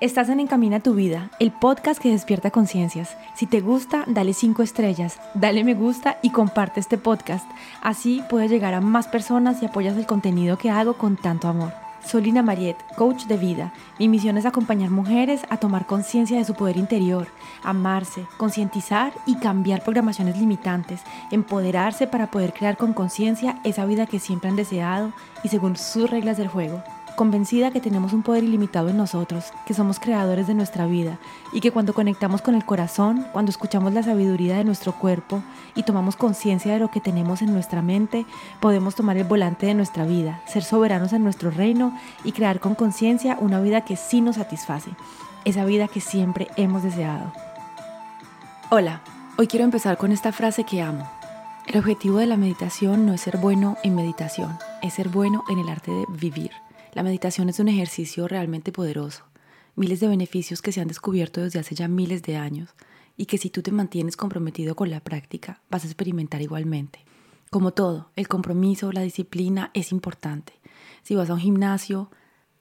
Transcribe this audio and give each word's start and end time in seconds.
Estás 0.00 0.28
en 0.28 0.38
Encamina 0.38 0.78
tu 0.78 0.94
vida, 0.94 1.28
el 1.40 1.50
podcast 1.50 2.00
que 2.00 2.12
despierta 2.12 2.52
conciencias. 2.52 3.16
Si 3.34 3.46
te 3.46 3.60
gusta, 3.60 4.04
dale 4.06 4.32
5 4.32 4.62
estrellas, 4.62 5.18
dale 5.34 5.64
me 5.64 5.74
gusta 5.74 6.18
y 6.22 6.30
comparte 6.30 6.78
este 6.78 6.98
podcast. 6.98 7.44
Así 7.82 8.22
puedes 8.30 8.48
llegar 8.48 8.74
a 8.74 8.80
más 8.80 9.08
personas 9.08 9.60
y 9.60 9.66
apoyas 9.66 9.96
el 9.96 10.06
contenido 10.06 10.56
que 10.56 10.70
hago 10.70 10.92
con 10.92 11.16
tanto 11.16 11.48
amor. 11.48 11.72
Soy 12.06 12.22
Lina 12.22 12.44
Mariet, 12.44 12.76
coach 12.94 13.24
de 13.24 13.38
vida. 13.38 13.72
Mi 13.98 14.06
misión 14.06 14.38
es 14.38 14.46
acompañar 14.46 14.90
mujeres 14.90 15.40
a 15.50 15.56
tomar 15.56 15.84
conciencia 15.84 16.38
de 16.38 16.44
su 16.44 16.54
poder 16.54 16.76
interior, 16.76 17.26
amarse, 17.64 18.24
concientizar 18.36 19.12
y 19.26 19.34
cambiar 19.40 19.82
programaciones 19.82 20.38
limitantes, 20.38 21.00
empoderarse 21.32 22.06
para 22.06 22.30
poder 22.30 22.52
crear 22.52 22.76
con 22.76 22.92
conciencia 22.92 23.58
esa 23.64 23.84
vida 23.84 24.06
que 24.06 24.20
siempre 24.20 24.48
han 24.48 24.54
deseado 24.54 25.12
y 25.42 25.48
según 25.48 25.74
sus 25.74 26.08
reglas 26.08 26.36
del 26.36 26.46
juego 26.46 26.84
convencida 27.18 27.72
que 27.72 27.80
tenemos 27.80 28.12
un 28.12 28.22
poder 28.22 28.44
ilimitado 28.44 28.90
en 28.90 28.96
nosotros, 28.96 29.52
que 29.66 29.74
somos 29.74 29.98
creadores 29.98 30.46
de 30.46 30.54
nuestra 30.54 30.86
vida 30.86 31.18
y 31.52 31.60
que 31.60 31.72
cuando 31.72 31.92
conectamos 31.92 32.42
con 32.42 32.54
el 32.54 32.64
corazón, 32.64 33.26
cuando 33.32 33.50
escuchamos 33.50 33.92
la 33.92 34.04
sabiduría 34.04 34.56
de 34.56 34.62
nuestro 34.62 34.92
cuerpo 34.92 35.42
y 35.74 35.82
tomamos 35.82 36.14
conciencia 36.14 36.72
de 36.72 36.78
lo 36.78 36.92
que 36.92 37.00
tenemos 37.00 37.42
en 37.42 37.52
nuestra 37.52 37.82
mente, 37.82 38.24
podemos 38.60 38.94
tomar 38.94 39.16
el 39.16 39.24
volante 39.24 39.66
de 39.66 39.74
nuestra 39.74 40.06
vida, 40.06 40.40
ser 40.46 40.62
soberanos 40.62 41.12
en 41.12 41.24
nuestro 41.24 41.50
reino 41.50 41.92
y 42.22 42.30
crear 42.30 42.60
con 42.60 42.76
conciencia 42.76 43.36
una 43.40 43.60
vida 43.60 43.84
que 43.84 43.96
sí 43.96 44.20
nos 44.20 44.36
satisface, 44.36 44.92
esa 45.44 45.64
vida 45.64 45.88
que 45.88 46.00
siempre 46.00 46.46
hemos 46.54 46.84
deseado. 46.84 47.32
Hola, 48.70 49.00
hoy 49.36 49.48
quiero 49.48 49.64
empezar 49.64 49.96
con 49.96 50.12
esta 50.12 50.30
frase 50.30 50.62
que 50.62 50.82
amo. 50.82 51.10
El 51.66 51.80
objetivo 51.80 52.18
de 52.18 52.26
la 52.26 52.36
meditación 52.36 53.06
no 53.06 53.12
es 53.12 53.22
ser 53.22 53.38
bueno 53.38 53.76
en 53.82 53.96
meditación, 53.96 54.56
es 54.82 54.94
ser 54.94 55.08
bueno 55.08 55.42
en 55.48 55.58
el 55.58 55.68
arte 55.68 55.90
de 55.90 56.04
vivir. 56.08 56.52
La 56.94 57.02
meditación 57.02 57.48
es 57.48 57.60
un 57.60 57.68
ejercicio 57.68 58.28
realmente 58.28 58.72
poderoso, 58.72 59.24
miles 59.76 60.00
de 60.00 60.08
beneficios 60.08 60.62
que 60.62 60.72
se 60.72 60.80
han 60.80 60.88
descubierto 60.88 61.42
desde 61.42 61.58
hace 61.58 61.74
ya 61.74 61.86
miles 61.86 62.22
de 62.22 62.36
años 62.36 62.70
y 63.16 63.26
que 63.26 63.38
si 63.38 63.50
tú 63.50 63.62
te 63.62 63.72
mantienes 63.72 64.16
comprometido 64.16 64.74
con 64.74 64.90
la 64.90 65.00
práctica 65.00 65.60
vas 65.70 65.84
a 65.84 65.86
experimentar 65.86 66.40
igualmente. 66.40 67.04
Como 67.50 67.72
todo, 67.72 68.10
el 68.16 68.28
compromiso, 68.28 68.92
la 68.92 69.02
disciplina 69.02 69.70
es 69.74 69.92
importante. 69.92 70.54
Si 71.02 71.14
vas 71.14 71.30
a 71.30 71.34
un 71.34 71.40
gimnasio 71.40 72.10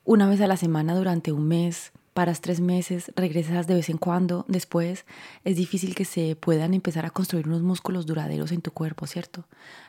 una 0.04 0.28
vez 0.28 0.42
a 0.42 0.48
la 0.48 0.58
semana 0.58 0.96
durante 0.96 1.32
un 1.32 1.48
mes, 1.48 1.92
paras 2.14 2.42
tres 2.42 2.62
meses, 2.62 3.12
regresas 3.16 3.68
de 3.68 3.76
vez 3.76 3.90
en 3.90 3.98
cuando, 3.98 4.46
después 4.48 5.06
es 5.44 5.56
difícil 5.56 5.94
que 5.96 6.06
se 6.06 6.36
puedan 6.36 6.74
empezar 6.74 7.06
a 7.06 7.12
construir 7.12 7.48
unos 7.48 7.62
músculos 7.62 8.06
duraderos 8.06 8.52
en 8.52 8.62
tu 8.62 8.72
cuerpo, 8.72 9.06
¿cierto? 9.06 9.46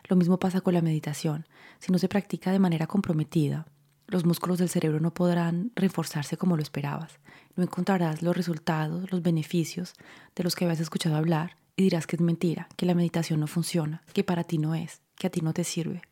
Lo 0.09 0.17
mismo 0.17 0.39
pasa 0.39 0.61
con 0.61 0.75
la 0.75 0.83
meditación. 0.83 1.47
Si 1.79 1.91
no 1.93 1.99
se 1.99 2.09
practica 2.09 2.53
de 2.53 2.59
manera 2.59 2.87
comprometida, 2.87 3.67
los 4.09 4.25
músculos 4.25 4.59
del 4.59 4.71
cerebro 4.71 5.01
no 5.01 5.13
podrán 5.13 5.71
reforzarse 5.77 6.37
como 6.37 6.57
lo 6.57 6.63
esperabas. 6.63 7.21
No 7.57 7.63
encontrarás 7.63 8.23
los 8.23 8.37
resultados, 8.37 9.13
los 9.13 9.23
beneficios 9.23 9.93
de 10.35 10.45
los 10.45 10.57
que 10.57 10.65
habías 10.65 10.81
escuchado 10.81 11.15
hablar 11.15 11.57
y 11.77 11.83
dirás 11.85 12.07
que 12.07 12.17
es 12.17 12.23
mentira, 12.23 12.69
que 12.77 12.87
la 12.87 12.95
meditación 12.95 13.39
no 13.39 13.47
funciona, 13.47 14.03
que 14.15 14.25
para 14.25 14.45
ti 14.45 14.59
no 14.59 14.75
es, 14.75 15.03
que 15.17 15.27
a 15.27 15.31
ti 15.31 15.43
no 15.43 15.53
te 15.53 15.63
sirve. 15.63 16.03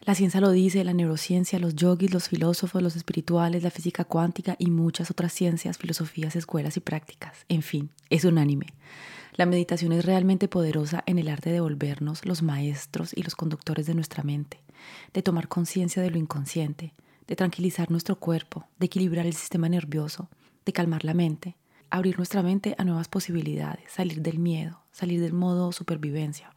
La 0.00 0.16
ciencia 0.16 0.40
lo 0.40 0.50
dice, 0.50 0.82
la 0.82 0.94
neurociencia, 0.94 1.60
los 1.60 1.76
yogis, 1.76 2.12
los 2.12 2.28
filósofos, 2.28 2.82
los 2.82 2.96
espirituales, 2.96 3.62
la 3.62 3.70
física 3.70 4.04
cuántica 4.04 4.56
y 4.58 4.70
muchas 4.70 5.12
otras 5.12 5.32
ciencias, 5.32 5.78
filosofías, 5.78 6.34
escuelas 6.34 6.76
y 6.76 6.80
prácticas. 6.80 7.44
En 7.48 7.62
fin, 7.62 7.90
es 8.10 8.24
unánime. 8.24 8.66
La 9.34 9.46
meditación 9.46 9.92
es 9.92 10.04
realmente 10.04 10.48
poderosa 10.48 11.04
en 11.06 11.18
el 11.18 11.28
arte 11.28 11.50
de 11.50 11.60
volvernos 11.60 12.26
los 12.26 12.42
maestros 12.42 13.12
y 13.14 13.22
los 13.22 13.36
conductores 13.36 13.86
de 13.86 13.94
nuestra 13.94 14.24
mente, 14.24 14.58
de 15.12 15.22
tomar 15.22 15.48
conciencia 15.48 16.02
de 16.02 16.10
lo 16.10 16.18
inconsciente, 16.18 16.94
de 17.26 17.36
tranquilizar 17.36 17.90
nuestro 17.90 18.16
cuerpo, 18.16 18.66
de 18.78 18.86
equilibrar 18.86 19.26
el 19.26 19.34
sistema 19.34 19.68
nervioso, 19.68 20.28
de 20.64 20.72
calmar 20.72 21.04
la 21.04 21.14
mente, 21.14 21.56
abrir 21.90 22.16
nuestra 22.16 22.42
mente 22.42 22.74
a 22.78 22.84
nuevas 22.84 23.08
posibilidades, 23.08 23.92
salir 23.92 24.22
del 24.22 24.38
miedo, 24.38 24.80
salir 24.92 25.20
del 25.20 25.32
modo 25.32 25.72
supervivencia, 25.72 26.52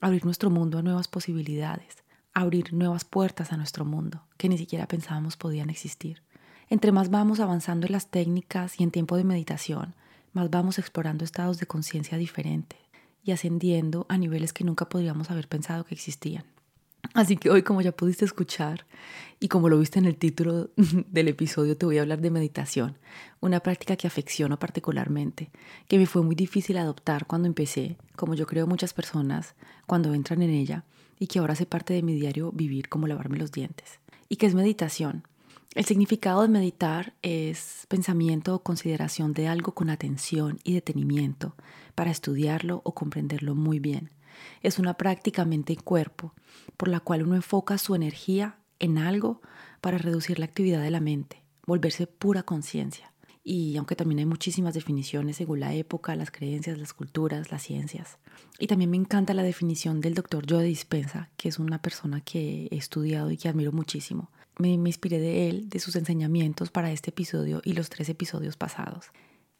abrir 0.00 0.24
nuestro 0.24 0.50
mundo 0.50 0.78
a 0.78 0.82
nuevas 0.82 1.08
posibilidades, 1.08 2.04
abrir 2.34 2.72
nuevas 2.72 3.04
puertas 3.04 3.52
a 3.52 3.56
nuestro 3.56 3.84
mundo 3.84 4.22
que 4.36 4.48
ni 4.48 4.58
siquiera 4.58 4.86
pensábamos 4.86 5.36
podían 5.36 5.70
existir. 5.70 6.22
Entre 6.68 6.92
más 6.92 7.10
vamos 7.10 7.40
avanzando 7.40 7.86
en 7.86 7.92
las 7.92 8.10
técnicas 8.10 8.80
y 8.80 8.82
en 8.82 8.90
tiempo 8.90 9.16
de 9.16 9.24
meditación, 9.24 9.94
más 10.32 10.50
vamos 10.50 10.78
explorando 10.78 11.24
estados 11.24 11.58
de 11.58 11.66
conciencia 11.66 12.18
diferentes 12.18 12.78
y 13.24 13.32
ascendiendo 13.32 14.06
a 14.08 14.18
niveles 14.18 14.52
que 14.52 14.64
nunca 14.64 14.88
podríamos 14.88 15.30
haber 15.30 15.48
pensado 15.48 15.84
que 15.84 15.94
existían. 15.94 16.44
Así 17.14 17.36
que 17.36 17.50
hoy, 17.50 17.62
como 17.62 17.80
ya 17.80 17.92
pudiste 17.92 18.24
escuchar 18.24 18.86
y 19.40 19.48
como 19.48 19.68
lo 19.68 19.78
viste 19.78 19.98
en 19.98 20.06
el 20.06 20.16
título 20.16 20.70
del 20.76 21.28
episodio, 21.28 21.76
te 21.76 21.86
voy 21.86 21.98
a 21.98 22.02
hablar 22.02 22.20
de 22.20 22.30
meditación, 22.30 22.98
una 23.40 23.60
práctica 23.60 23.96
que 23.96 24.06
afecciono 24.06 24.58
particularmente, 24.58 25.50
que 25.88 25.98
me 25.98 26.06
fue 26.06 26.22
muy 26.22 26.34
difícil 26.34 26.78
adoptar 26.78 27.26
cuando 27.26 27.48
empecé, 27.48 27.96
como 28.16 28.34
yo 28.34 28.46
creo 28.46 28.66
muchas 28.66 28.92
personas 28.92 29.54
cuando 29.86 30.14
entran 30.14 30.42
en 30.42 30.50
ella, 30.50 30.84
y 31.18 31.26
que 31.26 31.38
ahora 31.38 31.54
hace 31.54 31.66
parte 31.66 31.94
de 31.94 32.02
mi 32.02 32.14
diario 32.14 32.52
vivir 32.52 32.88
como 32.88 33.06
lavarme 33.06 33.38
los 33.38 33.52
dientes. 33.52 34.00
¿Y 34.28 34.36
qué 34.36 34.46
es 34.46 34.54
meditación? 34.54 35.24
El 35.74 35.84
significado 35.84 36.42
de 36.42 36.48
meditar 36.48 37.14
es 37.20 37.86
pensamiento 37.88 38.54
o 38.54 38.62
consideración 38.62 39.34
de 39.34 39.48
algo 39.48 39.72
con 39.72 39.90
atención 39.90 40.58
y 40.64 40.72
detenimiento 40.72 41.54
para 41.94 42.10
estudiarlo 42.10 42.80
o 42.84 42.94
comprenderlo 42.94 43.54
muy 43.54 43.78
bien 43.78 44.10
es 44.62 44.78
una 44.78 44.94
práctica 44.94 45.44
mente 45.44 45.76
cuerpo, 45.76 46.34
por 46.76 46.88
la 46.88 47.00
cual 47.00 47.22
uno 47.22 47.34
enfoca 47.34 47.78
su 47.78 47.94
energía 47.94 48.58
en 48.78 48.98
algo 48.98 49.40
para 49.80 49.98
reducir 49.98 50.38
la 50.38 50.46
actividad 50.46 50.82
de 50.82 50.90
la 50.90 51.00
mente, 51.00 51.42
volverse 51.66 52.06
pura 52.06 52.42
conciencia. 52.42 53.12
Y 53.48 53.76
aunque 53.76 53.94
también 53.94 54.18
hay 54.18 54.26
muchísimas 54.26 54.74
definiciones 54.74 55.36
según 55.36 55.60
la 55.60 55.72
época, 55.72 56.16
las 56.16 56.32
creencias, 56.32 56.78
las 56.78 56.92
culturas, 56.92 57.52
las 57.52 57.62
ciencias. 57.62 58.18
Y 58.58 58.66
también 58.66 58.90
me 58.90 58.96
encanta 58.96 59.34
la 59.34 59.44
definición 59.44 60.00
del 60.00 60.14
doctor 60.14 60.44
Joe 60.48 60.64
Dispensa, 60.64 61.30
que 61.36 61.48
es 61.48 61.60
una 61.60 61.80
persona 61.80 62.20
que 62.20 62.66
he 62.72 62.76
estudiado 62.76 63.30
y 63.30 63.36
que 63.36 63.48
admiro 63.48 63.70
muchísimo. 63.70 64.32
Me 64.58 64.70
inspiré 64.70 65.20
de 65.20 65.48
él, 65.48 65.68
de 65.68 65.78
sus 65.78 65.94
enseñamientos 65.94 66.70
para 66.70 66.90
este 66.90 67.10
episodio 67.10 67.60
y 67.64 67.74
los 67.74 67.88
tres 67.88 68.08
episodios 68.08 68.56
pasados. 68.56 69.12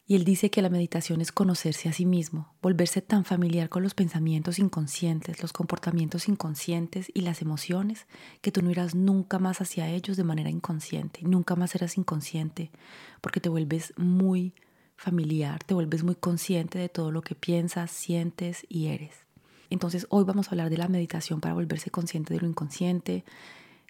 Y 0.09 0.15
él 0.15 0.23
dice 0.23 0.49
que 0.49 0.61
la 0.61 0.69
meditación 0.69 1.19
es 1.19 1.33
conocerse 1.33 1.89
a 1.89 1.93
sí 1.93 2.05
mismo, 2.05 2.55
volverse 2.61 3.01
tan 3.01 3.25
familiar 3.25 3.67
con 3.67 3.83
los 3.83 3.93
pensamientos 3.93 4.57
inconscientes, 4.57 5.41
los 5.41 5.51
comportamientos 5.51 6.29
inconscientes 6.29 7.11
y 7.13 7.21
las 7.21 7.41
emociones 7.41 8.07
que 8.39 8.53
tú 8.53 8.61
no 8.61 8.71
irás 8.71 8.95
nunca 8.95 9.37
más 9.37 9.59
hacia 9.59 9.89
ellos 9.89 10.15
de 10.15 10.23
manera 10.23 10.49
inconsciente, 10.49 11.19
nunca 11.23 11.57
más 11.57 11.71
serás 11.71 11.97
inconsciente, 11.97 12.71
porque 13.19 13.41
te 13.41 13.49
vuelves 13.49 13.93
muy 13.97 14.53
familiar, 14.95 15.61
te 15.65 15.73
vuelves 15.73 16.03
muy 16.03 16.15
consciente 16.15 16.79
de 16.79 16.87
todo 16.87 17.11
lo 17.11 17.21
que 17.21 17.35
piensas, 17.35 17.91
sientes 17.91 18.65
y 18.69 18.87
eres. 18.87 19.25
Entonces 19.69 20.07
hoy 20.09 20.23
vamos 20.23 20.47
a 20.47 20.51
hablar 20.51 20.69
de 20.69 20.77
la 20.77 20.87
meditación 20.87 21.41
para 21.41 21.53
volverse 21.53 21.91
consciente 21.91 22.33
de 22.33 22.39
lo 22.39 22.47
inconsciente, 22.47 23.25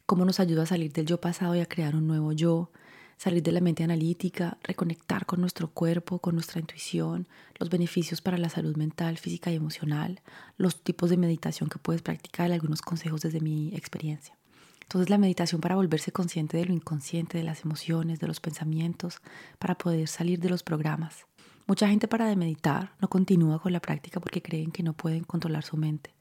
cómo 0.07 0.25
nos 0.25 0.39
ayuda 0.39 0.63
a 0.63 0.65
salir 0.65 0.91
del 0.91 1.05
yo 1.05 1.21
pasado 1.21 1.55
y 1.55 1.59
a 1.59 1.67
crear 1.67 1.95
un 1.95 2.07
nuevo 2.07 2.31
yo, 2.31 2.71
salir 3.17 3.41
de 3.41 3.51
la 3.51 3.61
mente 3.61 3.83
analítica, 3.83 4.57
reconectar 4.63 5.25
con 5.25 5.41
nuestro 5.41 5.69
cuerpo, 5.69 6.19
con 6.19 6.35
nuestra 6.35 6.59
intuición, 6.59 7.27
los 7.59 7.69
beneficios 7.69 8.21
para 8.21 8.37
la 8.37 8.49
salud 8.49 8.77
mental, 8.77 9.17
física 9.17 9.51
y 9.51 9.55
emocional, 9.55 10.21
los 10.57 10.83
tipos 10.83 11.09
de 11.09 11.17
meditación 11.17 11.69
que 11.69 11.79
puedes 11.79 12.03
practicar, 12.03 12.51
algunos 12.51 12.81
consejos 12.81 13.21
desde 13.21 13.41
mi 13.41 13.75
experiencia. 13.75 14.37
Entonces 14.83 15.09
la 15.09 15.17
meditación 15.17 15.59
para 15.59 15.75
volverse 15.75 16.11
consciente 16.11 16.55
de 16.55 16.65
lo 16.65 16.73
inconsciente, 16.73 17.37
de 17.37 17.43
las 17.43 17.65
emociones, 17.65 18.19
de 18.19 18.27
los 18.27 18.39
pensamientos, 18.39 19.19
para 19.59 19.77
poder 19.77 20.07
salir 20.07 20.39
de 20.39 20.49
los 20.49 20.63
programas. 20.63 21.25
Mucha 21.65 21.89
gente 21.89 22.07
para 22.07 22.27
de 22.27 22.37
meditar 22.37 22.93
no 23.01 23.09
continúa 23.09 23.61
con 23.61 23.73
la 23.73 23.81
práctica 23.81 24.21
porque 24.21 24.41
creen 24.41 24.71
que 24.71 24.83
no 24.83 24.93
pueden 24.93 25.25
controlar 25.25 25.65
su 25.65 25.75
mente. 25.75 26.13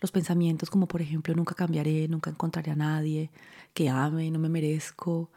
Los 0.00 0.12
pensamientos 0.12 0.68
como 0.68 0.88
por 0.88 1.00
ejemplo 1.00 1.34
nunca 1.34 1.54
cambiaré, 1.54 2.08
nunca 2.08 2.28
encontraré 2.28 2.70
a 2.72 2.76
nadie, 2.76 3.30
que 3.72 3.88
ame, 3.88 4.30
no 4.30 4.38
me 4.38 4.50
merezco, 4.50 5.30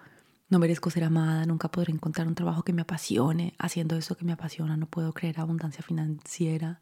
no 0.53 0.59
merezco 0.59 0.91
ser 0.91 1.03
amada, 1.03 1.47
nunca 1.47 1.67
podré 1.67 1.91
encontrar 1.91 2.27
un 2.27 2.35
trabajo 2.35 2.61
que 2.61 2.73
me 2.73 2.83
apasione. 2.83 3.55
Haciendo 3.57 3.97
eso 3.97 4.15
que 4.15 4.23
me 4.23 4.33
apasiona 4.33 4.77
no 4.77 4.85
puedo 4.85 5.11
creer 5.11 5.39
abundancia 5.39 5.81
financiera. 5.81 6.79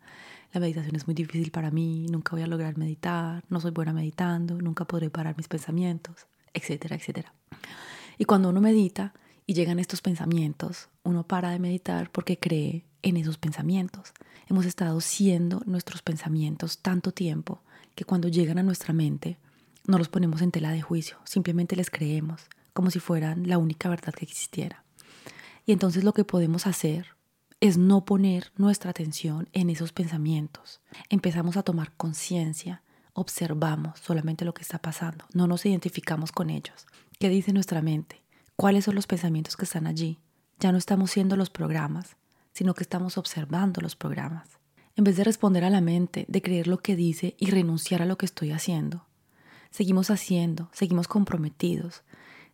La 0.51 0.59
meditación 0.59 0.97
es 0.97 1.07
muy 1.07 1.13
difícil 1.13 1.51
para 1.51 1.71
mí, 1.71 2.05
nunca 2.09 2.31
voy 2.33 2.41
a 2.41 2.47
lograr 2.47 2.77
meditar, 2.77 3.45
no 3.47 3.61
soy 3.61 3.71
buena 3.71 3.93
meditando, 3.93 4.61
nunca 4.61 4.83
podré 4.83 5.09
parar 5.09 5.37
mis 5.37 5.47
pensamientos, 5.47 6.27
etcétera, 6.53 6.97
etcétera. 6.97 7.33
Y 8.17 8.25
cuando 8.25 8.49
uno 8.49 8.59
medita 8.59 9.13
y 9.47 9.53
llegan 9.53 9.79
estos 9.79 10.01
pensamientos, 10.01 10.89
uno 11.03 11.25
para 11.25 11.51
de 11.51 11.59
meditar 11.59 12.11
porque 12.11 12.37
cree 12.37 12.83
en 13.03 13.15
esos 13.15 13.37
pensamientos. 13.37 14.11
Hemos 14.49 14.65
estado 14.65 14.99
siendo 14.99 15.61
nuestros 15.65 16.01
pensamientos 16.01 16.79
tanto 16.79 17.13
tiempo 17.13 17.61
que 17.95 18.03
cuando 18.03 18.27
llegan 18.27 18.57
a 18.57 18.63
nuestra 18.63 18.93
mente 18.93 19.37
no 19.87 19.97
los 19.97 20.09
ponemos 20.09 20.41
en 20.41 20.51
tela 20.51 20.71
de 20.71 20.81
juicio, 20.81 21.19
simplemente 21.23 21.77
les 21.77 21.89
creemos 21.89 22.49
como 22.73 22.91
si 22.91 22.99
fueran 22.99 23.47
la 23.47 23.57
única 23.57 23.89
verdad 23.89 24.13
que 24.13 24.25
existiera. 24.25 24.83
Y 25.65 25.71
entonces 25.71 26.03
lo 26.03 26.13
que 26.13 26.23
podemos 26.23 26.67
hacer 26.67 27.07
es 27.59 27.77
no 27.77 28.05
poner 28.05 28.51
nuestra 28.57 28.89
atención 28.89 29.49
en 29.53 29.69
esos 29.69 29.91
pensamientos. 29.91 30.81
Empezamos 31.09 31.57
a 31.57 31.63
tomar 31.63 31.93
conciencia, 31.95 32.81
observamos 33.13 33.99
solamente 33.99 34.45
lo 34.45 34.53
que 34.53 34.63
está 34.63 34.79
pasando, 34.79 35.25
no 35.33 35.47
nos 35.47 35.65
identificamos 35.65 36.31
con 36.31 36.49
ellos. 36.49 36.87
¿Qué 37.19 37.29
dice 37.29 37.53
nuestra 37.53 37.81
mente? 37.81 38.23
¿Cuáles 38.55 38.85
son 38.85 38.95
los 38.95 39.07
pensamientos 39.07 39.55
que 39.55 39.65
están 39.65 39.85
allí? 39.85 40.19
ya 40.61 40.71
no 40.71 40.77
estamos 40.77 41.11
siendo 41.11 41.35
los 41.35 41.49
programas, 41.49 42.15
sino 42.53 42.75
que 42.75 42.83
estamos 42.83 43.17
observando 43.17 43.81
los 43.81 43.95
programas. 43.95 44.47
En 44.95 45.03
vez 45.03 45.17
de 45.17 45.23
responder 45.23 45.65
a 45.65 45.69
la 45.69 45.81
mente, 45.81 46.25
de 46.27 46.41
creer 46.41 46.67
lo 46.67 46.77
que 46.77 46.95
dice 46.95 47.35
y 47.39 47.49
renunciar 47.49 48.01
a 48.01 48.05
lo 48.05 48.17
que 48.17 48.27
estoy 48.27 48.51
haciendo, 48.51 49.07
seguimos 49.71 50.11
haciendo, 50.11 50.69
seguimos 50.71 51.07
comprometidos, 51.07 52.03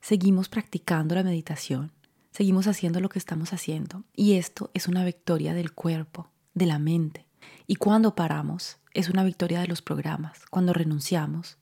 seguimos 0.08 0.48
practicando 0.48 1.16
la 1.16 1.24
meditación, 1.24 1.92
seguimos 2.32 2.68
haciendo 2.68 3.02
lo 3.02 3.10
que 3.10 3.20
estamos 3.20 3.52
haciendo. 3.52 4.06
Y 4.16 4.36
esto 4.36 4.72
es 4.74 4.88
una 4.88 5.04
victoria 5.04 5.54
del 5.54 5.74
cuerpo, 5.74 6.30
de 6.54 6.66
la 6.66 6.80
mente. 6.80 7.28
Y 7.68 7.76
cuando 7.76 8.16
paramos, 8.16 8.78
es 8.94 9.10
una 9.10 9.26
victoria 9.26 9.60
de 9.60 9.68
los 9.68 9.82
programas. 9.82 10.46
Cuando 10.50 10.72
renunciamos, 10.72 11.58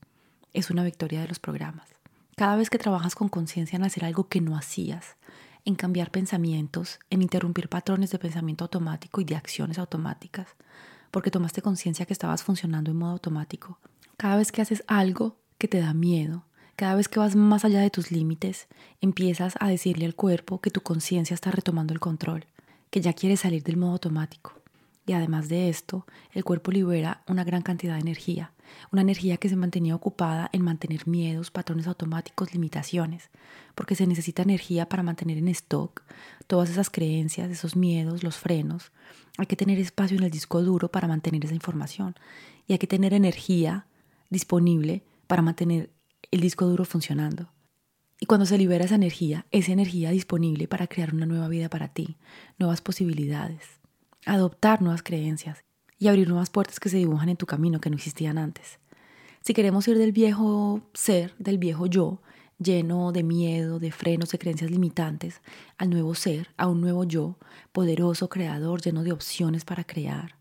es 0.53 0.69
una 0.69 0.83
victoria 0.83 1.21
de 1.21 1.27
los 1.27 1.39
programas. 1.39 1.89
Cada 2.35 2.55
vez 2.55 2.69
que 2.69 2.77
trabajas 2.77 3.15
con 3.15 3.29
conciencia 3.29 3.77
en 3.77 3.83
hacer 3.83 4.05
algo 4.05 4.27
que 4.27 4.41
no 4.41 4.55
hacías, 4.55 5.17
en 5.63 5.73
cambiar 5.73 6.11
pensamientos, 6.11 6.99
en 7.09 7.23
interrumpir 7.23 7.67
patrones 7.67 8.11
de 8.11 8.19
pensamiento 8.19 8.65
automático 8.65 9.21
y 9.21 9.25
de 9.25 9.37
acciones 9.37 9.79
automáticas, 9.79 10.49
porque 11.09 11.31
tomaste 11.31 11.63
conciencia 11.63 12.05
que 12.05 12.13
estabas 12.13 12.43
funcionando 12.43 12.91
en 12.91 12.97
modo 12.97 13.13
automático. 13.13 13.79
Cada 14.17 14.37
vez 14.37 14.51
que 14.51 14.61
haces 14.61 14.83
algo 14.85 15.39
que 15.57 15.67
te 15.67 15.79
da 15.79 15.95
miedo, 15.95 16.45
cada 16.75 16.95
vez 16.95 17.07
que 17.07 17.19
vas 17.19 17.35
más 17.35 17.63
allá 17.63 17.79
de 17.79 17.89
tus 17.89 18.11
límites, 18.11 18.67
empiezas 19.01 19.55
a 19.59 19.69
decirle 19.69 20.05
al 20.05 20.15
cuerpo 20.15 20.59
que 20.59 20.71
tu 20.71 20.81
conciencia 20.81 21.33
está 21.33 21.51
retomando 21.51 21.93
el 21.93 21.99
control, 21.99 22.45
que 22.89 23.01
ya 23.01 23.13
quieres 23.13 23.41
salir 23.41 23.63
del 23.63 23.77
modo 23.77 23.93
automático. 23.93 24.53
Y 25.07 25.13
además 25.13 25.49
de 25.49 25.69
esto, 25.69 26.05
el 26.33 26.43
cuerpo 26.43 26.71
libera 26.71 27.21
una 27.27 27.43
gran 27.43 27.61
cantidad 27.61 27.93
de 27.93 28.01
energía, 28.01 28.51
una 28.91 29.03
energía 29.03 29.37
que 29.37 29.49
se 29.49 29.55
mantenía 29.55 29.95
ocupada 29.95 30.49
en 30.51 30.63
mantener 30.63 31.07
miedos, 31.07 31.51
patrones 31.51 31.87
automáticos, 31.87 32.53
limitaciones, 32.53 33.29
porque 33.75 33.95
se 33.95 34.07
necesita 34.07 34.41
energía 34.41 34.89
para 34.89 35.03
mantener 35.03 35.37
en 35.37 35.47
stock 35.49 36.01
todas 36.47 36.71
esas 36.71 36.89
creencias, 36.89 37.51
esos 37.51 37.75
miedos, 37.75 38.23
los 38.23 38.37
frenos. 38.37 38.91
Hay 39.37 39.45
que 39.45 39.55
tener 39.55 39.77
espacio 39.77 40.17
en 40.17 40.23
el 40.23 40.31
disco 40.31 40.63
duro 40.63 40.89
para 40.89 41.07
mantener 41.07 41.45
esa 41.45 41.53
información 41.53 42.15
y 42.67 42.73
hay 42.73 42.79
que 42.79 42.87
tener 42.87 43.13
energía 43.13 43.85
disponible 44.29 45.03
para 45.27 45.43
mantener 45.43 45.91
el 46.31 46.41
disco 46.41 46.65
duro 46.65 46.85
funcionando. 46.85 47.51
Y 48.19 48.25
cuando 48.25 48.45
se 48.45 48.57
libera 48.57 48.85
esa 48.85 48.95
energía, 48.95 49.45
esa 49.51 49.71
energía 49.71 50.11
disponible 50.11 50.67
para 50.67 50.87
crear 50.87 51.13
una 51.13 51.25
nueva 51.25 51.47
vida 51.47 51.69
para 51.69 51.89
ti, 51.89 52.17
nuevas 52.57 52.81
posibilidades, 52.81 53.63
adoptar 54.25 54.81
nuevas 54.81 55.03
creencias 55.03 55.65
y 55.99 56.07
abrir 56.07 56.27
nuevas 56.27 56.49
puertas 56.49 56.79
que 56.79 56.89
se 56.89 56.97
dibujan 56.97 57.29
en 57.29 57.37
tu 57.37 57.45
camino 57.45 57.81
que 57.81 57.89
no 57.89 57.95
existían 57.95 58.37
antes. 58.37 58.79
Si 59.41 59.53
queremos 59.53 59.87
ir 59.87 59.97
del 59.97 60.11
viejo 60.11 60.81
ser, 60.93 61.35
del 61.37 61.57
viejo 61.57 61.85
yo, 61.85 62.21
lleno 62.57 63.11
de 63.11 63.23
miedo, 63.23 63.79
de 63.79 63.91
frenos, 63.91 64.31
de 64.31 64.39
creencias 64.39 64.71
limitantes, 64.71 65.41
al 65.77 65.89
nuevo 65.89 66.15
ser, 66.15 66.49
a 66.57 66.67
un 66.67 66.81
nuevo 66.81 67.03
yo, 67.03 67.37
poderoso, 67.71 68.29
creador, 68.29 68.81
lleno 68.81 69.03
de 69.03 69.11
opciones 69.11 69.65
para 69.65 69.83
crear, 69.83 70.37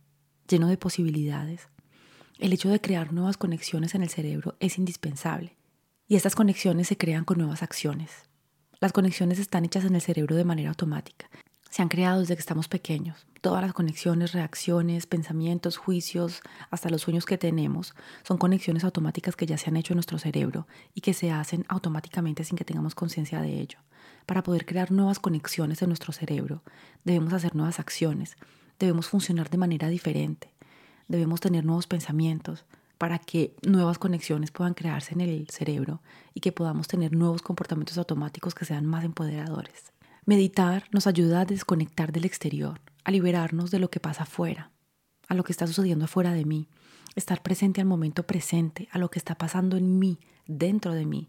lleno 0.48 0.68
de 0.68 0.76
posibilidades, 0.76 1.68
el 2.38 2.52
hecho 2.52 2.68
de 2.68 2.80
crear 2.80 3.12
nuevas 3.12 3.36
conexiones 3.36 3.94
en 3.94 4.02
el 4.02 4.08
cerebro 4.08 4.56
es 4.60 4.78
indispensable. 4.78 5.56
Y 6.06 6.16
estas 6.16 6.34
conexiones 6.34 6.88
se 6.88 6.98
crean 6.98 7.24
con 7.24 7.38
nuevas 7.38 7.62
acciones. 7.62 8.10
Las 8.78 8.92
conexiones 8.92 9.38
están 9.38 9.64
hechas 9.64 9.86
en 9.86 9.94
el 9.94 10.02
cerebro 10.02 10.36
de 10.36 10.44
manera 10.44 10.68
automática. 10.68 11.30
Se 11.70 11.80
han 11.80 11.88
creado 11.88 12.20
desde 12.20 12.34
que 12.36 12.40
estamos 12.40 12.68
pequeños. 12.68 13.26
Todas 13.40 13.62
las 13.62 13.72
conexiones, 13.72 14.32
reacciones, 14.32 15.06
pensamientos, 15.06 15.78
juicios, 15.78 16.42
hasta 16.70 16.90
los 16.90 17.00
sueños 17.00 17.24
que 17.24 17.38
tenemos, 17.38 17.94
son 18.22 18.36
conexiones 18.36 18.84
automáticas 18.84 19.34
que 19.34 19.46
ya 19.46 19.56
se 19.56 19.70
han 19.70 19.78
hecho 19.78 19.94
en 19.94 19.96
nuestro 19.96 20.18
cerebro 20.18 20.66
y 20.92 21.00
que 21.00 21.14
se 21.14 21.30
hacen 21.30 21.64
automáticamente 21.68 22.44
sin 22.44 22.58
que 22.58 22.66
tengamos 22.66 22.94
conciencia 22.94 23.40
de 23.40 23.60
ello. 23.60 23.78
Para 24.26 24.42
poder 24.42 24.66
crear 24.66 24.92
nuevas 24.92 25.18
conexiones 25.18 25.80
en 25.80 25.88
nuestro 25.88 26.12
cerebro, 26.12 26.62
debemos 27.04 27.32
hacer 27.32 27.56
nuevas 27.56 27.80
acciones, 27.80 28.36
debemos 28.78 29.08
funcionar 29.08 29.48
de 29.48 29.58
manera 29.58 29.88
diferente, 29.88 30.52
debemos 31.08 31.40
tener 31.40 31.64
nuevos 31.64 31.86
pensamientos, 31.86 32.66
para 32.98 33.18
que 33.18 33.54
nuevas 33.66 33.98
conexiones 33.98 34.50
puedan 34.50 34.74
crearse 34.74 35.14
en 35.14 35.20
el 35.20 35.48
cerebro 35.50 36.00
y 36.32 36.40
que 36.40 36.52
podamos 36.52 36.88
tener 36.88 37.12
nuevos 37.12 37.42
comportamientos 37.42 37.98
automáticos 37.98 38.54
que 38.54 38.64
sean 38.64 38.86
más 38.86 39.04
empoderadores. 39.04 39.92
Meditar 40.26 40.84
nos 40.90 41.06
ayuda 41.06 41.40
a 41.40 41.44
desconectar 41.44 42.12
del 42.12 42.24
exterior, 42.24 42.80
a 43.04 43.10
liberarnos 43.10 43.70
de 43.70 43.78
lo 43.78 43.90
que 43.90 44.00
pasa 44.00 44.22
afuera, 44.22 44.70
a 45.28 45.34
lo 45.34 45.44
que 45.44 45.52
está 45.52 45.66
sucediendo 45.66 46.06
afuera 46.06 46.32
de 46.32 46.44
mí, 46.44 46.68
estar 47.14 47.42
presente 47.42 47.80
al 47.80 47.86
momento 47.86 48.24
presente, 48.24 48.88
a 48.90 48.98
lo 48.98 49.10
que 49.10 49.18
está 49.18 49.36
pasando 49.36 49.76
en 49.76 49.98
mí, 49.98 50.18
dentro 50.46 50.92
de 50.92 51.06
mí, 51.06 51.28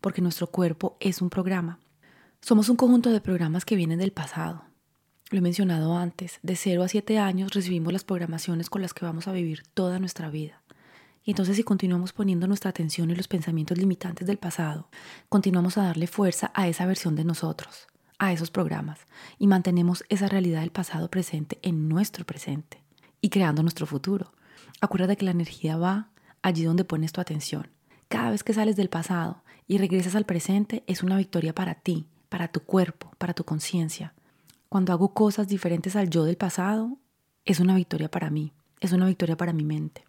porque 0.00 0.22
nuestro 0.22 0.46
cuerpo 0.46 0.96
es 1.00 1.20
un 1.20 1.30
programa. 1.30 1.78
Somos 2.40 2.68
un 2.68 2.76
conjunto 2.76 3.10
de 3.10 3.20
programas 3.20 3.64
que 3.64 3.76
vienen 3.76 3.98
del 3.98 4.12
pasado. 4.12 4.64
Lo 5.30 5.38
he 5.38 5.42
mencionado 5.42 5.96
antes, 5.96 6.40
de 6.42 6.56
0 6.56 6.82
a 6.82 6.88
7 6.88 7.18
años 7.18 7.52
recibimos 7.52 7.92
las 7.92 8.04
programaciones 8.04 8.70
con 8.70 8.82
las 8.82 8.94
que 8.94 9.04
vamos 9.04 9.28
a 9.28 9.32
vivir 9.32 9.62
toda 9.74 9.98
nuestra 9.98 10.30
vida. 10.30 10.59
Y 11.24 11.32
entonces 11.32 11.56
si 11.56 11.64
continuamos 11.64 12.12
poniendo 12.12 12.46
nuestra 12.46 12.70
atención 12.70 13.10
en 13.10 13.16
los 13.16 13.28
pensamientos 13.28 13.76
limitantes 13.76 14.26
del 14.26 14.38
pasado, 14.38 14.88
continuamos 15.28 15.76
a 15.76 15.82
darle 15.82 16.06
fuerza 16.06 16.50
a 16.54 16.66
esa 16.66 16.86
versión 16.86 17.14
de 17.14 17.24
nosotros, 17.24 17.86
a 18.18 18.32
esos 18.32 18.50
programas, 18.50 19.00
y 19.38 19.46
mantenemos 19.46 20.04
esa 20.08 20.28
realidad 20.28 20.60
del 20.60 20.70
pasado 20.70 21.10
presente 21.10 21.58
en 21.62 21.88
nuestro 21.88 22.24
presente 22.24 22.82
y 23.20 23.28
creando 23.28 23.62
nuestro 23.62 23.86
futuro. 23.86 24.32
Acuérdate 24.80 25.16
que 25.16 25.26
la 25.26 25.30
energía 25.32 25.76
va 25.76 26.10
allí 26.42 26.64
donde 26.64 26.84
pones 26.84 27.12
tu 27.12 27.20
atención. 27.20 27.68
Cada 28.08 28.30
vez 28.30 28.42
que 28.42 28.54
sales 28.54 28.76
del 28.76 28.88
pasado 28.88 29.42
y 29.66 29.78
regresas 29.78 30.14
al 30.14 30.24
presente 30.24 30.82
es 30.86 31.02
una 31.02 31.16
victoria 31.16 31.54
para 31.54 31.74
ti, 31.74 32.06
para 32.28 32.48
tu 32.48 32.60
cuerpo, 32.60 33.12
para 33.18 33.34
tu 33.34 33.44
conciencia. 33.44 34.14
Cuando 34.68 34.92
hago 34.92 35.12
cosas 35.12 35.48
diferentes 35.48 35.96
al 35.96 36.08
yo 36.08 36.24
del 36.24 36.36
pasado, 36.36 36.98
es 37.44 37.60
una 37.60 37.74
victoria 37.74 38.10
para 38.10 38.30
mí, 38.30 38.52
es 38.80 38.92
una 38.92 39.06
victoria 39.06 39.36
para 39.36 39.52
mi 39.52 39.64
mente. 39.64 40.04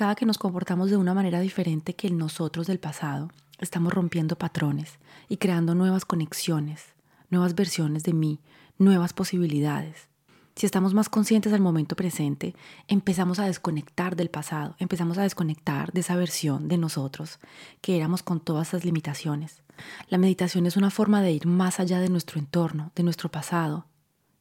Cada 0.00 0.14
que 0.14 0.24
nos 0.24 0.38
comportamos 0.38 0.88
de 0.88 0.96
una 0.96 1.12
manera 1.12 1.40
diferente 1.40 1.92
que 1.94 2.06
el 2.06 2.16
nosotros 2.16 2.66
del 2.66 2.80
pasado, 2.80 3.30
estamos 3.58 3.92
rompiendo 3.92 4.34
patrones 4.34 4.98
y 5.28 5.36
creando 5.36 5.74
nuevas 5.74 6.06
conexiones, 6.06 6.94
nuevas 7.28 7.54
versiones 7.54 8.02
de 8.04 8.14
mí, 8.14 8.40
nuevas 8.78 9.12
posibilidades. 9.12 10.08
Si 10.56 10.64
estamos 10.64 10.94
más 10.94 11.10
conscientes 11.10 11.52
del 11.52 11.60
momento 11.60 11.96
presente, 11.96 12.54
empezamos 12.88 13.40
a 13.40 13.44
desconectar 13.44 14.16
del 14.16 14.30
pasado, 14.30 14.74
empezamos 14.78 15.18
a 15.18 15.22
desconectar 15.22 15.92
de 15.92 16.00
esa 16.00 16.16
versión 16.16 16.66
de 16.68 16.78
nosotros 16.78 17.38
que 17.82 17.98
éramos 17.98 18.22
con 18.22 18.40
todas 18.40 18.68
esas 18.68 18.86
limitaciones. 18.86 19.62
La 20.08 20.16
meditación 20.16 20.64
es 20.64 20.78
una 20.78 20.88
forma 20.88 21.20
de 21.20 21.32
ir 21.32 21.46
más 21.46 21.78
allá 21.78 22.00
de 22.00 22.08
nuestro 22.08 22.38
entorno, 22.38 22.90
de 22.94 23.02
nuestro 23.02 23.30
pasado, 23.30 23.84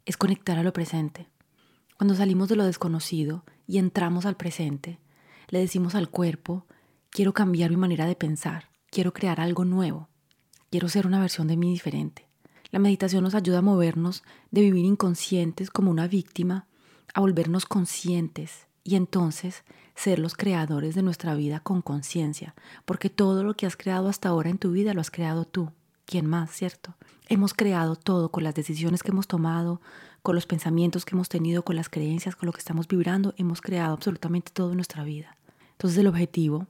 es 0.06 0.16
conectar 0.16 0.58
a 0.58 0.64
lo 0.64 0.72
presente. 0.72 1.28
Cuando 1.98 2.16
salimos 2.16 2.48
de 2.48 2.56
lo 2.56 2.64
desconocido 2.64 3.44
y 3.68 3.78
entramos 3.78 4.26
al 4.26 4.38
presente, 4.38 5.00
le 5.50 5.60
decimos 5.60 5.96
al 5.96 6.10
cuerpo, 6.10 6.66
quiero 7.10 7.34
cambiar 7.34 7.70
mi 7.72 7.78
manera 7.78 8.06
de 8.06 8.16
pensar, 8.16 8.70
quiero 8.90 9.14
crear 9.14 9.40
algo 9.40 9.66
nuevo, 9.66 10.10
quiero 10.70 10.90
ser 10.90 11.08
una 11.08 11.20
versión 11.20 11.48
de 11.48 11.58
mí 11.58 11.72
diferente. 11.72 12.28
La 12.72 12.80
meditación 12.80 13.24
nos 13.24 13.34
ayuda 13.34 13.60
a 13.60 13.64
movernos 13.64 14.24
de 14.52 14.62
vivir 14.62 14.86
inconscientes 14.86 15.72
como 15.72 15.90
una 15.90 16.08
víctima 16.08 16.68
a 17.14 17.22
volvernos 17.22 17.66
conscientes 17.66 18.68
y 18.84 18.96
entonces 18.96 19.64
ser 19.96 20.20
los 20.20 20.36
creadores 20.36 20.96
de 20.96 21.02
nuestra 21.02 21.34
vida 21.34 21.60
con 21.60 21.82
conciencia, 21.82 22.56
porque 22.86 23.10
todo 23.10 23.44
lo 23.44 23.56
que 23.56 23.66
has 23.66 23.76
creado 23.76 24.08
hasta 24.08 24.30
ahora 24.30 24.50
en 24.50 24.60
tu 24.60 24.72
vida 24.72 24.94
lo 24.94 25.02
has 25.02 25.12
creado 25.12 25.46
tú. 25.46 25.72
¿Quién 26.06 26.26
más, 26.26 26.52
cierto? 26.52 26.96
Hemos 27.28 27.54
creado 27.54 27.96
todo 27.96 28.32
con 28.32 28.44
las 28.44 28.56
decisiones 28.56 29.04
que 29.04 29.12
hemos 29.12 29.28
tomado, 29.28 29.82
con 30.22 30.36
los 30.36 30.46
pensamientos 30.46 31.06
que 31.06 31.16
hemos 31.16 31.30
tenido, 31.30 31.64
con 31.64 31.76
las 31.76 31.90
creencias, 31.90 32.36
con 32.36 32.48
lo 32.48 32.54
que 32.54 32.60
estamos 32.60 32.88
vibrando, 32.88 33.34
hemos 33.38 33.62
creado 33.62 33.94
absolutamente 33.94 34.52
todo 34.52 34.72
en 34.72 34.78
nuestra 34.78 35.04
vida. 35.04 35.36
Entonces 35.80 36.00
el 36.00 36.08
objetivo 36.08 36.68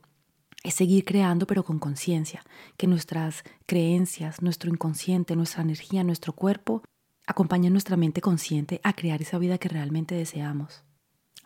es 0.62 0.74
seguir 0.74 1.04
creando 1.04 1.48
pero 1.48 1.64
con 1.64 1.80
conciencia, 1.80 2.44
que 2.76 2.86
nuestras 2.86 3.42
creencias, 3.66 4.40
nuestro 4.40 4.70
inconsciente, 4.70 5.34
nuestra 5.34 5.62
energía, 5.62 6.04
nuestro 6.04 6.32
cuerpo 6.32 6.84
acompañen 7.26 7.72
nuestra 7.72 7.96
mente 7.96 8.20
consciente 8.20 8.80
a 8.84 8.92
crear 8.92 9.20
esa 9.20 9.38
vida 9.38 9.58
que 9.58 9.68
realmente 9.68 10.14
deseamos. 10.14 10.84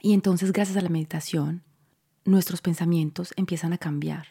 Y 0.02 0.12
entonces 0.12 0.52
gracias 0.52 0.76
a 0.76 0.82
la 0.82 0.90
meditación, 0.90 1.62
nuestros 2.26 2.60
pensamientos 2.60 3.32
empiezan 3.38 3.72
a 3.72 3.78
cambiar. 3.78 4.26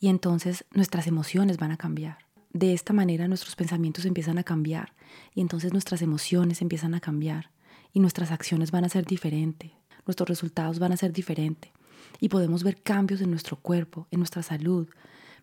Y 0.00 0.08
entonces 0.08 0.64
nuestras 0.72 1.06
emociones 1.06 1.58
van 1.58 1.72
a 1.72 1.76
cambiar. 1.76 2.20
De 2.54 2.72
esta 2.72 2.94
manera 2.94 3.28
nuestros 3.28 3.54
pensamientos 3.54 4.06
empiezan 4.06 4.38
a 4.38 4.44
cambiar. 4.44 4.94
Y 5.34 5.42
entonces 5.42 5.74
nuestras 5.74 6.00
emociones 6.00 6.62
empiezan 6.62 6.94
a 6.94 7.00
cambiar. 7.00 7.50
Y 7.92 8.00
nuestras 8.00 8.30
acciones 8.30 8.70
van 8.70 8.86
a 8.86 8.88
ser 8.88 9.04
diferentes, 9.04 9.72
nuestros 10.06 10.26
resultados 10.26 10.78
van 10.78 10.92
a 10.92 10.96
ser 10.96 11.12
diferentes 11.12 11.70
y 12.20 12.28
podemos 12.28 12.62
ver 12.62 12.82
cambios 12.82 13.20
en 13.20 13.30
nuestro 13.30 13.56
cuerpo, 13.56 14.06
en 14.10 14.20
nuestra 14.20 14.42
salud 14.42 14.88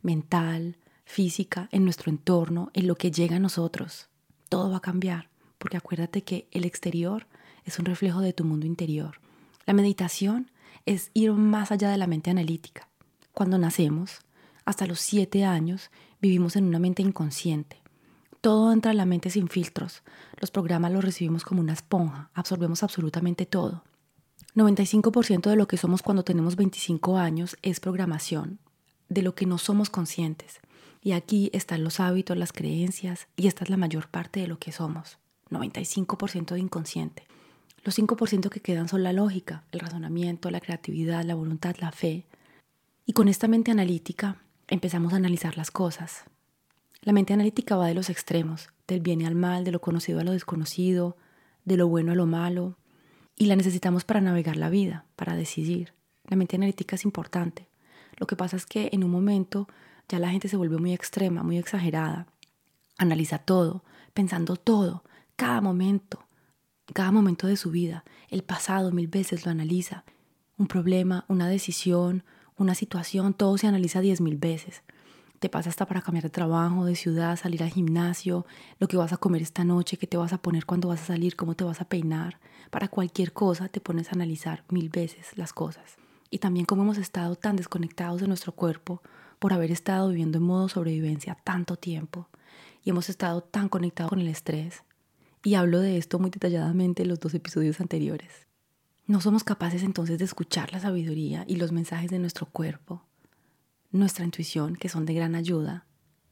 mental, 0.02 0.78
física, 1.06 1.70
en 1.72 1.84
nuestro 1.84 2.10
entorno, 2.12 2.72
en 2.74 2.88
lo 2.88 2.96
que 2.96 3.12
llega 3.12 3.38
a 3.38 3.40
nosotros. 3.40 4.10
Todo 4.48 4.72
va 4.72 4.78
a 4.78 4.82
cambiar, 4.82 5.30
porque 5.58 5.78
acuérdate 5.78 6.24
que 6.24 6.48
el 6.52 6.66
exterior 6.66 7.28
es 7.66 7.80
un 7.80 7.86
reflejo 7.86 8.22
de 8.22 8.34
tu 8.34 8.46
mundo 8.46 8.66
interior. 8.66 9.20
La 9.66 9.74
meditación 9.74 10.52
es 10.86 11.12
ir 11.14 11.32
más 11.34 11.72
allá 11.72 11.90
de 11.90 11.98
la 11.98 12.08
mente 12.08 12.32
analítica. 12.32 12.88
Cuando 13.34 13.58
nacemos, 13.58 14.20
hasta 14.66 14.86
los 14.86 15.00
siete 15.00 15.46
años, 15.46 15.92
vivimos 16.22 16.56
en 16.56 16.66
una 16.66 16.80
mente 16.80 17.02
inconsciente. 17.02 17.82
Todo 18.42 18.72
entra 18.72 18.92
en 18.92 18.98
la 18.98 19.06
mente 19.06 19.30
sin 19.30 19.50
filtros. 19.50 20.04
Los 20.40 20.50
programas 20.52 20.92
los 20.92 21.04
recibimos 21.04 21.44
como 21.44 21.62
una 21.62 21.74
esponja, 21.74 22.30
absorbemos 22.34 22.84
absolutamente 22.84 23.46
todo. 23.46 23.84
95% 24.60 25.50
de 25.50 25.56
lo 25.56 25.68
que 25.68 25.78
somos 25.78 26.02
cuando 26.02 26.24
tenemos 26.24 26.56
25 26.56 27.18
años 27.18 27.58
es 27.62 27.80
programación, 27.80 28.60
de 29.08 29.22
lo 29.22 29.36
que 29.36 29.46
no 29.46 29.58
somos 29.58 29.90
conscientes. 29.90 30.60
Y 31.02 31.14
aquí 31.14 31.50
están 31.54 31.84
los 31.84 32.00
hábitos, 32.00 32.38
las 32.38 32.52
creencias, 32.52 33.28
y 33.38 33.48
esta 33.48 33.64
es 33.64 33.70
la 33.70 33.78
mayor 33.78 34.10
parte 34.10 34.42
de 34.42 34.48
lo 34.48 34.60
que 34.60 34.72
somos. 34.72 35.18
95% 35.50 36.54
de 36.54 36.60
inconsciente. 36.60 37.24
Los 37.84 37.98
5% 37.98 38.50
que 38.50 38.60
quedan 38.60 38.88
son 38.88 39.04
la 39.04 39.14
lógica, 39.14 39.64
el 39.72 39.80
razonamiento, 39.80 40.52
la 40.52 40.60
creatividad, 40.60 41.24
la 41.24 41.36
voluntad, 41.36 41.76
la 41.80 41.92
fe. 41.92 42.26
Y 43.06 43.14
con 43.14 43.28
esta 43.28 43.48
mente 43.48 43.72
analítica 43.72 44.38
empezamos 44.68 45.14
a 45.14 45.18
analizar 45.18 45.58
las 45.58 45.72
cosas. 45.72 46.26
La 47.02 47.14
mente 47.14 47.34
analítica 47.34 47.78
va 47.78 47.88
de 47.88 47.94
los 47.94 48.10
extremos, 48.10 48.70
del 48.88 49.00
bien 49.00 49.22
y 49.22 49.26
al 49.26 49.36
mal, 49.36 49.64
de 49.64 49.72
lo 49.72 49.80
conocido 49.80 50.20
a 50.20 50.24
lo 50.24 50.34
desconocido, 50.34 51.16
de 51.64 51.78
lo 51.78 51.88
bueno 51.88 52.12
a 52.12 52.16
lo 52.16 52.26
malo, 52.26 52.78
y 53.40 53.46
la 53.46 53.56
necesitamos 53.56 54.04
para 54.04 54.22
navegar 54.22 54.58
la 54.58 54.70
vida, 54.70 55.06
para 55.16 55.36
decidir. 55.36 55.94
La 56.26 56.36
mente 56.36 56.58
analítica 56.58 56.98
es 56.98 57.06
importante. 57.06 57.68
Lo 58.18 58.28
que 58.28 58.36
pasa 58.36 58.58
es 58.58 58.66
que 58.66 58.90
en 58.92 59.04
un 59.04 59.10
momento 59.10 59.68
ya 60.10 60.20
la 60.20 60.30
gente 60.30 60.50
se 60.50 60.58
vuelve 60.58 60.78
muy 60.78 60.94
extrema, 60.94 61.42
muy 61.42 61.58
exagerada. 61.58 62.28
Analiza 62.98 63.40
todo, 63.40 63.82
pensando 64.14 64.58
todo, 64.58 65.04
cada 65.38 65.62
momento, 65.62 66.28
cada 66.94 67.12
momento 67.14 67.48
de 67.48 67.56
su 67.56 67.72
vida. 67.72 68.04
El 68.30 68.44
pasado 68.44 68.92
mil 68.92 69.08
veces 69.08 69.46
lo 69.46 69.52
analiza. 69.52 70.04
Un 70.58 70.68
problema, 70.68 71.24
una 71.30 71.48
decisión, 71.48 72.26
una 72.58 72.76
situación, 72.76 73.34
todo 73.34 73.58
se 73.58 73.68
analiza 73.68 74.02
diez 74.02 74.20
mil 74.20 74.36
veces. 74.36 74.84
Te 75.40 75.48
pasa 75.48 75.70
hasta 75.70 75.86
para 75.86 76.02
cambiar 76.02 76.24
de 76.24 76.30
trabajo, 76.30 76.84
de 76.84 76.96
ciudad, 76.96 77.38
salir 77.38 77.64
al 77.64 77.70
gimnasio, 77.70 78.46
lo 78.78 78.90
que 78.90 78.98
vas 78.98 79.14
a 79.14 79.18
comer 79.18 79.42
esta 79.42 79.64
noche, 79.64 79.96
qué 79.96 80.06
te 80.06 80.18
vas 80.18 80.34
a 80.34 80.42
poner 80.42 80.66
cuando 80.66 80.90
vas 80.90 81.02
a 81.02 81.06
salir, 81.06 81.38
cómo 81.38 81.56
te 81.56 81.64
vas 81.64 81.80
a 81.80 81.88
peinar. 81.88 82.40
Para 82.70 82.90
cualquier 82.90 83.32
cosa 83.32 83.70
te 83.70 83.80
pones 83.80 84.10
a 84.10 84.16
analizar 84.16 84.66
mil 84.70 84.90
veces 84.90 85.38
las 85.38 85.54
cosas. 85.54 85.96
Y 86.30 86.40
también 86.40 86.66
cómo 86.66 86.84
hemos 86.84 86.98
estado 86.98 87.36
tan 87.36 87.56
desconectados 87.56 88.20
de 88.20 88.28
nuestro 88.28 88.52
cuerpo 88.52 89.02
por 89.40 89.54
haber 89.54 89.72
estado 89.72 90.10
viviendo 90.10 90.40
en 90.40 90.44
modo 90.44 90.68
sobrevivencia 90.68 91.38
tanto 91.44 91.78
tiempo. 91.78 92.28
Y 92.84 92.90
hemos 92.90 93.10
estado 93.10 93.42
tan 93.42 93.70
conectados 93.70 94.10
con 94.10 94.20
el 94.20 94.28
estrés. 94.28 94.84
Y 95.42 95.56
hablo 95.56 95.80
de 95.80 95.98
esto 95.98 96.20
muy 96.20 96.32
detalladamente 96.32 97.04
en 97.04 97.10
los 97.10 97.20
dos 97.22 97.34
episodios 97.34 97.80
anteriores. 97.80 98.46
No 99.08 99.22
somos 99.22 99.46
capaces 99.46 99.84
entonces 99.84 100.20
de 100.20 100.26
escuchar 100.26 100.74
la 100.74 100.82
sabiduría 100.82 101.46
y 101.48 101.56
los 101.56 101.72
mensajes 101.72 102.12
de 102.12 102.20
nuestro 102.20 102.46
cuerpo, 102.46 103.06
nuestra 103.92 104.26
intuición, 104.26 104.76
que 104.76 104.90
son 104.90 105.06
de 105.06 105.14
gran 105.14 105.36
ayuda, 105.36 105.86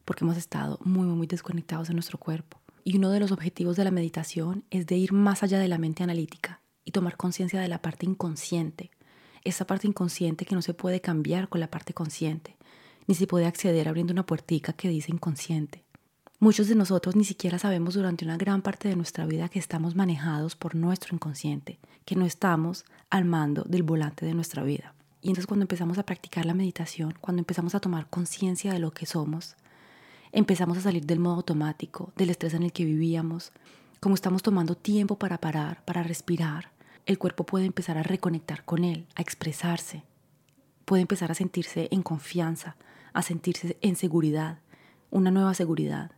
porque 0.06 0.24
hemos 0.24 0.38
estado 0.38 0.80
muy, 0.84 1.08
muy 1.08 1.28
desconectados 1.28 1.88
de 1.88 1.94
nuestro 1.94 2.18
cuerpo. 2.18 2.62
Y 2.84 2.98
uno 2.98 3.10
de 3.10 3.20
los 3.20 3.32
objetivos 3.32 3.76
de 3.76 3.84
la 3.84 3.92
meditación 3.92 4.64
es 4.70 4.86
de 4.86 4.96
ir 4.96 5.12
más 5.12 5.44
allá 5.44 5.60
de 5.60 5.68
la 5.68 5.78
mente 5.78 6.04
analítica 6.04 6.62
y 6.86 6.92
tomar 6.92 7.18
conciencia 7.18 7.60
de 7.60 7.68
la 7.68 7.82
parte 7.82 8.06
inconsciente, 8.06 8.92
esa 9.44 9.68
parte 9.68 9.88
inconsciente 9.88 10.46
que 10.46 10.56
no 10.56 10.62
se 10.62 10.74
puede 10.74 11.02
cambiar 11.02 11.50
con 11.50 11.60
la 11.60 11.70
parte 11.70 11.94
consciente, 11.94 12.56
ni 13.08 13.16
se 13.16 13.28
puede 13.28 13.46
acceder 13.46 13.88
abriendo 13.88 14.14
una 14.14 14.26
puertica 14.26 14.74
que 14.74 14.90
dice 14.90 15.12
inconsciente. 15.12 15.84
Muchos 16.40 16.68
de 16.68 16.76
nosotros 16.76 17.16
ni 17.16 17.24
siquiera 17.24 17.58
sabemos 17.58 17.96
durante 17.96 18.24
una 18.24 18.38
gran 18.38 18.62
parte 18.62 18.88
de 18.88 18.96
nuestra 18.96 19.26
vida 19.26 19.50
que 19.50 19.58
estamos 19.58 19.96
manejados 19.96 20.56
por 20.56 20.76
nuestro 20.76 21.16
inconsciente, 21.16 21.80
que 22.06 22.16
no 22.16 22.26
estamos 22.26 22.86
al 23.10 23.26
mando 23.26 23.64
del 23.64 23.84
volante 23.84 24.26
de 24.26 24.36
nuestra 24.36 24.64
vida. 24.64 24.94
Y 25.22 25.30
entonces 25.30 25.48
cuando 25.48 25.64
empezamos 25.64 25.98
a 25.98 26.06
practicar 26.06 26.46
la 26.46 26.54
meditación, 26.54 27.14
cuando 27.20 27.42
empezamos 27.42 27.76
a 27.76 27.80
tomar 27.80 28.10
conciencia 28.10 28.72
de 28.72 28.80
lo 28.80 28.92
que 28.92 29.06
somos, 29.06 29.56
empezamos 30.32 30.78
a 30.78 30.82
salir 30.82 31.06
del 31.06 31.20
modo 31.20 31.36
automático, 31.36 32.14
del 32.16 32.30
estrés 32.30 32.54
en 32.54 32.64
el 32.64 32.72
que 32.72 32.86
vivíamos, 32.86 33.52
como 34.00 34.16
estamos 34.16 34.44
tomando 34.44 34.76
tiempo 34.76 35.18
para 35.18 35.40
parar, 35.40 35.84
para 35.86 36.04
respirar, 36.04 36.72
el 37.06 37.18
cuerpo 37.18 37.46
puede 37.46 37.66
empezar 37.66 37.98
a 37.98 38.04
reconectar 38.04 38.64
con 38.66 38.84
él, 38.84 39.08
a 39.16 39.22
expresarse, 39.22 40.04
puede 40.86 41.02
empezar 41.02 41.32
a 41.32 41.36
sentirse 41.36 41.88
en 41.92 42.04
confianza, 42.04 42.76
a 43.14 43.22
sentirse 43.22 43.78
en 43.82 43.96
seguridad, 43.96 44.60
una 45.10 45.32
nueva 45.32 45.54
seguridad. 45.54 46.12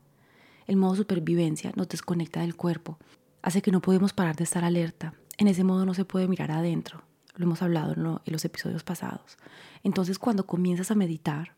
El 0.68 0.75
modo 0.75 0.96
supervivencia 0.96 1.72
nos 1.75 1.88
desconecta 1.89 2.41
del 2.41 2.56
cuerpo, 2.56 2.98
hace 3.41 3.62
que 3.62 3.72
no 3.72 3.82
podemos 3.82 4.13
parar 4.13 4.36
de 4.36 4.44
estar 4.44 4.63
alerta. 4.63 5.13
En 5.38 5.48
ese 5.48 5.63
modo 5.63 5.86
no 5.86 5.94
se 5.94 6.06
puede 6.06 6.27
mirar 6.27 6.51
adentro, 6.51 7.03
lo 7.39 7.46
hemos 7.46 7.62
hablado 7.62 7.93
en 7.93 8.34
los 8.34 8.46
episodios 8.46 8.84
pasados. 8.84 9.38
Entonces 9.84 10.19
cuando 10.19 10.46
comienzas 10.46 10.91
a 10.91 10.96
meditar, 10.96 11.55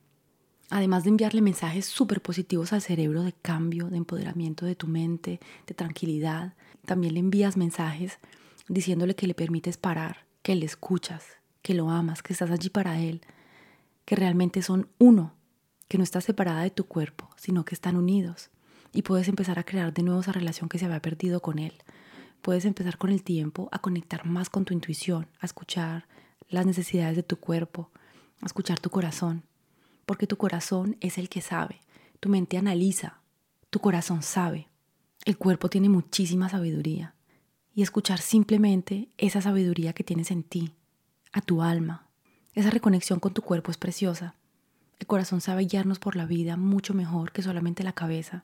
además 0.69 1.03
de 1.03 1.09
enviarle 1.09 1.41
mensajes 1.41 1.87
súper 1.87 2.21
positivos 2.21 2.71
al 2.71 2.81
cerebro 2.81 3.23
de 3.23 3.33
cambio, 3.33 3.89
de 3.89 3.97
empoderamiento 3.97 4.65
de 4.65 4.75
tu 4.75 4.87
mente, 4.87 5.39
de 5.65 5.73
tranquilidad, 5.73 6.53
también 6.85 7.15
le 7.15 7.19
envías 7.19 7.57
mensajes 7.57 8.19
diciéndole 8.67 9.15
que 9.15 9.25
le 9.25 9.33
permites 9.33 9.77
parar, 9.77 10.25
que 10.43 10.55
le 10.55 10.65
escuchas, 10.65 11.25
que 11.63 11.73
lo 11.73 11.89
amas, 11.89 12.21
que 12.21 12.33
estás 12.33 12.51
allí 12.51 12.69
para 12.69 12.99
él, 12.99 13.21
que 14.05 14.15
realmente 14.15 14.61
son 14.61 14.87
uno, 14.99 15.33
que 15.87 15.97
no 15.97 16.03
estás 16.03 16.25
separada 16.25 16.61
de 16.61 16.69
tu 16.69 16.85
cuerpo, 16.85 17.27
sino 17.37 17.65
que 17.65 17.73
están 17.73 17.95
unidos. 17.95 18.51
Y 18.93 19.01
puedes 19.01 19.27
empezar 19.27 19.57
a 19.57 19.63
crear 19.63 19.93
de 19.93 20.03
nuevo 20.03 20.21
esa 20.21 20.31
relación 20.31 20.69
que 20.69 20.77
se 20.77 20.85
había 20.85 21.01
perdido 21.01 21.41
con 21.41 21.57
él. 21.57 21.73
Puedes 22.41 22.65
empezar 22.65 22.97
con 22.97 23.11
el 23.11 23.23
tiempo 23.23 23.69
a 23.71 23.79
conectar 23.79 24.25
más 24.25 24.49
con 24.49 24.65
tu 24.65 24.73
intuición, 24.73 25.27
a 25.39 25.45
escuchar 25.45 26.07
las 26.49 26.65
necesidades 26.65 27.15
de 27.15 27.23
tu 27.23 27.37
cuerpo, 27.37 27.91
a 28.41 28.45
escuchar 28.45 28.79
tu 28.79 28.89
corazón, 28.89 29.43
porque 30.05 30.27
tu 30.27 30.37
corazón 30.37 30.97
es 31.01 31.17
el 31.17 31.29
que 31.29 31.41
sabe, 31.41 31.81
tu 32.19 32.29
mente 32.29 32.57
analiza, 32.57 33.21
tu 33.69 33.79
corazón 33.79 34.23
sabe, 34.23 34.67
el 35.23 35.37
cuerpo 35.37 35.69
tiene 35.69 35.87
muchísima 35.87 36.49
sabiduría 36.49 37.13
y 37.75 37.83
escuchar 37.83 38.19
simplemente 38.19 39.09
esa 39.17 39.41
sabiduría 39.41 39.93
que 39.93 40.03
tienes 40.03 40.31
en 40.31 40.43
ti, 40.43 40.73
a 41.31 41.41
tu 41.41 41.61
alma. 41.61 42.07
Esa 42.53 42.71
reconexión 42.71 43.19
con 43.19 43.33
tu 43.33 43.43
cuerpo 43.43 43.69
es 43.69 43.77
preciosa. 43.77 44.35
El 44.99 45.07
corazón 45.07 45.41
sabe 45.41 45.65
guiarnos 45.65 45.99
por 45.99 46.15
la 46.15 46.25
vida 46.25 46.57
mucho 46.57 46.93
mejor 46.93 47.31
que 47.31 47.43
solamente 47.43 47.83
la 47.83 47.93
cabeza. 47.93 48.43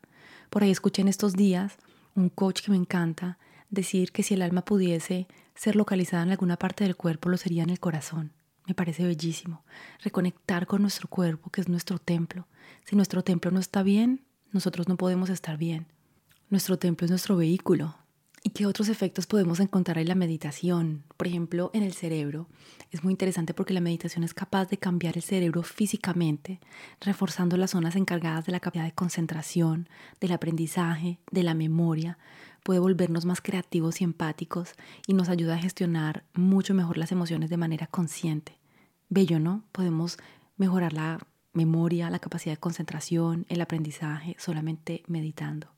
Por 0.49 0.63
ahí 0.63 0.71
escuché 0.71 1.01
en 1.01 1.07
estos 1.07 1.33
días 1.33 1.77
un 2.15 2.29
coach 2.29 2.61
que 2.61 2.71
me 2.71 2.77
encanta 2.77 3.37
decir 3.69 4.11
que 4.11 4.23
si 4.23 4.33
el 4.33 4.41
alma 4.41 4.63
pudiese 4.63 5.27
ser 5.55 5.75
localizada 5.75 6.23
en 6.23 6.31
alguna 6.31 6.57
parte 6.57 6.83
del 6.83 6.95
cuerpo, 6.95 7.29
lo 7.29 7.37
sería 7.37 7.63
en 7.63 7.69
el 7.69 7.79
corazón. 7.79 8.31
Me 8.67 8.73
parece 8.73 9.05
bellísimo. 9.05 9.63
Reconectar 10.03 10.67
con 10.67 10.81
nuestro 10.81 11.07
cuerpo, 11.07 11.49
que 11.49 11.61
es 11.61 11.69
nuestro 11.69 11.99
templo. 11.99 12.47
Si 12.85 12.95
nuestro 12.95 13.23
templo 13.23 13.49
no 13.49 13.59
está 13.59 13.81
bien, 13.81 14.25
nosotros 14.51 14.87
no 14.87 14.97
podemos 14.97 15.29
estar 15.29 15.57
bien. 15.57 15.87
Nuestro 16.49 16.77
templo 16.77 17.05
es 17.05 17.11
nuestro 17.11 17.37
vehículo. 17.37 17.95
¿Y 18.43 18.51
qué 18.51 18.65
otros 18.65 18.87
efectos 18.87 19.27
podemos 19.27 19.59
encontrar 19.59 19.97
en 19.97 20.07
la 20.07 20.15
meditación? 20.15 21.03
Por 21.17 21.27
ejemplo, 21.27 21.69
en 21.73 21.83
el 21.83 21.93
cerebro. 21.93 22.47
Es 22.91 23.03
muy 23.03 23.11
interesante 23.11 23.53
porque 23.53 23.73
la 23.73 23.81
meditación 23.81 24.23
es 24.23 24.33
capaz 24.33 24.69
de 24.69 24.77
cambiar 24.77 25.17
el 25.17 25.23
cerebro 25.23 25.63
físicamente, 25.63 26.61
reforzando 27.01 27.57
las 27.57 27.71
zonas 27.71 27.95
encargadas 27.95 28.45
de 28.45 28.53
la 28.53 28.59
capacidad 28.59 28.85
de 28.85 28.93
concentración, 28.93 29.89
del 30.21 30.31
aprendizaje, 30.31 31.19
de 31.31 31.43
la 31.43 31.55
memoria. 31.55 32.17
Puede 32.67 32.81
volvernos 32.81 33.23
más 33.23 33.39
creativos 33.39 34.01
y 34.01 34.03
empáticos 34.03 34.73
y 35.07 35.13
nos 35.13 35.29
ayuda 35.29 35.55
a 35.55 35.57
gestionar 35.57 36.25
mucho 36.33 36.73
mejor 36.73 36.97
las 36.97 37.13
emociones 37.13 37.49
de 37.49 37.55
manera 37.55 37.87
consciente 37.87 38.57
bello, 39.07 39.39
¿no? 39.39 39.63
Podemos 39.71 40.17
mejorar 40.57 40.91
la 40.91 41.17
memoria, 41.53 42.09
la 42.09 42.19
capacidad 42.19 42.55
de 42.55 42.59
concentración, 42.59 43.45
el 43.47 43.61
aprendizaje 43.61 44.35
solamente 44.37 45.01
meditando. 45.07 45.69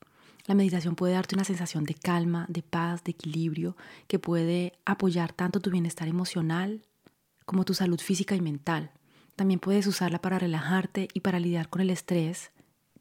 La 0.48 0.56
meditación 0.56 0.96
puede 0.96 1.14
darte 1.14 1.36
una 1.36 1.44
sensación 1.44 1.84
de 1.84 1.94
calma, 1.94 2.48
de 2.50 2.64
paz, 2.64 3.04
de 3.04 3.12
equilibrio, 3.12 3.78
que 4.08 4.18
puede 4.18 4.74
apoyar 4.84 5.32
tanto 5.32 5.60
tu 5.60 5.70
bienestar 5.70 6.08
emocional 6.08 6.82
como 7.46 7.66
tu 7.66 7.76
salud 7.76 8.00
física 8.00 8.36
y 8.36 8.42
mental. 8.42 8.94
También 9.36 9.60
puedes 9.60 9.86
usarla 9.86 10.24
para 10.24 10.40
relajarte 10.40 11.08
y 11.14 11.20
para 11.20 11.40
lidiar 11.40 11.70
con 11.70 11.82
el 11.82 11.92
estrés 11.92 12.50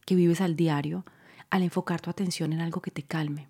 que 0.04 0.14
vives 0.14 0.42
al 0.42 0.57
diario 0.57 1.07
al 1.49 1.62
enfocar 1.62 2.02
tu 2.02 2.11
atención 2.11 2.52
en 2.52 2.61
algo 2.61 2.83
que 2.83 2.90
te 2.90 3.02
calme. 3.02 3.49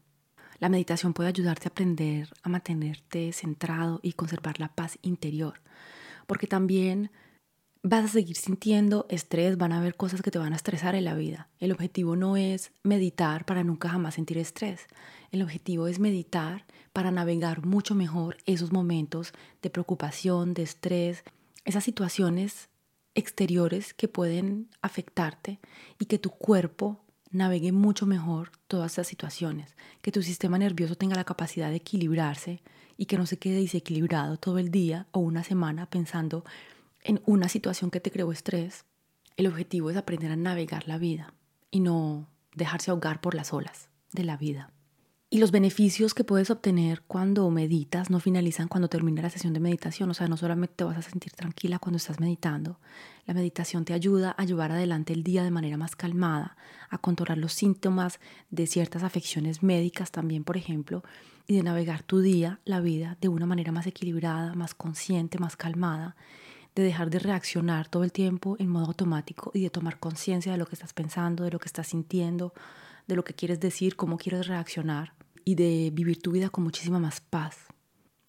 La 0.58 0.68
meditación 0.68 1.12
puede 1.12 1.28
ayudarte 1.28 1.68
a 1.68 1.70
aprender 1.70 2.28
a 2.42 2.48
mantenerte 2.48 3.32
centrado 3.32 4.00
y 4.02 4.12
conservar 4.12 4.58
la 4.60 4.68
paz 4.68 4.98
interior 5.02 5.60
porque 6.28 6.46
también 6.46 7.10
vas 7.82 8.04
a 8.04 8.08
seguir 8.08 8.36
sintiendo 8.36 9.06
estrés, 9.08 9.56
van 9.56 9.72
a 9.72 9.78
haber 9.78 9.96
cosas 9.96 10.20
que 10.20 10.30
te 10.30 10.38
van 10.38 10.52
a 10.52 10.56
estresar 10.56 10.94
en 10.94 11.04
la 11.04 11.14
vida. 11.14 11.48
El 11.58 11.72
objetivo 11.72 12.16
no 12.16 12.36
es 12.36 12.70
meditar 12.82 13.46
para 13.46 13.64
nunca 13.64 13.88
jamás 13.88 14.14
sentir 14.14 14.36
estrés. 14.36 14.86
El 15.32 15.42
objetivo 15.42 15.88
es 15.88 15.98
meditar 15.98 16.66
para 16.92 17.10
navegar 17.10 17.64
mucho 17.64 17.94
mejor 17.94 18.36
esos 18.44 18.72
momentos 18.72 19.32
de 19.62 19.70
preocupación, 19.70 20.52
de 20.52 20.64
estrés, 20.64 21.24
esas 21.64 21.82
situaciones 21.82 22.68
exteriores 23.14 23.94
que 23.94 24.06
pueden 24.06 24.68
afectarte 24.82 25.60
y 25.98 26.04
que 26.04 26.18
tu 26.18 26.30
cuerpo 26.30 27.00
navegue 27.30 27.72
mucho 27.72 28.06
mejor 28.06 28.52
todas 28.66 28.92
esas 28.92 29.06
situaciones, 29.06 29.76
que 30.02 30.12
tu 30.12 30.22
sistema 30.22 30.58
nervioso 30.58 30.96
tenga 30.96 31.16
la 31.16 31.24
capacidad 31.24 31.70
de 31.70 31.76
equilibrarse 31.76 32.62
y 32.96 33.06
que 33.06 33.18
no 33.18 33.26
se 33.26 33.38
quede 33.38 33.60
desequilibrado 33.60 34.36
todo 34.36 34.58
el 34.58 34.70
día 34.70 35.06
o 35.12 35.20
una 35.20 35.44
semana 35.44 35.86
pensando 35.86 36.44
en 37.02 37.20
una 37.26 37.48
situación 37.48 37.90
que 37.90 38.00
te 38.00 38.10
creó 38.10 38.32
estrés. 38.32 38.84
El 39.36 39.46
objetivo 39.46 39.90
es 39.90 39.96
aprender 39.96 40.32
a 40.32 40.36
navegar 40.36 40.88
la 40.88 40.98
vida 40.98 41.32
y 41.70 41.80
no 41.80 42.26
dejarse 42.54 42.90
ahogar 42.90 43.20
por 43.20 43.34
las 43.34 43.52
olas 43.52 43.88
de 44.12 44.24
la 44.24 44.36
vida. 44.36 44.72
Y 45.30 45.40
los 45.40 45.50
beneficios 45.50 46.14
que 46.14 46.24
puedes 46.24 46.48
obtener 46.48 47.02
cuando 47.02 47.50
meditas 47.50 48.08
no 48.08 48.18
finalizan 48.18 48.66
cuando 48.66 48.88
termina 48.88 49.20
la 49.20 49.28
sesión 49.28 49.52
de 49.52 49.60
meditación. 49.60 50.08
O 50.08 50.14
sea, 50.14 50.26
no 50.26 50.38
solamente 50.38 50.76
te 50.76 50.84
vas 50.84 50.96
a 50.96 51.02
sentir 51.02 51.32
tranquila 51.32 51.78
cuando 51.78 51.98
estás 51.98 52.18
meditando. 52.18 52.78
La 53.26 53.34
meditación 53.34 53.84
te 53.84 53.92
ayuda 53.92 54.30
a 54.30 54.46
llevar 54.46 54.72
adelante 54.72 55.12
el 55.12 55.22
día 55.22 55.44
de 55.44 55.50
manera 55.50 55.76
más 55.76 55.96
calmada, 55.96 56.56
a 56.88 56.96
controlar 56.96 57.36
los 57.36 57.52
síntomas 57.52 58.20
de 58.48 58.66
ciertas 58.66 59.02
afecciones 59.02 59.62
médicas 59.62 60.10
también, 60.12 60.44
por 60.44 60.56
ejemplo, 60.56 61.04
y 61.46 61.56
de 61.56 61.62
navegar 61.62 62.02
tu 62.02 62.20
día, 62.20 62.60
la 62.64 62.80
vida, 62.80 63.18
de 63.20 63.28
una 63.28 63.44
manera 63.44 63.70
más 63.70 63.86
equilibrada, 63.86 64.54
más 64.54 64.74
consciente, 64.74 65.38
más 65.38 65.56
calmada, 65.56 66.16
de 66.74 66.82
dejar 66.84 67.10
de 67.10 67.18
reaccionar 67.18 67.86
todo 67.86 68.02
el 68.02 68.12
tiempo 68.12 68.56
en 68.58 68.70
modo 68.70 68.86
automático 68.86 69.50
y 69.52 69.60
de 69.60 69.68
tomar 69.68 69.98
conciencia 69.98 70.52
de 70.52 70.56
lo 70.56 70.64
que 70.64 70.74
estás 70.74 70.94
pensando, 70.94 71.44
de 71.44 71.50
lo 71.50 71.58
que 71.58 71.68
estás 71.68 71.88
sintiendo, 71.88 72.54
de 73.06 73.16
lo 73.16 73.24
que 73.24 73.34
quieres 73.34 73.60
decir, 73.60 73.94
cómo 73.94 74.16
quieres 74.16 74.46
reaccionar 74.46 75.17
y 75.48 75.54
de 75.54 75.90
vivir 75.94 76.20
tu 76.20 76.32
vida 76.32 76.50
con 76.50 76.62
muchísima 76.62 76.98
más 76.98 77.22
paz. 77.22 77.56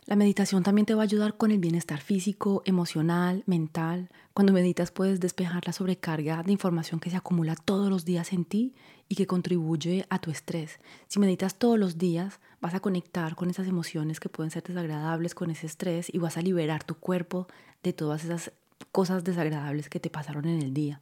La 0.06 0.16
meditación 0.16 0.64
también 0.64 0.86
te 0.86 0.96
va 0.96 1.02
a 1.02 1.04
ayudar 1.04 1.36
con 1.36 1.52
el 1.52 1.60
bienestar 1.60 2.00
físico, 2.00 2.62
emocional, 2.64 3.44
mental. 3.46 4.10
Cuando 4.34 4.54
meditas 4.54 4.92
puedes 4.92 5.20
despejar 5.20 5.68
la 5.68 5.74
sobrecarga 5.74 6.44
de 6.44 6.54
información 6.54 7.02
que 7.02 7.10
se 7.10 7.18
acumula 7.18 7.58
todos 7.58 7.90
los 7.90 8.06
días 8.06 8.32
en 8.32 8.46
ti 8.46 8.74
y 9.10 9.16
que 9.16 9.28
contribuye 9.28 10.06
a 10.10 10.20
tu 10.20 10.32
estrés. 10.32 10.80
Si 11.10 11.20
meditas 11.20 11.56
todos 11.60 11.78
los 11.78 11.98
días, 11.98 12.40
vas 12.62 12.74
a 12.74 12.80
conectar 12.80 13.36
con 13.36 13.50
esas 13.50 13.68
emociones 13.68 14.22
que 14.22 14.30
pueden 14.30 14.50
ser 14.50 14.64
desagradables, 14.64 15.36
con 15.36 15.52
ese 15.52 15.68
estrés 15.68 16.08
y 16.14 16.20
vas 16.20 16.38
a 16.38 16.42
liberar 16.42 16.86
tu 16.86 16.96
cuerpo 16.96 17.48
de 17.84 17.92
todas 17.92 18.24
esas 18.24 18.54
cosas 18.94 19.26
desagradables 19.26 19.90
que 19.90 20.00
te 20.00 20.10
pasaron 20.10 20.46
en 20.46 20.62
el 20.62 20.74
día. 20.74 21.02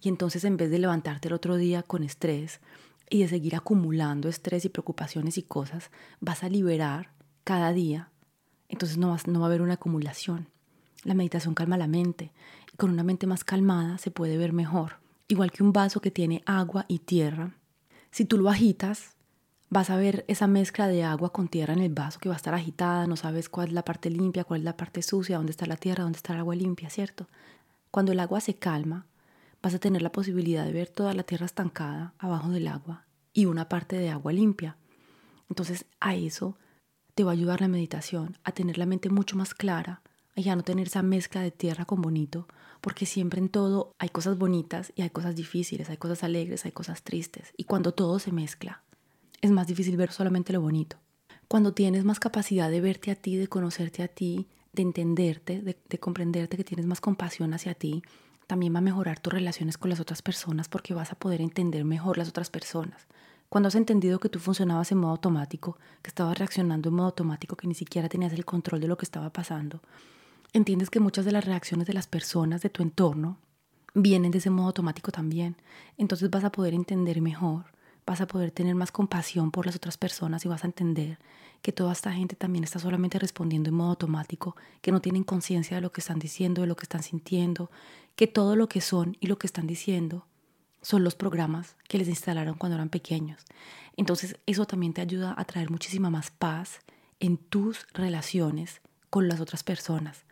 Y 0.00 0.08
entonces 0.08 0.44
en 0.44 0.56
vez 0.56 0.70
de 0.70 0.78
levantarte 0.78 1.26
el 1.26 1.34
otro 1.34 1.56
día 1.56 1.82
con 1.82 2.04
estrés, 2.04 2.60
y 3.12 3.18
de 3.18 3.28
seguir 3.28 3.54
acumulando 3.54 4.30
estrés 4.30 4.64
y 4.64 4.70
preocupaciones 4.70 5.36
y 5.36 5.42
cosas, 5.42 5.90
vas 6.20 6.42
a 6.42 6.48
liberar 6.48 7.12
cada 7.44 7.74
día. 7.74 8.10
Entonces 8.70 8.96
no, 8.96 9.10
vas, 9.10 9.26
no 9.26 9.40
va 9.40 9.46
a 9.46 9.48
haber 9.48 9.60
una 9.60 9.74
acumulación. 9.74 10.48
La 11.04 11.12
meditación 11.12 11.54
calma 11.54 11.76
la 11.76 11.88
mente 11.88 12.32
y 12.72 12.76
con 12.78 12.90
una 12.90 13.02
mente 13.02 13.26
más 13.26 13.44
calmada 13.44 13.98
se 13.98 14.10
puede 14.10 14.38
ver 14.38 14.54
mejor. 14.54 14.94
Igual 15.28 15.52
que 15.52 15.62
un 15.62 15.74
vaso 15.74 16.00
que 16.00 16.10
tiene 16.10 16.42
agua 16.46 16.86
y 16.88 17.00
tierra. 17.00 17.54
Si 18.10 18.24
tú 18.24 18.38
lo 18.38 18.48
agitas, 18.48 19.14
vas 19.68 19.90
a 19.90 19.96
ver 19.96 20.24
esa 20.26 20.46
mezcla 20.46 20.88
de 20.88 21.04
agua 21.04 21.34
con 21.34 21.48
tierra 21.48 21.74
en 21.74 21.80
el 21.80 21.92
vaso 21.92 22.18
que 22.18 22.30
va 22.30 22.34
a 22.34 22.38
estar 22.38 22.54
agitada, 22.54 23.06
no 23.06 23.16
sabes 23.16 23.50
cuál 23.50 23.68
es 23.68 23.74
la 23.74 23.84
parte 23.84 24.08
limpia, 24.08 24.44
cuál 24.44 24.60
es 24.60 24.64
la 24.64 24.78
parte 24.78 25.02
sucia, 25.02 25.36
dónde 25.36 25.50
está 25.50 25.66
la 25.66 25.76
tierra, 25.76 26.04
dónde 26.04 26.16
está 26.16 26.32
el 26.32 26.38
agua 26.38 26.54
limpia, 26.54 26.88
¿cierto? 26.88 27.28
Cuando 27.90 28.12
el 28.12 28.20
agua 28.20 28.40
se 28.40 28.54
calma, 28.54 29.04
vas 29.62 29.74
a 29.74 29.78
tener 29.78 30.02
la 30.02 30.12
posibilidad 30.12 30.64
de 30.64 30.72
ver 30.72 30.88
toda 30.88 31.14
la 31.14 31.22
tierra 31.22 31.46
estancada 31.46 32.14
abajo 32.18 32.50
del 32.50 32.68
agua 32.68 33.06
y 33.32 33.46
una 33.46 33.68
parte 33.68 33.96
de 33.96 34.10
agua 34.10 34.32
limpia. 34.32 34.76
Entonces 35.48 35.86
a 36.00 36.14
eso 36.14 36.56
te 37.14 37.24
va 37.24 37.30
a 37.30 37.34
ayudar 37.34 37.60
la 37.60 37.68
meditación, 37.68 38.38
a 38.42 38.52
tener 38.52 38.78
la 38.78 38.86
mente 38.86 39.08
mucho 39.08 39.36
más 39.36 39.54
clara, 39.54 40.02
a 40.36 40.40
ya 40.40 40.56
no 40.56 40.62
tener 40.62 40.86
esa 40.88 41.02
mezcla 41.02 41.42
de 41.42 41.50
tierra 41.50 41.84
con 41.84 42.00
bonito, 42.00 42.48
porque 42.80 43.06
siempre 43.06 43.40
en 43.40 43.48
todo 43.48 43.92
hay 43.98 44.08
cosas 44.08 44.38
bonitas 44.38 44.92
y 44.96 45.02
hay 45.02 45.10
cosas 45.10 45.36
difíciles, 45.36 45.90
hay 45.90 45.98
cosas 45.98 46.24
alegres, 46.24 46.64
hay 46.64 46.72
cosas 46.72 47.02
tristes, 47.02 47.52
y 47.56 47.64
cuando 47.64 47.92
todo 47.92 48.18
se 48.18 48.32
mezcla, 48.32 48.82
es 49.40 49.50
más 49.50 49.66
difícil 49.66 49.96
ver 49.96 50.10
solamente 50.10 50.52
lo 50.52 50.60
bonito. 50.60 50.96
Cuando 51.48 51.74
tienes 51.74 52.04
más 52.04 52.18
capacidad 52.18 52.70
de 52.70 52.80
verte 52.80 53.10
a 53.10 53.14
ti, 53.14 53.36
de 53.36 53.46
conocerte 53.46 54.02
a 54.02 54.08
ti, 54.08 54.48
de 54.72 54.82
entenderte, 54.82 55.60
de, 55.60 55.78
de 55.86 55.98
comprenderte, 55.98 56.56
que 56.56 56.64
tienes 56.64 56.86
más 56.86 57.00
compasión 57.02 57.52
hacia 57.52 57.74
ti, 57.74 58.02
también 58.52 58.74
va 58.74 58.80
a 58.80 58.82
mejorar 58.82 59.18
tus 59.18 59.32
relaciones 59.32 59.78
con 59.78 59.88
las 59.88 59.98
otras 59.98 60.20
personas 60.20 60.68
porque 60.68 60.92
vas 60.92 61.10
a 61.10 61.14
poder 61.14 61.40
entender 61.40 61.86
mejor 61.86 62.18
las 62.18 62.28
otras 62.28 62.50
personas. 62.50 63.06
Cuando 63.48 63.68
has 63.68 63.74
entendido 63.76 64.20
que 64.20 64.28
tú 64.28 64.40
funcionabas 64.40 64.92
en 64.92 64.98
modo 64.98 65.12
automático, 65.12 65.78
que 66.02 66.08
estabas 66.08 66.38
reaccionando 66.38 66.90
en 66.90 66.96
modo 66.96 67.06
automático, 67.06 67.56
que 67.56 67.66
ni 67.66 67.72
siquiera 67.72 68.10
tenías 68.10 68.34
el 68.34 68.44
control 68.44 68.82
de 68.82 68.88
lo 68.88 68.98
que 68.98 69.06
estaba 69.06 69.30
pasando, 69.32 69.80
entiendes 70.52 70.90
que 70.90 71.00
muchas 71.00 71.24
de 71.24 71.32
las 71.32 71.46
reacciones 71.46 71.86
de 71.86 71.94
las 71.94 72.06
personas 72.06 72.60
de 72.60 72.68
tu 72.68 72.82
entorno 72.82 73.38
vienen 73.94 74.32
de 74.32 74.36
ese 74.36 74.50
modo 74.50 74.66
automático 74.66 75.12
también. 75.12 75.56
Entonces 75.96 76.28
vas 76.28 76.44
a 76.44 76.52
poder 76.52 76.74
entender 76.74 77.22
mejor 77.22 77.72
vas 78.06 78.20
a 78.20 78.26
poder 78.26 78.50
tener 78.50 78.74
más 78.74 78.92
compasión 78.92 79.50
por 79.50 79.66
las 79.66 79.76
otras 79.76 79.96
personas 79.96 80.44
y 80.44 80.48
vas 80.48 80.64
a 80.64 80.66
entender 80.66 81.18
que 81.62 81.72
toda 81.72 81.92
esta 81.92 82.12
gente 82.12 82.36
también 82.36 82.64
está 82.64 82.78
solamente 82.78 83.18
respondiendo 83.18 83.70
en 83.70 83.76
modo 83.76 83.90
automático, 83.90 84.56
que 84.80 84.92
no 84.92 85.00
tienen 85.00 85.24
conciencia 85.24 85.76
de 85.76 85.80
lo 85.80 85.92
que 85.92 86.00
están 86.00 86.18
diciendo, 86.18 86.62
de 86.62 86.66
lo 86.66 86.76
que 86.76 86.84
están 86.84 87.02
sintiendo, 87.02 87.70
que 88.16 88.26
todo 88.26 88.56
lo 88.56 88.68
que 88.68 88.80
son 88.80 89.16
y 89.20 89.28
lo 89.28 89.38
que 89.38 89.46
están 89.46 89.66
diciendo 89.66 90.26
son 90.82 91.04
los 91.04 91.14
programas 91.14 91.76
que 91.88 91.98
les 91.98 92.08
instalaron 92.08 92.56
cuando 92.56 92.74
eran 92.74 92.88
pequeños. 92.88 93.42
Entonces 93.96 94.36
eso 94.46 94.66
también 94.66 94.92
te 94.92 95.00
ayuda 95.00 95.34
a 95.36 95.44
traer 95.44 95.70
muchísima 95.70 96.10
más 96.10 96.30
paz 96.30 96.80
en 97.20 97.36
tus 97.36 97.86
relaciones 97.94 98.80
con 99.08 99.28
las 99.28 99.40
otras 99.40 99.62
personas. 99.62 100.24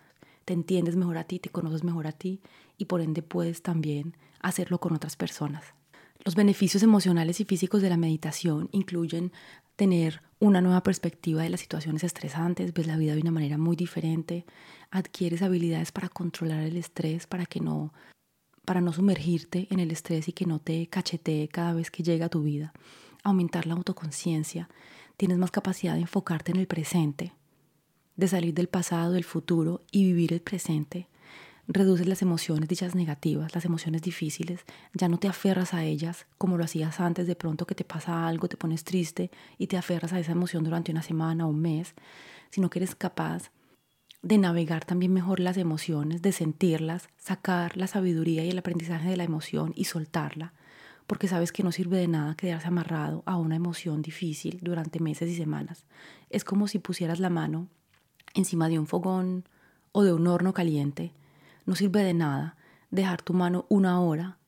Te 0.44 0.52
entiendes 0.52 0.96
mejor 0.96 1.18
a 1.18 1.24
ti, 1.24 1.38
te 1.38 1.50
conoces 1.50 1.84
mejor 1.84 2.08
a 2.08 2.12
ti 2.12 2.40
y 2.76 2.86
por 2.86 3.00
ende 3.00 3.22
puedes 3.22 3.62
también 3.62 4.16
hacerlo 4.40 4.80
con 4.80 4.92
otras 4.92 5.14
personas. 5.14 5.62
Los 6.24 6.34
beneficios 6.34 6.82
emocionales 6.82 7.40
y 7.40 7.44
físicos 7.44 7.80
de 7.80 7.88
la 7.88 7.96
meditación 7.96 8.68
incluyen 8.72 9.32
tener 9.80 10.20
una 10.40 10.60
nueva 10.60 10.82
perspectiva 10.82 11.42
de 11.42 11.48
las 11.48 11.60
situaciones 11.60 12.04
estresantes, 12.04 12.74
ves 12.74 12.86
la 12.86 12.98
vida 12.98 13.14
de 13.14 13.22
una 13.22 13.30
manera 13.30 13.56
muy 13.56 13.76
diferente, 13.76 14.44
adquieres 14.90 15.40
habilidades 15.40 15.90
para 15.90 16.10
controlar 16.10 16.60
el 16.64 16.76
estrés, 16.76 17.26
para 17.26 17.46
que 17.46 17.60
no 17.60 17.94
para 18.66 18.82
no 18.82 18.92
sumergirte 18.92 19.68
en 19.70 19.80
el 19.80 19.90
estrés 19.90 20.28
y 20.28 20.34
que 20.34 20.44
no 20.44 20.58
te 20.58 20.86
cachetee 20.88 21.48
cada 21.48 21.72
vez 21.72 21.90
que 21.90 22.02
llega 22.02 22.26
a 22.26 22.28
tu 22.28 22.42
vida, 22.42 22.74
aumentar 23.24 23.66
la 23.66 23.72
autoconciencia, 23.72 24.68
tienes 25.16 25.38
más 25.38 25.50
capacidad 25.50 25.94
de 25.94 26.02
enfocarte 26.02 26.52
en 26.52 26.58
el 26.58 26.66
presente, 26.66 27.32
de 28.16 28.28
salir 28.28 28.52
del 28.52 28.68
pasado, 28.68 29.12
del 29.12 29.24
futuro 29.24 29.80
y 29.90 30.04
vivir 30.04 30.34
el 30.34 30.42
presente 30.42 31.08
reduces 31.72 32.08
las 32.08 32.20
emociones 32.20 32.68
dichas 32.68 32.94
negativas, 32.94 33.54
las 33.54 33.64
emociones 33.64 34.02
difíciles, 34.02 34.64
ya 34.92 35.08
no 35.08 35.18
te 35.18 35.28
aferras 35.28 35.72
a 35.72 35.84
ellas 35.84 36.26
como 36.36 36.58
lo 36.58 36.64
hacías 36.64 37.00
antes, 37.00 37.26
de 37.26 37.36
pronto 37.36 37.66
que 37.66 37.76
te 37.76 37.84
pasa 37.84 38.26
algo, 38.26 38.48
te 38.48 38.56
pones 38.56 38.82
triste 38.82 39.30
y 39.56 39.68
te 39.68 39.76
aferras 39.76 40.12
a 40.12 40.18
esa 40.18 40.32
emoción 40.32 40.64
durante 40.64 40.90
una 40.90 41.02
semana 41.02 41.46
o 41.46 41.50
un 41.50 41.60
mes, 41.60 41.94
sino 42.50 42.70
que 42.70 42.80
eres 42.80 42.94
capaz 42.96 43.52
de 44.22 44.36
navegar 44.36 44.84
también 44.84 45.12
mejor 45.12 45.40
las 45.40 45.56
emociones, 45.56 46.22
de 46.22 46.32
sentirlas, 46.32 47.08
sacar 47.16 47.76
la 47.76 47.86
sabiduría 47.86 48.44
y 48.44 48.50
el 48.50 48.58
aprendizaje 48.58 49.08
de 49.08 49.16
la 49.16 49.24
emoción 49.24 49.72
y 49.76 49.84
soltarla, 49.84 50.52
porque 51.06 51.28
sabes 51.28 51.52
que 51.52 51.62
no 51.62 51.72
sirve 51.72 51.98
de 51.98 52.08
nada 52.08 52.34
quedarse 52.34 52.68
amarrado 52.68 53.22
a 53.26 53.36
una 53.36 53.56
emoción 53.56 54.02
difícil 54.02 54.58
durante 54.60 55.00
meses 55.00 55.30
y 55.30 55.36
semanas. 55.36 55.86
Es 56.28 56.44
como 56.44 56.68
si 56.68 56.80
pusieras 56.80 57.20
la 57.20 57.30
mano 57.30 57.68
encima 58.34 58.68
de 58.68 58.78
un 58.78 58.86
fogón 58.86 59.44
o 59.92 60.02
de 60.02 60.12
un 60.12 60.26
horno 60.26 60.52
caliente 60.52 61.14
no 61.66 61.74
sirve 61.74 62.02
de 62.02 62.14
nada 62.14 62.56
dejar 62.90 63.22
tu 63.22 63.34
mano 63.34 63.66
una 63.68 64.00
hora 64.00 64.38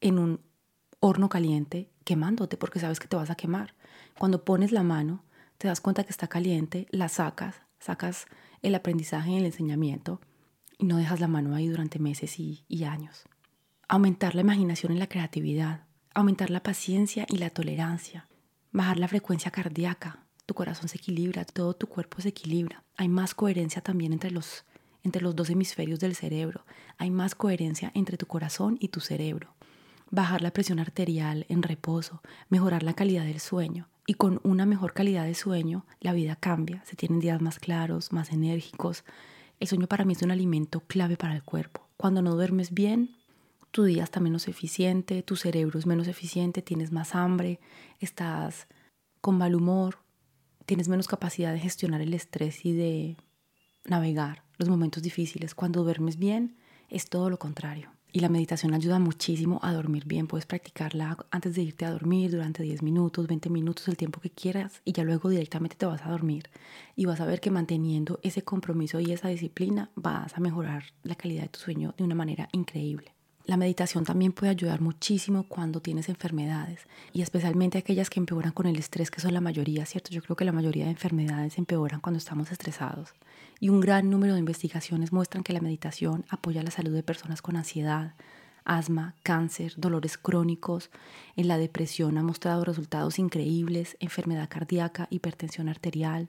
en 0.00 0.18
un 0.18 0.40
horno 1.00 1.28
caliente 1.28 1.90
quemándote 2.04 2.56
porque 2.56 2.80
sabes 2.80 3.00
que 3.00 3.08
te 3.08 3.16
vas 3.16 3.30
a 3.30 3.34
quemar. 3.34 3.74
Cuando 4.18 4.44
pones 4.44 4.72
la 4.72 4.82
mano, 4.82 5.24
te 5.58 5.68
das 5.68 5.80
cuenta 5.80 6.04
que 6.04 6.10
está 6.10 6.28
caliente, 6.28 6.86
la 6.90 7.08
sacas, 7.08 7.60
sacas 7.78 8.26
el 8.62 8.74
aprendizaje 8.74 9.32
y 9.32 9.36
el 9.36 9.44
enseñamiento 9.44 10.20
y 10.78 10.86
no 10.86 10.96
dejas 10.96 11.20
la 11.20 11.28
mano 11.28 11.54
ahí 11.54 11.68
durante 11.68 11.98
meses 11.98 12.38
y, 12.38 12.64
y 12.68 12.84
años. 12.84 13.24
Aumentar 13.88 14.34
la 14.34 14.42
imaginación 14.42 14.92
y 14.92 14.98
la 14.98 15.08
creatividad, 15.08 15.84
aumentar 16.14 16.50
la 16.50 16.62
paciencia 16.62 17.26
y 17.28 17.38
la 17.38 17.50
tolerancia, 17.50 18.28
bajar 18.70 18.98
la 18.98 19.08
frecuencia 19.08 19.50
cardíaca, 19.50 20.24
tu 20.46 20.54
corazón 20.54 20.88
se 20.88 20.96
equilibra, 20.96 21.44
todo 21.44 21.74
tu 21.74 21.88
cuerpo 21.88 22.22
se 22.22 22.30
equilibra. 22.30 22.82
Hay 22.96 23.08
más 23.08 23.34
coherencia 23.34 23.82
también 23.82 24.14
entre 24.14 24.30
los 24.30 24.64
entre 25.08 25.22
los 25.22 25.34
dos 25.34 25.48
hemisferios 25.48 26.00
del 26.00 26.14
cerebro. 26.14 26.66
Hay 26.98 27.10
más 27.10 27.34
coherencia 27.34 27.90
entre 27.94 28.18
tu 28.18 28.26
corazón 28.26 28.76
y 28.78 28.88
tu 28.88 29.00
cerebro. 29.00 29.54
Bajar 30.10 30.42
la 30.42 30.52
presión 30.52 30.78
arterial 30.78 31.46
en 31.48 31.62
reposo, 31.62 32.22
mejorar 32.50 32.82
la 32.82 32.92
calidad 32.92 33.24
del 33.24 33.40
sueño. 33.40 33.88
Y 34.06 34.14
con 34.14 34.38
una 34.44 34.66
mejor 34.66 34.92
calidad 34.92 35.24
de 35.24 35.34
sueño, 35.34 35.86
la 36.00 36.12
vida 36.12 36.36
cambia. 36.36 36.84
Se 36.84 36.94
tienen 36.94 37.20
días 37.20 37.40
más 37.40 37.58
claros, 37.58 38.12
más 38.12 38.30
enérgicos. 38.32 39.04
El 39.60 39.68
sueño 39.68 39.86
para 39.86 40.04
mí 40.04 40.12
es 40.12 40.22
un 40.22 40.30
alimento 40.30 40.80
clave 40.80 41.16
para 41.16 41.34
el 41.34 41.42
cuerpo. 41.42 41.88
Cuando 41.96 42.20
no 42.20 42.34
duermes 42.34 42.72
bien, 42.72 43.16
tu 43.70 43.84
día 43.84 44.04
está 44.04 44.20
menos 44.20 44.46
eficiente, 44.46 45.22
tu 45.22 45.36
cerebro 45.36 45.78
es 45.78 45.86
menos 45.86 46.06
eficiente, 46.06 46.60
tienes 46.60 46.92
más 46.92 47.14
hambre, 47.14 47.60
estás 47.98 48.66
con 49.22 49.38
mal 49.38 49.54
humor, 49.54 49.98
tienes 50.66 50.88
menos 50.88 51.08
capacidad 51.08 51.52
de 51.52 51.60
gestionar 51.60 52.02
el 52.02 52.12
estrés 52.12 52.64
y 52.66 52.72
de 52.72 53.16
navegar 53.86 54.47
los 54.58 54.68
momentos 54.68 55.02
difíciles. 55.02 55.54
Cuando 55.54 55.82
duermes 55.82 56.18
bien, 56.18 56.56
es 56.90 57.08
todo 57.08 57.30
lo 57.30 57.38
contrario. 57.38 57.90
Y 58.10 58.20
la 58.20 58.30
meditación 58.30 58.72
ayuda 58.72 58.98
muchísimo 58.98 59.60
a 59.62 59.72
dormir 59.72 60.04
bien. 60.06 60.26
Puedes 60.26 60.46
practicarla 60.46 61.18
antes 61.30 61.54
de 61.54 61.62
irte 61.62 61.84
a 61.84 61.90
dormir 61.90 62.30
durante 62.30 62.62
10 62.62 62.82
minutos, 62.82 63.26
20 63.26 63.50
minutos, 63.50 63.86
el 63.88 63.98
tiempo 63.98 64.20
que 64.20 64.30
quieras 64.30 64.80
y 64.84 64.92
ya 64.92 65.04
luego 65.04 65.28
directamente 65.28 65.76
te 65.76 65.86
vas 65.86 66.02
a 66.04 66.10
dormir. 66.10 66.48
Y 66.96 67.04
vas 67.04 67.20
a 67.20 67.26
ver 67.26 67.40
que 67.40 67.50
manteniendo 67.50 68.18
ese 68.22 68.42
compromiso 68.42 68.98
y 68.98 69.12
esa 69.12 69.28
disciplina 69.28 69.90
vas 69.94 70.36
a 70.36 70.40
mejorar 70.40 70.84
la 71.02 71.16
calidad 71.16 71.42
de 71.42 71.48
tu 71.48 71.60
sueño 71.60 71.94
de 71.98 72.04
una 72.04 72.14
manera 72.14 72.48
increíble. 72.52 73.12
La 73.44 73.56
meditación 73.56 74.04
también 74.04 74.32
puede 74.32 74.50
ayudar 74.50 74.82
muchísimo 74.82 75.44
cuando 75.44 75.80
tienes 75.80 76.10
enfermedades 76.10 76.80
y 77.14 77.22
especialmente 77.22 77.78
aquellas 77.78 78.10
que 78.10 78.20
empeoran 78.20 78.52
con 78.52 78.66
el 78.66 78.76
estrés, 78.76 79.10
que 79.10 79.22
son 79.22 79.32
la 79.32 79.40
mayoría, 79.40 79.86
¿cierto? 79.86 80.10
Yo 80.10 80.22
creo 80.22 80.36
que 80.36 80.44
la 80.44 80.52
mayoría 80.52 80.84
de 80.84 80.90
enfermedades 80.90 81.56
empeoran 81.56 82.00
cuando 82.00 82.18
estamos 82.18 82.52
estresados. 82.52 83.14
Y 83.60 83.70
un 83.70 83.80
gran 83.80 84.10
número 84.10 84.34
de 84.34 84.40
investigaciones 84.40 85.12
muestran 85.12 85.42
que 85.42 85.52
la 85.52 85.60
meditación 85.60 86.24
apoya 86.28 86.62
la 86.62 86.70
salud 86.70 86.94
de 86.94 87.02
personas 87.02 87.42
con 87.42 87.56
ansiedad, 87.56 88.14
asma, 88.64 89.14
cáncer, 89.22 89.74
dolores 89.76 90.18
crónicos. 90.18 90.90
En 91.36 91.48
la 91.48 91.58
depresión 91.58 92.18
ha 92.18 92.22
mostrado 92.22 92.64
resultados 92.64 93.18
increíbles, 93.18 93.96
enfermedad 94.00 94.48
cardíaca, 94.48 95.08
hipertensión 95.10 95.68
arterial, 95.68 96.28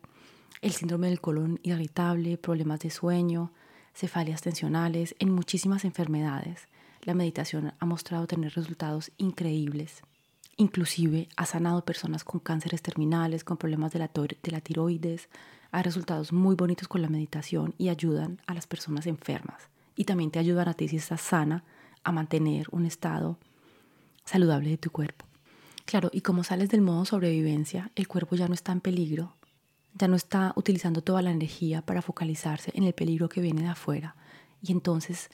el 0.62 0.72
síndrome 0.72 1.08
del 1.08 1.22
colon 1.22 1.60
irritable, 1.64 2.38
problemas 2.38 2.80
de 2.80 2.90
sueño, 2.90 3.52
cefalias 3.94 4.42
tensionales, 4.42 5.16
en 5.20 5.32
muchísimas 5.32 5.86
enfermedades 5.86 6.68
la 7.04 7.14
meditación 7.14 7.74
ha 7.80 7.86
mostrado 7.86 8.28
tener 8.28 8.54
resultados 8.54 9.12
increíbles. 9.18 10.02
Inclusive 10.58 11.30
ha 11.38 11.46
sanado 11.46 11.86
personas 11.86 12.24
con 12.24 12.42
cánceres 12.42 12.82
terminales, 12.82 13.44
con 13.44 13.58
problemas 13.58 13.94
de 13.94 14.00
la, 14.00 14.12
de 14.14 14.52
la 14.52 14.62
tiroides. 14.62 15.30
Hay 15.72 15.84
resultados 15.84 16.34
muy 16.34 16.56
bonitos 16.56 16.88
con 16.88 17.02
la 17.02 17.10
meditación 17.10 17.76
y 17.78 17.90
ayudan 17.90 18.42
a 18.48 18.54
las 18.54 18.66
personas 18.66 19.06
enfermas. 19.06 19.70
Y 19.96 20.06
también 20.06 20.32
te 20.32 20.40
ayudan 20.40 20.68
a 20.68 20.74
ti 20.74 20.88
si 20.88 20.98
estás 20.98 21.22
sana 21.22 21.64
a 22.04 22.12
mantener 22.12 22.68
un 22.72 22.86
estado 22.86 23.38
saludable 24.26 24.70
de 24.70 24.78
tu 24.78 24.90
cuerpo. 24.92 25.26
Claro, 25.86 26.10
y 26.14 26.22
como 26.22 26.44
sales 26.44 26.70
del 26.70 26.82
modo 26.82 27.06
sobrevivencia, 27.06 27.92
el 27.96 28.08
cuerpo 28.08 28.36
ya 28.36 28.48
no 28.48 28.54
está 28.54 28.72
en 28.72 28.82
peligro, 28.82 29.36
ya 29.96 30.08
no 30.08 30.16
está 30.16 30.54
utilizando 30.56 31.02
toda 31.02 31.22
la 31.22 31.32
energía 31.32 31.82
para 31.82 32.02
focalizarse 32.02 32.72
en 32.76 32.84
el 32.84 32.94
peligro 32.94 33.28
que 33.28 33.42
viene 33.42 33.64
de 33.64 33.70
afuera. 33.70 34.16
Y 34.62 34.72
entonces 34.72 35.30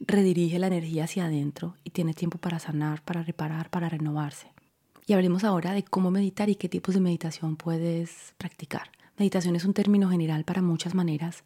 redirige 0.00 0.58
la 0.58 0.68
energía 0.68 1.04
hacia 1.04 1.26
adentro 1.26 1.76
y 1.84 1.90
tiene 1.90 2.14
tiempo 2.14 2.38
para 2.38 2.58
sanar, 2.58 3.02
para 3.02 3.22
reparar, 3.22 3.70
para 3.70 3.88
renovarse. 3.88 4.52
Y 5.06 5.12
hablemos 5.12 5.44
ahora 5.44 5.72
de 5.72 5.82
cómo 5.82 6.10
meditar 6.10 6.48
y 6.48 6.54
qué 6.54 6.68
tipos 6.68 6.94
de 6.94 7.00
meditación 7.00 7.56
puedes 7.56 8.34
practicar. 8.38 8.90
Meditación 9.20 9.54
es 9.54 9.66
un 9.66 9.74
término 9.74 10.08
general 10.08 10.44
para 10.44 10.62
muchas 10.62 10.94
maneras 10.94 11.44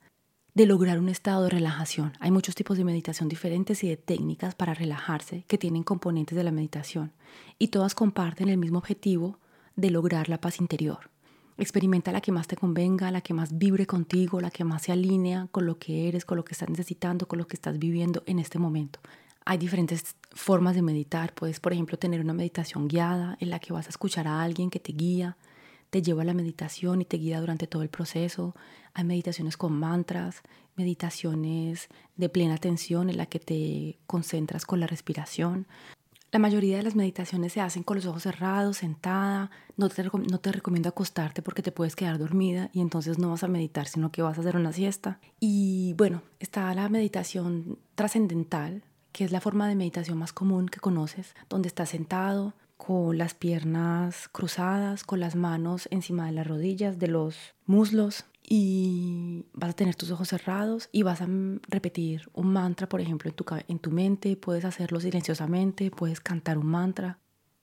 de 0.54 0.64
lograr 0.64 1.00
un 1.00 1.08
estado 1.08 1.42
de 1.42 1.50
relajación. 1.50 2.12
Hay 2.20 2.30
muchos 2.30 2.54
tipos 2.54 2.78
de 2.78 2.84
meditación 2.84 3.28
diferentes 3.28 3.82
y 3.82 3.88
de 3.88 3.96
técnicas 3.96 4.54
para 4.54 4.74
relajarse 4.74 5.42
que 5.48 5.58
tienen 5.58 5.82
componentes 5.82 6.36
de 6.36 6.44
la 6.44 6.52
meditación 6.52 7.10
y 7.58 7.68
todas 7.68 7.96
comparten 7.96 8.48
el 8.48 8.58
mismo 8.58 8.78
objetivo 8.78 9.40
de 9.74 9.90
lograr 9.90 10.28
la 10.28 10.40
paz 10.40 10.60
interior. 10.60 11.10
Experimenta 11.58 12.12
la 12.12 12.20
que 12.20 12.30
más 12.30 12.46
te 12.46 12.54
convenga, 12.54 13.10
la 13.10 13.22
que 13.22 13.34
más 13.34 13.58
vibre 13.58 13.88
contigo, 13.88 14.40
la 14.40 14.52
que 14.52 14.62
más 14.62 14.82
se 14.82 14.92
alinea 14.92 15.48
con 15.50 15.66
lo 15.66 15.76
que 15.76 16.06
eres, 16.06 16.24
con 16.24 16.36
lo 16.36 16.44
que 16.44 16.52
estás 16.52 16.70
necesitando, 16.70 17.26
con 17.26 17.40
lo 17.40 17.48
que 17.48 17.56
estás 17.56 17.80
viviendo 17.80 18.22
en 18.26 18.38
este 18.38 18.60
momento. 18.60 19.00
Hay 19.44 19.58
diferentes 19.58 20.14
formas 20.30 20.76
de 20.76 20.82
meditar. 20.82 21.34
Puedes, 21.34 21.58
por 21.58 21.72
ejemplo, 21.72 21.98
tener 21.98 22.20
una 22.20 22.34
meditación 22.34 22.86
guiada 22.86 23.36
en 23.40 23.50
la 23.50 23.58
que 23.58 23.72
vas 23.72 23.86
a 23.86 23.90
escuchar 23.90 24.28
a 24.28 24.42
alguien 24.42 24.70
que 24.70 24.78
te 24.78 24.92
guía, 24.92 25.36
te 25.94 26.02
lleva 26.02 26.22
a 26.22 26.24
la 26.24 26.34
meditación 26.34 27.02
y 27.02 27.04
te 27.04 27.18
guía 27.18 27.38
durante 27.38 27.68
todo 27.68 27.82
el 27.84 27.88
proceso. 27.88 28.56
Hay 28.94 29.04
meditaciones 29.04 29.56
con 29.56 29.78
mantras, 29.78 30.42
meditaciones 30.74 31.86
de 32.16 32.28
plena 32.28 32.54
atención 32.54 33.10
en 33.10 33.16
la 33.16 33.26
que 33.26 33.38
te 33.38 34.00
concentras 34.08 34.66
con 34.66 34.80
la 34.80 34.88
respiración. 34.88 35.68
La 36.32 36.40
mayoría 36.40 36.78
de 36.78 36.82
las 36.82 36.96
meditaciones 36.96 37.52
se 37.52 37.60
hacen 37.60 37.84
con 37.84 37.94
los 37.94 38.06
ojos 38.06 38.24
cerrados, 38.24 38.78
sentada. 38.78 39.52
No 39.76 39.88
te, 39.88 40.02
no 40.02 40.40
te 40.40 40.50
recomiendo 40.50 40.88
acostarte 40.88 41.42
porque 41.42 41.62
te 41.62 41.70
puedes 41.70 41.94
quedar 41.94 42.18
dormida 42.18 42.70
y 42.72 42.80
entonces 42.80 43.20
no 43.20 43.30
vas 43.30 43.44
a 43.44 43.48
meditar, 43.48 43.86
sino 43.86 44.10
que 44.10 44.20
vas 44.20 44.36
a 44.36 44.40
hacer 44.40 44.56
una 44.56 44.72
siesta. 44.72 45.20
Y 45.38 45.94
bueno, 45.96 46.22
está 46.40 46.74
la 46.74 46.88
meditación 46.88 47.78
trascendental, 47.94 48.82
que 49.12 49.22
es 49.22 49.30
la 49.30 49.40
forma 49.40 49.68
de 49.68 49.76
meditación 49.76 50.18
más 50.18 50.32
común 50.32 50.66
que 50.66 50.80
conoces, 50.80 51.36
donde 51.48 51.68
estás 51.68 51.90
sentado 51.90 52.52
con 52.86 53.16
las 53.16 53.34
piernas 53.34 54.28
cruzadas, 54.28 55.04
con 55.04 55.20
las 55.20 55.36
manos 55.36 55.88
encima 55.90 56.26
de 56.26 56.32
las 56.32 56.46
rodillas, 56.46 56.98
de 56.98 57.08
los 57.08 57.36
muslos, 57.66 58.24
y 58.46 59.46
vas 59.54 59.70
a 59.70 59.74
tener 59.74 59.94
tus 59.94 60.10
ojos 60.10 60.28
cerrados 60.28 60.90
y 60.92 61.02
vas 61.02 61.22
a 61.22 61.28
repetir 61.68 62.28
un 62.34 62.52
mantra, 62.52 62.88
por 62.88 63.00
ejemplo, 63.00 63.30
en 63.30 63.36
tu, 63.36 63.44
en 63.68 63.78
tu 63.78 63.90
mente, 63.90 64.36
puedes 64.36 64.66
hacerlo 64.66 65.00
silenciosamente, 65.00 65.90
puedes 65.90 66.20
cantar 66.20 66.58
un 66.58 66.66
mantra 66.66 67.18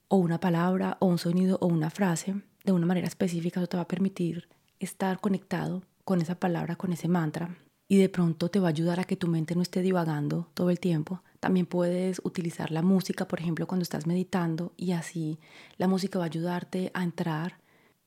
o 0.07 0.17
una 0.17 0.39
palabra 0.39 0.97
o 0.99 1.05
un 1.05 1.19
sonido 1.19 1.59
o 1.61 1.67
una 1.67 1.91
frase 1.91 2.41
de 2.63 2.71
una 2.71 2.87
manera 2.87 3.07
específica, 3.07 3.59
eso 3.59 3.69
te 3.69 3.77
va 3.77 3.83
a 3.83 3.87
permitir 3.87 4.49
estar 4.79 5.19
conectado 5.19 5.83
con 6.03 6.19
esa 6.21 6.39
palabra, 6.39 6.75
con 6.75 6.93
ese 6.93 7.07
mantra 7.07 7.55
y 7.87 7.97
de 7.97 8.09
pronto 8.09 8.49
te 8.49 8.59
va 8.59 8.67
a 8.67 8.69
ayudar 8.69 8.99
a 8.99 9.03
que 9.03 9.17
tu 9.17 9.27
mente 9.27 9.53
no 9.53 9.61
esté 9.61 9.81
divagando 9.81 10.49
todo 10.53 10.69
el 10.69 10.79
tiempo. 10.79 11.21
También 11.41 11.65
puedes 11.65 12.21
utilizar 12.23 12.69
la 12.69 12.83
música, 12.83 13.27
por 13.27 13.39
ejemplo, 13.39 13.65
cuando 13.65 13.81
estás 13.81 14.05
meditando 14.05 14.73
y 14.77 14.91
así 14.91 15.39
la 15.77 15.87
música 15.87 16.19
va 16.19 16.25
a 16.25 16.27
ayudarte 16.27 16.91
a 16.93 17.03
entrar 17.03 17.57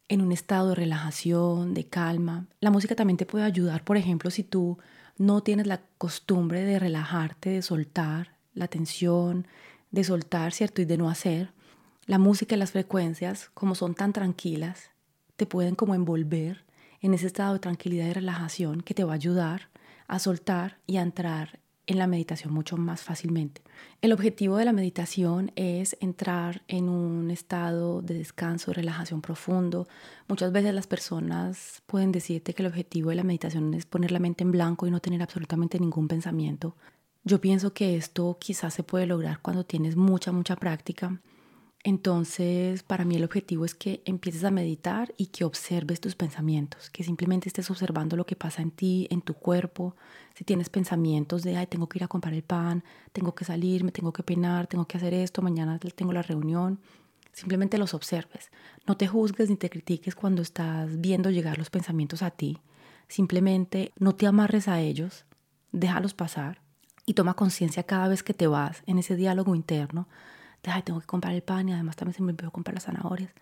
en 0.07 0.23
un 0.23 0.31
estado 0.31 0.69
de 0.69 0.77
relajación, 0.77 1.75
de 1.75 1.85
calma. 1.85 2.47
La 2.61 2.71
música 2.71 2.95
también 2.95 3.17
te 3.17 3.27
puede 3.27 3.45
ayudar, 3.45 3.83
por 3.83 3.97
ejemplo, 3.97 4.31
si 4.31 4.45
tú 4.45 4.79
no 5.19 5.43
tienes 5.43 5.67
la 5.67 5.81
costumbre 5.99 6.65
de 6.65 6.79
relajarte, 6.79 7.51
de 7.51 7.63
soltar 7.63 8.37
la 8.55 8.69
tensión, 8.69 9.49
de 9.91 10.05
soltar, 10.05 10.53
¿cierto? 10.53 10.81
Y 10.81 10.85
de 10.85 10.97
no 10.97 11.11
hacer. 11.11 11.53
La 12.07 12.19
música 12.19 12.55
y 12.55 12.59
las 12.59 12.71
frecuencias, 12.71 13.51
como 13.53 13.75
son 13.75 13.97
tan 13.97 14.13
tranquilas, 14.13 14.91
te 15.35 15.47
pueden 15.47 15.75
como 15.75 15.97
envolver 15.97 16.65
en 17.01 17.15
ese 17.15 17.27
estado 17.27 17.55
de 17.55 17.59
tranquilidad 17.59 18.07
y 18.07 18.13
relajación 18.13 18.81
que 18.81 18.95
te 18.95 19.03
va 19.03 19.11
a 19.11 19.17
ayudar 19.17 19.71
a 20.07 20.21
soltar 20.21 20.79
y 20.87 20.99
a 20.99 21.03
entrar 21.03 21.59
en 21.87 21.99
la 21.99 22.07
meditación 22.07 22.53
mucho 22.53 22.77
más 22.77 23.03
fácilmente. 23.03 23.63
El 24.01 24.13
objetivo 24.13 24.57
de 24.57 24.65
la 24.65 24.73
meditación 24.73 25.53
es 25.57 25.97
entrar 26.01 26.63
en 26.69 26.89
un 26.89 27.31
estado 27.31 28.03
de 28.03 28.15
descanso, 28.15 28.71
de 28.71 28.77
relajación 28.77 29.21
profundo. 29.21 29.87
Muchas 30.29 30.53
veces 30.53 30.75
las 30.75 30.87
personas 30.87 31.83
pueden 31.87 32.13
decirte 32.13 32.55
que 32.55 32.63
el 32.63 32.69
objetivo 32.69 33.11
de 33.11 33.17
la 33.17 33.25
meditación 33.25 33.75
es 33.75 33.87
poner 33.87 34.13
la 34.13 34.19
mente 34.19 34.45
en 34.45 34.53
blanco 34.53 34.87
y 34.87 34.91
no 34.91 35.01
tener 35.01 35.23
absolutamente 35.23 35.79
ningún 35.79 36.09
pensamiento. 36.09 36.77
Yo 37.25 37.41
pienso 37.41 37.73
que 37.73 37.97
esto 37.97 38.37
quizás 38.39 38.75
se 38.75 38.83
puede 38.83 39.07
lograr 39.07 39.41
cuando 39.41 39.65
tienes 39.65 39.97
mucha, 39.97 40.33
mucha 40.33 40.57
práctica 40.57 41.21
entonces, 41.87 42.83
para 42.83 43.05
mí 43.05 43.17
el 43.17 43.25
objetivo 43.25 43.67
es 43.67 43.75
que 43.75 44.01
empieces 44.07 44.43
a 44.45 44.51
meditar 44.51 45.13
y 45.19 45.27
que 45.27 45.45
observes 45.45 46.01
tus 46.01 46.15
pensamientos, 46.15 46.89
que 46.89 47.05
simplemente 47.05 47.51
estés 47.51 47.71
observando 47.71 48.17
lo 48.17 48.25
que 48.25 48.37
pasa 48.37 48.63
en 48.63 48.71
ti, 48.71 49.07
en 49.11 49.21
tu 49.21 49.35
cuerpo. 49.35 49.95
Si 50.35 50.45
tienes 50.45 50.71
pensamientos 50.71 51.43
de, 51.43 51.59
ay, 51.59 51.67
tengo 51.67 51.87
que 51.87 51.99
ir 51.99 52.05
a 52.05 52.09
comprar 52.09 52.33
el 52.33 52.43
pan, 52.43 52.83
tengo 53.13 53.35
que 53.35 53.45
salir, 53.45 53.85
me 53.85 53.93
tengo 53.93 54.15
que 54.15 54.23
peinar, 54.23 54.67
tengo 54.67 54.87
que 54.87 54.97
hacer 54.97 55.13
esto, 55.13 55.43
mañana 55.43 55.79
tengo 55.79 56.15
la 56.15 56.23
reunión, 56.23 56.81
simplemente 57.33 57.77
los 57.77 57.93
observes. 57.93 58.51
No 58.87 58.97
te 58.97 59.07
juzgues 59.07 59.51
ni 59.51 59.57
te 59.57 59.69
critiques 59.69 60.15
cuando 60.15 60.41
estás 60.41 60.99
viendo 61.03 61.29
llegar 61.29 61.59
los 61.59 61.69
pensamientos 61.69 62.23
a 62.23 62.31
ti. 62.31 62.61
Simplemente 63.09 63.93
no 63.99 64.15
te 64.15 64.27
amarres 64.27 64.69
a 64.69 64.81
ellos, 64.81 65.27
déjalos 65.71 66.15
pasar 66.15 66.63
y 67.05 67.13
toma 67.13 67.35
conciencia 67.35 67.83
cada 67.83 68.09
vez 68.09 68.23
que 68.23 68.33
te 68.33 68.47
vas 68.47 68.83
en 68.87 68.99
ese 68.99 69.17
diálogo 69.17 69.55
interno 69.55 70.09
ay, 70.71 70.83
tengo 70.83 71.01
que 71.01 71.07
comprar 71.07 71.35
el 71.35 71.43
pan 71.43 71.69
y 71.69 71.73
además 71.73 71.97
también 71.97 72.15
se 72.15 72.23
me 72.23 72.33
olvidó 72.33 72.51
comprar 72.51 72.75
las 72.75 72.85
zanahorias. 72.85 73.33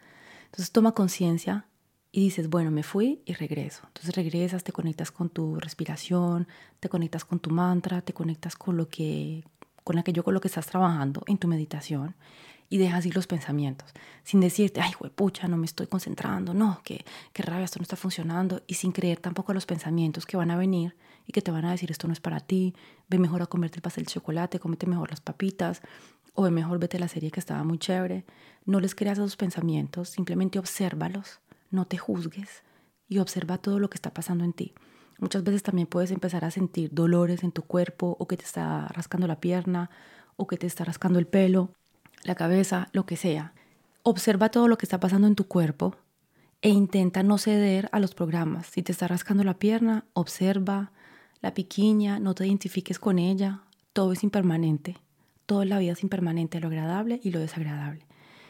Entonces 0.46 0.70
toma 0.72 0.92
conciencia 0.92 1.66
y 2.10 2.20
dices, 2.20 2.48
bueno, 2.48 2.70
me 2.70 2.82
fui 2.82 3.22
y 3.24 3.32
regreso. 3.34 3.82
Entonces 3.86 4.14
regresas, 4.14 4.64
te 4.64 4.72
conectas 4.72 5.10
con 5.10 5.30
tu 5.30 5.56
respiración, 5.58 6.46
te 6.78 6.88
conectas 6.88 7.24
con 7.24 7.40
tu 7.40 7.50
mantra, 7.50 8.02
te 8.02 8.12
conectas 8.12 8.56
con 8.56 8.76
lo 8.76 8.88
que 8.88 9.44
con 9.84 9.98
aquello 9.98 10.22
con 10.22 10.34
lo 10.34 10.40
que 10.40 10.48
estás 10.48 10.66
trabajando 10.66 11.24
en 11.26 11.38
tu 11.38 11.48
meditación 11.48 12.14
y 12.68 12.78
dejas 12.78 13.04
ir 13.04 13.14
los 13.14 13.26
pensamientos, 13.26 13.90
sin 14.24 14.40
decirte, 14.40 14.80
ay, 14.80 14.92
pucha, 15.14 15.46
no 15.46 15.58
me 15.58 15.66
estoy 15.66 15.86
concentrando, 15.88 16.54
no, 16.54 16.80
que 16.82 17.04
qué 17.34 17.42
rabia, 17.42 17.66
esto 17.66 17.78
no 17.78 17.82
está 17.82 17.96
funcionando, 17.96 18.62
y 18.66 18.74
sin 18.74 18.92
creer 18.92 19.20
tampoco 19.20 19.52
a 19.52 19.54
los 19.54 19.66
pensamientos 19.66 20.24
que 20.24 20.38
van 20.38 20.50
a 20.50 20.56
venir 20.56 20.96
y 21.26 21.32
que 21.32 21.42
te 21.42 21.50
van 21.50 21.66
a 21.66 21.70
decir, 21.70 21.90
esto 21.90 22.06
no 22.06 22.14
es 22.14 22.20
para 22.20 22.40
ti, 22.40 22.74
ve 23.08 23.18
mejor 23.18 23.42
a 23.42 23.46
comerte 23.46 23.76
el 23.76 23.82
pastel 23.82 24.04
de 24.06 24.12
chocolate, 24.12 24.58
cómete 24.58 24.86
mejor 24.86 25.10
las 25.10 25.20
papitas, 25.20 25.82
o 26.34 26.50
mejor 26.50 26.78
vete 26.78 26.98
la 26.98 27.08
serie 27.08 27.30
que 27.30 27.40
estaba 27.40 27.64
muy 27.64 27.78
chévere. 27.78 28.24
No 28.64 28.80
les 28.80 28.94
creas 28.94 29.18
esos 29.18 29.36
pensamientos, 29.36 30.08
simplemente 30.08 30.58
obsérvalos, 30.58 31.40
no 31.70 31.86
te 31.86 31.98
juzgues 31.98 32.62
y 33.08 33.18
observa 33.18 33.58
todo 33.58 33.78
lo 33.78 33.90
que 33.90 33.96
está 33.96 34.14
pasando 34.14 34.44
en 34.44 34.52
ti. 34.52 34.74
Muchas 35.18 35.44
veces 35.44 35.62
también 35.62 35.86
puedes 35.86 36.10
empezar 36.10 36.44
a 36.44 36.50
sentir 36.50 36.90
dolores 36.92 37.44
en 37.44 37.52
tu 37.52 37.62
cuerpo 37.62 38.16
o 38.18 38.26
que 38.26 38.36
te 38.36 38.44
está 38.44 38.88
rascando 38.88 39.26
la 39.26 39.40
pierna 39.40 39.90
o 40.36 40.46
que 40.46 40.56
te 40.56 40.66
está 40.66 40.84
rascando 40.84 41.18
el 41.18 41.26
pelo, 41.26 41.70
la 42.24 42.34
cabeza, 42.34 42.88
lo 42.92 43.06
que 43.06 43.16
sea. 43.16 43.52
Observa 44.02 44.50
todo 44.50 44.68
lo 44.68 44.78
que 44.78 44.86
está 44.86 44.98
pasando 44.98 45.26
en 45.26 45.36
tu 45.36 45.46
cuerpo 45.46 45.96
e 46.60 46.70
intenta 46.70 47.22
no 47.22 47.38
ceder 47.38 47.88
a 47.92 48.00
los 48.00 48.14
programas. 48.14 48.66
Si 48.66 48.82
te 48.82 48.92
está 48.92 49.06
rascando 49.08 49.44
la 49.44 49.58
pierna, 49.58 50.06
observa 50.12 50.92
la 51.40 51.54
piquiña, 51.54 52.18
no 52.18 52.34
te 52.34 52.46
identifiques 52.46 52.98
con 52.98 53.18
ella, 53.18 53.62
todo 53.92 54.12
es 54.12 54.22
impermanente. 54.22 54.96
Toda 55.46 55.64
la 55.64 55.78
vida 55.78 55.92
es 55.92 56.02
impermanente, 56.02 56.60
lo 56.60 56.68
agradable 56.68 57.20
y 57.22 57.30
lo 57.30 57.40
desagradable. 57.40 58.06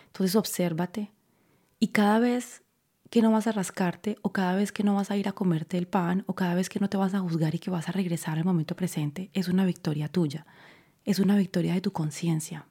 Entonces 0.07 0.37
obsérvate 0.37 1.11
y 1.81 1.89
cada 1.89 2.19
vez 2.19 2.63
que 3.11 3.23
no 3.23 3.31
vas 3.31 3.47
a 3.47 3.53
rascarte 3.53 4.17
o 4.23 4.33
cada 4.33 4.55
vez 4.55 4.73
que 4.73 4.85
no 4.85 4.95
vas 4.95 5.11
a 5.11 5.17
ir 5.17 5.29
a 5.29 5.33
comerte 5.33 5.77
el 5.77 5.87
pan 5.87 6.25
o 6.27 6.35
cada 6.35 6.55
vez 6.55 6.69
que 6.69 6.81
no 6.81 6.89
te 6.89 6.97
vas 6.97 7.13
a 7.13 7.21
juzgar 7.21 7.55
y 7.55 7.59
que 7.59 7.71
vas 7.71 7.89
a 7.89 7.93
regresar 7.93 8.39
al 8.39 8.45
momento 8.45 8.75
presente, 8.75 9.31
es 9.35 9.49
una 9.49 9.67
victoria 9.67 10.09
tuya. 10.09 10.47
es 11.05 11.19
una 11.19 11.37
victoria 11.37 11.75
de 11.75 11.81
tu 11.81 11.93
conciencia. 11.93 12.69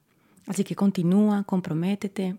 Así 0.47 0.63
que 0.63 0.75
continúa, 0.75 1.43
comprométete 1.43 2.37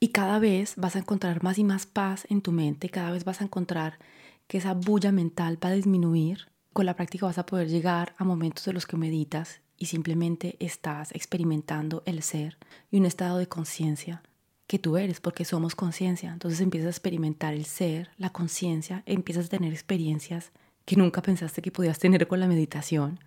y 0.00 0.08
cada 0.08 0.38
vez 0.38 0.74
vas 0.76 0.96
a 0.96 1.00
encontrar 1.00 1.42
más 1.42 1.58
y 1.58 1.64
más 1.64 1.86
paz 1.86 2.26
en 2.30 2.40
tu 2.42 2.52
mente, 2.52 2.88
cada 2.88 3.10
vez 3.10 3.24
vas 3.24 3.40
a 3.40 3.44
encontrar 3.44 3.98
que 4.46 4.58
esa 4.58 4.74
bulla 4.74 5.12
mental 5.12 5.58
va 5.62 5.70
a 5.70 5.72
disminuir. 5.72 6.48
Con 6.72 6.86
la 6.86 6.96
práctica 6.96 7.26
vas 7.26 7.38
a 7.38 7.46
poder 7.46 7.68
llegar 7.68 8.14
a 8.18 8.24
momentos 8.24 8.64
de 8.64 8.72
los 8.72 8.86
que 8.86 8.96
meditas 8.96 9.60
y 9.78 9.86
simplemente 9.86 10.56
estás 10.60 11.12
experimentando 11.12 12.02
el 12.06 12.22
ser 12.22 12.56
y 12.90 12.98
un 12.98 13.06
estado 13.06 13.38
de 13.38 13.48
conciencia 13.48 14.22
que 14.66 14.78
tú 14.78 14.96
eres, 14.96 15.20
porque 15.20 15.44
somos 15.44 15.74
conciencia. 15.74 16.32
Entonces 16.32 16.60
empiezas 16.60 16.86
a 16.88 16.90
experimentar 16.90 17.54
el 17.54 17.64
ser, 17.64 18.10
la 18.16 18.30
conciencia, 18.30 19.02
empiezas 19.06 19.46
a 19.46 19.50
tener 19.50 19.72
experiencias 19.72 20.52
que 20.84 20.96
nunca 20.96 21.22
pensaste 21.22 21.62
que 21.62 21.72
podías 21.72 21.98
tener 21.98 22.26
con 22.26 22.40
la 22.40 22.46
meditación, 22.46 23.18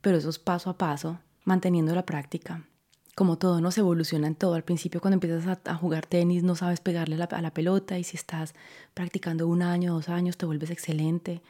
pero 0.00 0.16
eso 0.18 0.28
es 0.28 0.38
paso 0.38 0.70
a 0.70 0.78
paso, 0.78 1.18
manteniendo 1.44 1.94
la 1.94 2.06
práctica. 2.06 2.64
Como 3.14 3.38
todo, 3.38 3.62
no 3.62 3.70
se 3.70 3.80
evoluciona 3.80 4.26
en 4.26 4.34
todo. 4.34 4.54
Al 4.54 4.64
principio, 4.64 5.00
cuando 5.00 5.14
empiezas 5.14 5.58
a, 5.64 5.74
jugar 5.74 6.04
tenis, 6.04 6.42
no 6.42 6.54
sabes 6.54 6.80
pegarle 6.80 7.16
a 7.16 7.40
la 7.40 7.54
pelota 7.54 7.98
y 7.98 8.04
si 8.04 8.16
estás 8.16 8.54
practicando 8.92 9.48
un 9.48 9.62
año, 9.62 9.94
dos 9.94 10.10
años, 10.10 10.36
te 10.36 10.44
vuelves 10.44 10.70
excelente. 10.70 11.40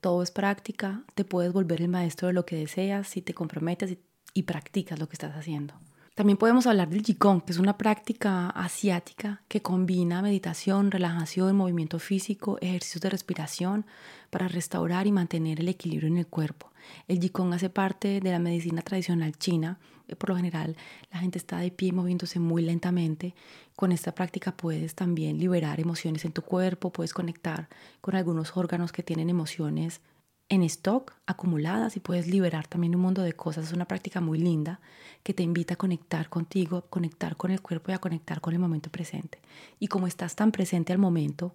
Todo 0.00 0.22
es 0.22 0.30
práctica, 0.30 1.02
te 1.14 1.24
puedes 1.24 1.52
volver 1.52 1.82
el 1.82 1.88
maestro 1.88 2.28
de 2.28 2.34
lo 2.34 2.46
que 2.46 2.54
deseas 2.54 3.08
si 3.08 3.22
te 3.22 3.34
comprometes 3.34 3.96
y 4.36 4.42
practicas 4.42 4.98
lo 4.98 5.08
que 5.08 5.14
estás 5.14 5.34
haciendo. 5.34 5.74
También 6.14 6.36
podemos 6.36 6.66
hablar 6.66 6.88
del 6.88 7.02
Qigong, 7.02 7.42
que 7.42 7.52
es 7.52 7.58
una 7.58 7.76
práctica 7.76 8.50
asiática 8.50 9.42
que 9.48 9.62
combina 9.62 10.22
meditación, 10.22 10.90
relajación, 10.90 11.56
movimiento 11.56 11.98
físico, 11.98 12.58
ejercicios 12.60 13.00
de 13.02 13.10
respiración 13.10 13.86
para 14.30 14.48
restaurar 14.48 15.06
y 15.06 15.12
mantener 15.12 15.60
el 15.60 15.68
equilibrio 15.68 16.08
en 16.08 16.18
el 16.18 16.26
cuerpo. 16.26 16.70
El 17.08 17.18
Qigong 17.18 17.54
hace 17.54 17.70
parte 17.70 18.20
de 18.20 18.30
la 18.30 18.38
medicina 18.38 18.82
tradicional 18.82 19.36
china. 19.38 19.78
Eh, 20.08 20.16
por 20.16 20.30
lo 20.30 20.36
general, 20.36 20.76
la 21.10 21.18
gente 21.18 21.38
está 21.38 21.58
de 21.58 21.70
pie 21.70 21.92
moviéndose 21.92 22.40
muy 22.40 22.62
lentamente. 22.62 23.34
Con 23.74 23.90
esta 23.90 24.14
práctica 24.14 24.54
puedes 24.54 24.94
también 24.94 25.38
liberar 25.38 25.80
emociones 25.80 26.26
en 26.26 26.32
tu 26.32 26.42
cuerpo, 26.42 26.92
puedes 26.92 27.14
conectar 27.14 27.68
con 28.02 28.16
algunos 28.16 28.56
órganos 28.56 28.92
que 28.92 29.02
tienen 29.02 29.30
emociones 29.30 30.00
en 30.48 30.62
stock 30.62 31.14
acumuladas 31.26 31.96
y 31.96 32.00
puedes 32.00 32.28
liberar 32.28 32.66
también 32.68 32.94
un 32.94 33.02
mundo 33.02 33.22
de 33.22 33.32
cosas. 33.32 33.66
Es 33.66 33.72
una 33.72 33.86
práctica 33.86 34.20
muy 34.20 34.38
linda 34.38 34.80
que 35.22 35.34
te 35.34 35.42
invita 35.42 35.74
a 35.74 35.76
conectar 35.76 36.28
contigo, 36.28 36.78
a 36.78 36.82
conectar 36.82 37.36
con 37.36 37.50
el 37.50 37.60
cuerpo 37.60 37.90
y 37.90 37.94
a 37.94 37.98
conectar 37.98 38.40
con 38.40 38.52
el 38.52 38.60
momento 38.60 38.90
presente. 38.90 39.40
Y 39.80 39.88
como 39.88 40.06
estás 40.06 40.36
tan 40.36 40.52
presente 40.52 40.92
al 40.92 40.98
momento, 40.98 41.54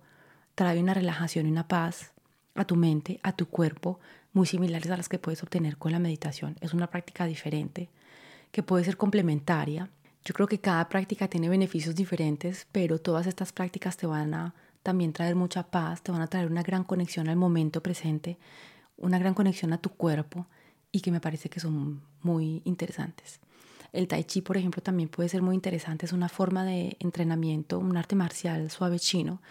trae 0.55 0.79
una 0.79 0.93
relajación 0.93 1.47
y 1.47 1.51
una 1.51 1.67
paz 1.67 2.11
a 2.55 2.65
tu 2.65 2.75
mente, 2.75 3.19
a 3.23 3.31
tu 3.33 3.47
cuerpo, 3.47 3.99
muy 4.33 4.45
similares 4.45 4.89
a 4.91 4.97
las 4.97 5.07
que 5.07 5.19
puedes 5.19 5.41
obtener 5.41 5.77
con 5.77 5.93
la 5.93 5.99
meditación. 5.99 6.57
Es 6.59 6.73
una 6.73 6.87
práctica 6.87 7.25
diferente 7.25 7.89
que 8.51 8.63
puede 8.63 8.83
ser 8.83 8.97
complementaria. 8.97 9.89
Yo 10.25 10.33
creo 10.33 10.47
que 10.47 10.59
cada 10.59 10.89
práctica 10.89 11.29
tiene 11.29 11.47
beneficios 11.47 11.95
diferentes, 11.95 12.67
pero 12.73 12.99
todas 12.99 13.25
estas 13.25 13.53
prácticas 13.53 13.95
te 13.95 14.05
van 14.05 14.33
a 14.33 14.53
también 14.83 15.13
traer 15.13 15.35
mucha 15.35 15.63
paz, 15.63 16.01
te 16.01 16.11
van 16.11 16.21
a 16.21 16.27
traer 16.27 16.47
una 16.47 16.63
gran 16.63 16.83
conexión 16.83 17.29
al 17.29 17.35
momento 17.35 17.81
presente 17.81 18.37
una 19.01 19.19
gran 19.19 19.33
conexión 19.33 19.73
a 19.73 19.77
tu 19.77 19.89
cuerpo 19.89 20.47
y 20.91 21.01
que 21.01 21.11
me 21.11 21.19
parece 21.19 21.49
que 21.49 21.59
son 21.59 22.01
muy 22.21 22.61
interesantes. 22.65 23.39
El 23.91 24.07
tai 24.07 24.23
chi, 24.23 24.41
por 24.41 24.55
ejemplo, 24.55 24.81
también 24.81 25.09
puede 25.09 25.27
ser 25.27 25.41
muy 25.41 25.55
interesante. 25.55 26.05
Es 26.05 26.13
una 26.13 26.29
forma 26.29 26.63
de 26.63 26.95
entrenamiento, 26.99 27.77
un 27.79 27.97
arte 27.97 28.15
marcial 28.15 28.69
suave 28.71 28.99
chino. 28.99 29.41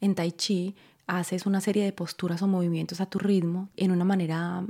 En 0.00 0.14
tai 0.14 0.32
chi 0.32 0.76
haces 1.06 1.46
una 1.46 1.60
serie 1.60 1.84
de 1.84 1.92
posturas 1.92 2.42
o 2.42 2.46
movimientos 2.46 3.00
a 3.00 3.06
tu 3.06 3.18
ritmo 3.18 3.70
en 3.76 3.90
una 3.90 4.04
manera 4.04 4.64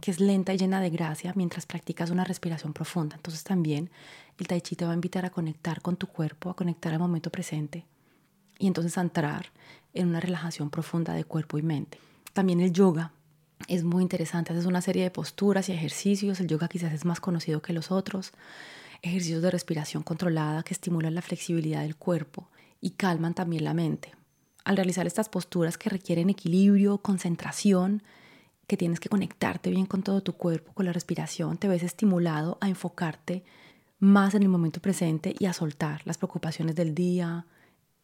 que 0.00 0.10
es 0.10 0.18
lenta 0.18 0.54
y 0.54 0.58
llena 0.58 0.80
de 0.80 0.88
gracia 0.88 1.32
mientras 1.36 1.66
practicas 1.66 2.10
una 2.10 2.24
respiración 2.24 2.72
profunda. 2.72 3.16
Entonces 3.16 3.44
también 3.44 3.90
el 4.38 4.48
tai 4.48 4.60
chi 4.62 4.74
te 4.74 4.84
va 4.84 4.92
a 4.92 4.94
invitar 4.94 5.24
a 5.24 5.30
conectar 5.30 5.82
con 5.82 5.96
tu 5.96 6.06
cuerpo, 6.06 6.50
a 6.50 6.56
conectar 6.56 6.92
al 6.92 6.98
momento 6.98 7.30
presente 7.30 7.86
y 8.58 8.66
entonces 8.66 8.96
a 8.98 9.02
entrar 9.02 9.52
en 9.92 10.08
una 10.08 10.20
relajación 10.20 10.70
profunda 10.70 11.12
de 11.12 11.24
cuerpo 11.24 11.58
y 11.58 11.62
mente. 11.62 11.98
También 12.32 12.60
el 12.60 12.72
yoga 12.72 13.12
es 13.68 13.84
muy 13.84 14.02
interesante, 14.02 14.52
haces 14.52 14.66
una 14.66 14.82
serie 14.82 15.02
de 15.02 15.10
posturas 15.10 15.68
y 15.68 15.72
ejercicios, 15.72 16.40
el 16.40 16.48
yoga 16.48 16.68
quizás 16.68 16.92
es 16.92 17.04
más 17.04 17.20
conocido 17.20 17.62
que 17.62 17.72
los 17.72 17.90
otros, 17.90 18.32
ejercicios 19.02 19.42
de 19.42 19.50
respiración 19.50 20.02
controlada 20.02 20.62
que 20.62 20.74
estimulan 20.74 21.14
la 21.14 21.22
flexibilidad 21.22 21.82
del 21.82 21.96
cuerpo 21.96 22.48
y 22.80 22.90
calman 22.90 23.34
también 23.34 23.64
la 23.64 23.74
mente. 23.74 24.14
Al 24.64 24.76
realizar 24.76 25.06
estas 25.06 25.28
posturas 25.28 25.78
que 25.78 25.90
requieren 25.90 26.30
equilibrio, 26.30 26.98
concentración, 26.98 28.02
que 28.66 28.76
tienes 28.76 29.00
que 29.00 29.08
conectarte 29.08 29.70
bien 29.70 29.86
con 29.86 30.02
todo 30.02 30.22
tu 30.22 30.34
cuerpo, 30.34 30.72
con 30.72 30.86
la 30.86 30.92
respiración, 30.92 31.56
te 31.56 31.66
ves 31.66 31.82
estimulado 31.82 32.58
a 32.60 32.68
enfocarte 32.68 33.42
más 33.98 34.34
en 34.34 34.42
el 34.42 34.48
momento 34.48 34.80
presente 34.80 35.34
y 35.38 35.46
a 35.46 35.52
soltar 35.52 36.02
las 36.04 36.18
preocupaciones 36.18 36.76
del 36.76 36.94
día, 36.94 37.46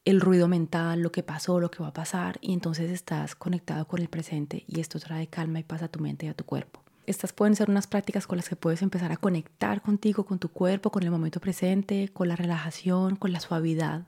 el 0.07 0.21
ruido 0.21 0.47
mental, 0.47 1.01
lo 1.01 1.11
que 1.11 1.25
pasó, 1.25 1.59
lo 1.59 1.71
que 1.71 1.83
va 1.83 1.89
a 1.89 1.93
pasar, 1.93 2.39
y 2.41 2.53
entonces 2.53 2.91
estás 2.91 3.35
conectado 3.35 3.87
con 3.89 4.01
el 4.01 4.09
presente 4.09 4.65
y 4.69 4.79
esto 4.79 5.01
trae 5.01 5.27
calma 5.27 5.59
y 5.59 5.65
paz 5.65 5.83
a 5.83 5.89
tu 5.89 5.99
mente 5.99 6.27
y 6.27 6.29
a 6.29 6.35
tu 6.35 6.45
cuerpo. 6.45 6.81
Estas 7.07 7.33
pueden 7.33 7.57
ser 7.57 7.69
unas 7.71 7.89
prácticas 7.89 8.29
con 8.29 8.37
las 8.37 8.49
que 8.49 8.55
puedes 8.55 8.83
empezar 8.83 9.11
a 9.11 9.17
conectar 9.17 9.83
contigo, 9.83 10.25
con 10.25 10.39
tu 10.39 10.49
cuerpo, 10.49 10.91
con 10.91 11.03
el 11.03 11.11
momento 11.11 11.41
presente, 11.41 12.09
con 12.13 12.29
la 12.29 12.37
relajación, 12.37 13.17
con 13.17 13.33
la 13.33 13.41
suavidad, 13.41 14.07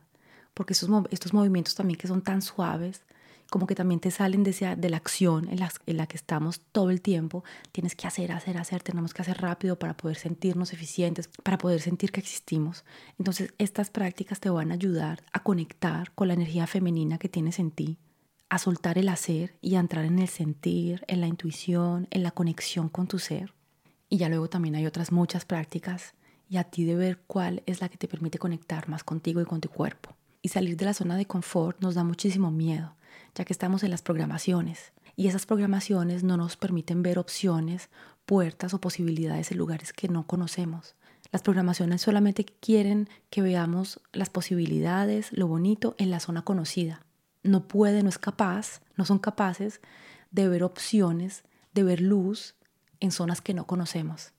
porque 0.55 0.73
estos, 0.73 0.89
estos 1.11 1.35
movimientos 1.35 1.75
también 1.75 1.99
que 1.99 2.07
son 2.07 2.23
tan 2.23 2.43
suaves 2.43 3.03
como 3.51 3.67
que 3.67 3.75
también 3.75 4.01
te 4.01 4.11
salen 4.11 4.43
de, 4.43 4.77
de 4.77 4.91
la 4.91 4.97
acción 4.99 5.49
en 5.49 5.61
la, 5.61 5.73
en 5.87 5.97
la, 5.97 6.07
que 6.07 6.17
estamos 6.17 6.61
todo 6.73 6.91
el 6.91 7.01
tiempo. 7.01 7.45
Tienes 7.73 7.95
que 7.95 8.07
hacer, 8.07 8.33
hacer, 8.33 8.59
hacer, 8.59 8.83
tenemos 8.83 9.15
que 9.15 9.23
hacer 9.23 9.41
rápido 9.41 9.79
para 9.79 9.97
poder 9.97 10.17
sentirnos 10.17 10.73
eficientes, 10.73 11.31
para 11.43 11.57
poder 11.57 11.81
sentir 11.81 12.13
que 12.13 12.21
existimos. 12.21 12.85
Entonces 13.19 13.55
estas 13.59 13.91
prácticas 13.91 14.41
te 14.41 14.51
van 14.51 14.71
a 14.71 14.75
ayudar 14.75 15.23
a 15.33 15.43
conectar 15.43 16.13
con 16.13 16.29
la 16.29 16.35
energía 16.35 16.67
femenina 16.67 17.19
que 17.19 17.31
tienes 17.31 17.59
en 17.59 17.71
ti, 17.71 17.99
a 18.51 18.59
soltar 18.59 18.99
el 18.99 19.09
hacer 19.09 19.57
y 19.63 19.77
a 19.77 19.81
entrar 19.81 20.05
en 20.05 20.19
el 20.19 20.29
sentir, 20.29 21.05
en 21.09 21.21
la 21.23 21.27
intuición, 21.27 22.07
en 22.11 22.23
la 22.23 22.33
conexión 22.33 22.91
con 22.91 23.09
tu 23.09 23.19
ser. 23.19 23.55
Y 24.11 24.19
ya 24.19 24.29
luego 24.29 24.49
también 24.49 24.75
hay 24.75 24.87
otras 24.87 25.11
muchas 25.11 25.47
prácticas 25.47 26.15
y 26.51 26.59
a 26.59 26.65
ti 26.65 26.85
de 26.85 26.97
ver 26.97 27.19
cuál 27.27 27.63
es 27.67 27.81
la 27.81 27.89
que 27.89 27.99
te 27.99 28.09
permite 28.09 28.39
conectar 28.39 28.89
más 28.89 29.05
contigo 29.05 29.41
y 29.41 29.45
con 29.45 29.61
tu 29.61 29.71
cuerpo. 29.71 30.15
Y 30.41 30.51
salir 30.51 30.77
de 30.77 30.85
la 30.85 30.95
zona 30.95 31.17
de 31.17 31.27
confort 31.27 31.81
nos 31.81 31.95
da 31.95 32.05
muchísimo 32.05 32.51
miedo 32.51 32.98
ya 33.35 33.45
que 33.45 33.53
estamos 33.53 33.83
en 33.83 33.91
las 33.91 34.03
programaciones. 34.03 34.93
Y 35.17 35.29
esas 35.29 35.47
programaciones 35.47 36.23
no 36.23 36.37
nos 36.37 36.57
permiten 36.57 37.03
ver 37.03 37.19
opciones, 37.19 37.91
puertas 38.25 38.75
o 38.75 38.81
posibilidades 38.81 39.51
en 39.51 39.59
lugares 39.59 39.93
que 39.93 40.09
no 40.09 40.27
conocemos. 40.27 40.95
Las 41.31 41.43
programaciones 41.43 42.03
solamente 42.03 42.45
quieren 42.45 43.09
que 43.29 43.43
veamos 43.43 44.01
las 44.13 44.31
posibilidades, 44.31 45.33
lo 45.33 45.47
bonito 45.47 45.95
en 45.99 46.11
la 46.11 46.21
zona 46.21 46.43
conocida. 46.43 47.05
No 47.43 47.69
puede, 47.69 48.03
no 48.03 48.09
es 48.09 48.19
capaz, 48.19 48.81
no 48.97 49.05
son 49.05 49.19
capaces 49.19 49.81
de 50.31 50.49
ver 50.49 50.63
opciones, 50.63 51.45
de 51.75 51.83
ver 51.83 52.01
luz 52.01 52.55
en 53.01 53.11
zonas 53.11 53.41
que 53.41 53.55
no 53.55 53.67
conocemos. 53.67 54.33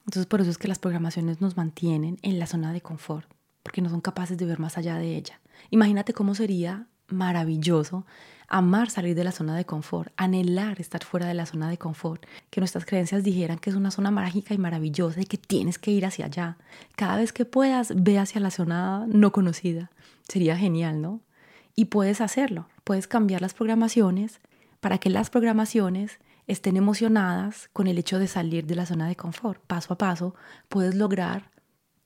Entonces 0.00 0.26
por 0.26 0.40
eso 0.40 0.50
es 0.50 0.58
que 0.58 0.68
las 0.68 0.78
programaciones 0.78 1.40
nos 1.40 1.56
mantienen 1.56 2.18
en 2.22 2.38
la 2.38 2.46
zona 2.46 2.72
de 2.72 2.80
confort, 2.80 3.28
porque 3.62 3.82
no 3.82 3.88
son 3.88 4.00
capaces 4.00 4.38
de 4.38 4.46
ver 4.46 4.60
más 4.60 4.78
allá 4.78 4.96
de 4.96 5.16
ella. 5.16 5.40
Imagínate 5.70 6.12
cómo 6.12 6.34
sería 6.34 6.86
maravilloso 7.08 8.04
amar 8.48 8.90
salir 8.90 9.14
de 9.14 9.24
la 9.24 9.32
zona 9.32 9.56
de 9.56 9.64
confort, 9.64 10.12
anhelar 10.16 10.80
estar 10.80 11.04
fuera 11.04 11.26
de 11.26 11.34
la 11.34 11.46
zona 11.46 11.68
de 11.68 11.78
confort, 11.78 12.24
que 12.50 12.60
nuestras 12.60 12.84
creencias 12.84 13.24
dijeran 13.24 13.58
que 13.58 13.70
es 13.70 13.76
una 13.76 13.90
zona 13.90 14.10
mágica 14.10 14.54
y 14.54 14.58
maravillosa 14.58 15.20
y 15.20 15.24
que 15.24 15.38
tienes 15.38 15.78
que 15.78 15.90
ir 15.90 16.06
hacia 16.06 16.26
allá. 16.26 16.56
Cada 16.94 17.16
vez 17.16 17.32
que 17.32 17.44
puedas, 17.44 17.92
ve 17.96 18.18
hacia 18.18 18.40
la 18.40 18.50
zona 18.50 19.04
no 19.08 19.32
conocida. 19.32 19.90
Sería 20.28 20.56
genial, 20.56 21.02
¿no? 21.02 21.20
Y 21.74 21.86
puedes 21.86 22.20
hacerlo, 22.20 22.68
puedes 22.84 23.06
cambiar 23.06 23.42
las 23.42 23.54
programaciones 23.54 24.40
para 24.80 24.98
que 24.98 25.10
las 25.10 25.30
programaciones 25.30 26.18
estén 26.46 26.76
emocionadas 26.76 27.68
con 27.72 27.86
el 27.86 27.98
hecho 27.98 28.18
de 28.18 28.28
salir 28.28 28.66
de 28.66 28.76
la 28.76 28.86
zona 28.86 29.08
de 29.08 29.16
confort. 29.16 29.60
Paso 29.66 29.94
a 29.94 29.98
paso 29.98 30.34
puedes 30.68 30.94
lograr 30.94 31.50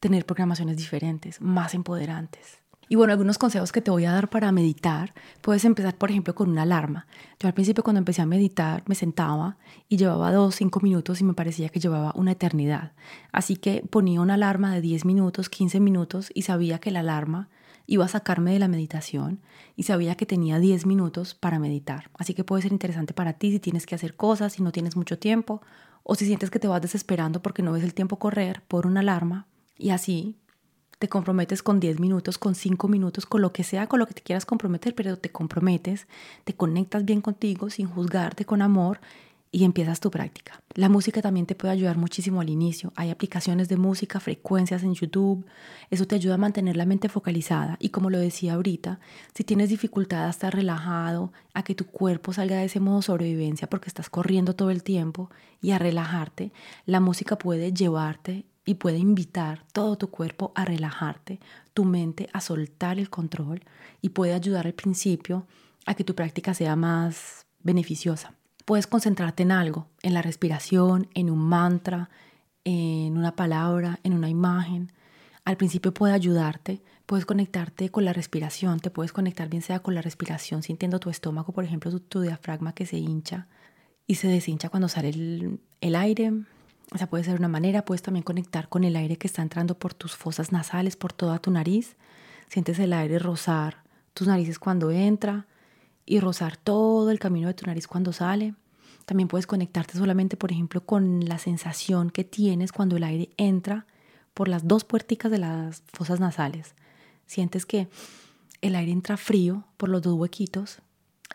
tener 0.01 0.25
programaciones 0.25 0.79
diferentes, 0.79 1.41
más 1.41 1.75
empoderantes. 1.75 2.59
Y 2.93 2.97
bueno, 2.97 3.13
algunos 3.13 3.39
consejos 3.39 3.71
que 3.71 3.81
te 3.81 3.93
voy 3.93 4.05
a 4.05 4.11
dar 4.11 4.29
para 4.31 4.51
meditar. 4.51 5.15
Puedes 5.43 5.65
empezar, 5.65 5.97
por 5.97 6.11
ejemplo, 6.11 6.35
con 6.35 6.51
una 6.51 6.63
alarma. 6.63 7.07
Yo 7.39 7.47
al 7.47 7.55
principio 7.55 7.85
cuando 7.85 7.99
empecé 7.99 8.21
a 8.21 8.27
meditar 8.27 8.83
me 8.89 8.97
sentaba 8.97 9.59
y 9.89 9.97
llevaba 9.97 10.33
dos, 10.33 10.57
cinco 10.57 10.81
minutos 10.81 11.21
y 11.21 11.25
me 11.25 11.33
parecía 11.33 11.69
que 11.69 11.79
llevaba 11.79 12.13
una 12.17 12.33
eternidad. 12.33 12.91
Así 13.31 13.55
que 13.55 13.85
ponía 13.89 14.21
una 14.21 14.35
alarma 14.35 14.75
de 14.75 14.81
10 14.81 15.05
minutos, 15.05 15.49
15 15.49 15.79
minutos 15.79 16.33
y 16.35 16.43
sabía 16.43 16.81
que 16.81 16.91
la 16.91 16.99
alarma 16.99 17.49
iba 17.87 18.07
a 18.07 18.09
sacarme 18.09 18.53
de 18.53 18.59
la 18.59 18.67
meditación 18.67 19.39
y 19.77 19.85
sabía 19.85 20.17
que 20.17 20.27
tenía 20.27 20.59
10 20.59 20.85
minutos 20.87 21.37
para 21.37 21.61
meditar. 21.61 22.11
Así 22.19 22.35
que 22.35 22.43
puede 22.43 22.63
ser 22.63 22.73
interesante 22.73 23.15
para 23.15 23.35
ti 23.35 23.53
si 23.53 23.61
tienes 23.61 23.87
que 23.87 23.95
hacer 23.95 24.17
cosas, 24.17 24.55
si 24.55 24.65
no 24.65 24.73
tienes 24.73 24.97
mucho 24.97 25.17
tiempo 25.17 25.63
o 26.03 26.17
si 26.17 26.27
sientes 26.27 26.51
que 26.51 26.59
te 26.59 26.67
vas 26.67 26.83
desesperando 26.83 27.41
porque 27.41 27.63
no 27.63 27.71
ves 27.71 27.85
el 27.85 27.95
tiempo 27.95 28.19
correr, 28.19 28.65
por 28.67 28.89
una 28.89 28.99
alarma 28.99 29.47
y 29.79 29.91
así 29.91 30.37
te 31.01 31.09
comprometes 31.09 31.63
con 31.63 31.81
10 31.81 31.99
minutos, 31.99 32.37
con 32.37 32.55
5 32.55 32.87
minutos, 32.87 33.25
con 33.25 33.41
lo 33.41 33.55
que 33.55 33.65
sea, 33.65 33.87
con 33.87 33.99
lo 34.01 34.07
que 34.07 34.13
te 34.13 34.21
quieras 34.21 34.45
comprometer, 34.45 34.95
pero 34.95 35.17
te 35.17 35.31
comprometes, 35.31 36.07
te 36.45 36.53
conectas 36.53 37.07
bien 37.07 37.23
contigo 37.23 37.71
sin 37.71 37.87
juzgarte 37.87 38.45
con 38.45 38.61
amor 38.61 39.01
y 39.51 39.65
empiezas 39.65 39.99
tu 39.99 40.11
práctica. 40.11 40.63
La 40.75 40.91
música 40.91 41.23
también 41.23 41.47
te 41.47 41.55
puede 41.55 41.73
ayudar 41.73 41.97
muchísimo 41.97 42.43
al 42.43 42.51
inicio. 42.51 42.93
Hay 42.97 43.09
aplicaciones 43.09 43.71
de 43.71 43.79
música, 43.79 44.21
frecuencias 44.21 44.83
en 44.83 44.93
YouTube. 44.93 45.47
Eso 45.89 46.07
te 46.07 46.17
ayuda 46.17 46.35
a 46.35 46.39
mantener 46.39 46.77
la 46.77 46.85
mente 46.85 47.09
focalizada. 47.09 47.79
Y 47.81 47.89
como 47.89 48.11
lo 48.11 48.19
decía 48.19 48.55
ahorita, 48.55 49.01
si 49.35 49.43
tienes 49.43 49.71
dificultad 49.71 50.27
a 50.27 50.31
estar 50.31 50.55
relajado, 50.55 51.33
a 51.55 51.63
que 51.63 51.75
tu 51.75 51.87
cuerpo 51.87 52.35
salga 52.35 52.57
de 52.57 52.67
ese 52.67 52.79
modo 52.79 53.01
sobrevivencia 53.01 53.71
porque 53.71 53.89
estás 53.89 54.11
corriendo 54.11 54.55
todo 54.55 54.71
el 54.71 54.83
tiempo 54.83 55.31
y 55.63 55.71
a 55.71 55.79
relajarte, 55.79 56.53
la 56.85 57.01
música 57.01 57.39
puede 57.39 57.73
llevarte 57.73 58.45
y 58.65 58.75
puede 58.75 58.99
invitar 58.99 59.65
todo 59.73 59.97
tu 59.97 60.11
cuerpo 60.11 60.53
a 60.55 60.65
relajarte, 60.65 61.41
tu 61.75 61.85
mente 61.85 62.29
a 62.33 62.41
soltar 62.41 62.99
el 62.99 63.11
control 63.11 63.63
y 64.01 64.11
puede 64.11 64.35
ayudar 64.35 64.67
al 64.67 64.75
principio 64.75 65.47
a 65.87 65.95
que 65.95 66.05
tu 66.05 66.15
práctica 66.15 66.55
sea 66.55 66.77
más 66.77 67.47
beneficiosa. 67.63 68.35
Puedes 68.65 68.87
concentrarte 68.87 69.43
en 69.43 69.53
algo, 69.53 69.89
en 70.03 70.15
la 70.15 70.23
respiración, 70.23 71.09
en 71.15 71.31
un 71.31 71.41
mantra, 71.41 72.11
en 72.65 73.17
una 73.17 73.35
palabra, 73.35 73.99
en 74.05 74.13
una 74.13 74.29
imagen. 74.29 74.93
Al 75.45 75.57
principio 75.57 75.93
puede 75.93 76.13
ayudarte, 76.13 76.83
puedes 77.07 77.25
conectarte 77.25 77.91
con 77.91 78.05
la 78.05 78.13
respiración, 78.13 78.79
te 78.79 78.91
puedes 78.91 79.13
conectar 79.13 79.49
bien 79.49 79.63
sea 79.63 79.81
con 79.81 79.95
la 79.95 80.03
respiración, 80.03 80.63
sintiendo 80.63 81.01
tu 81.01 81.11
estómago, 81.11 81.53
por 81.53 81.65
ejemplo, 81.65 81.99
tu, 81.99 82.21
diafragma 82.21 82.75
que 82.75 82.87
se 82.87 82.99
hincha 82.99 83.49
y 84.07 84.17
se 84.17 84.29
deshincha 84.29 84.69
cuando 84.69 84.89
sale 84.89 85.09
el, 85.09 85.61
el 85.81 85.97
aire, 85.97 86.33
o 86.93 86.99
sea, 86.99 87.09
puede 87.09 87.25
ser 87.25 87.39
una 87.39 87.49
manera, 87.49 87.85
puedes 87.85 88.03
también 88.03 88.25
conectar 88.25 88.69
con 88.69 88.83
el 88.85 88.97
aire 88.97 89.17
que 89.17 89.27
está 89.27 89.43
entrando 89.43 89.79
por 89.79 89.95
tus 89.95 90.17
fosas 90.17 90.51
nasales, 90.51 90.97
por 90.97 91.13
toda 91.13 91.39
tu 91.39 91.51
nariz. 91.51 91.97
Sientes 92.49 92.79
el 92.81 92.93
aire 92.93 93.19
rozar 93.19 93.85
tus 94.13 94.27
narices 94.27 94.59
cuando 94.59 94.91
entra 94.91 95.47
y 96.05 96.19
rozar 96.19 96.57
todo 96.57 97.11
el 97.11 97.21
camino 97.21 97.47
de 97.47 97.55
tu 97.55 97.67
nariz 97.67 97.87
cuando 97.87 98.13
sale. 98.13 98.55
También 99.05 99.29
puedes 99.29 99.47
conectarte 99.47 99.97
solamente, 99.97 100.37
por 100.37 100.51
ejemplo, 100.51 100.85
con 100.85 101.25
la 101.29 101.39
sensación 101.39 102.11
que 102.11 102.25
tienes 102.25 102.73
cuando 102.73 102.97
el 102.97 103.05
aire 103.05 103.31
entra 103.37 103.87
por 104.35 104.49
las 104.49 104.67
dos 104.67 104.85
puerticas 104.85 105.31
de 105.31 105.39
las 105.39 105.83
fosas 105.93 106.19
nasales. 106.19 106.75
Sientes 107.27 107.67
que 107.67 107.89
el 108.63 108.75
aire 108.75 108.91
entra 108.91 109.17
frío 109.17 109.65
por 109.77 109.89
los 109.89 110.03
dos 110.03 110.15
huequitos 110.15 110.79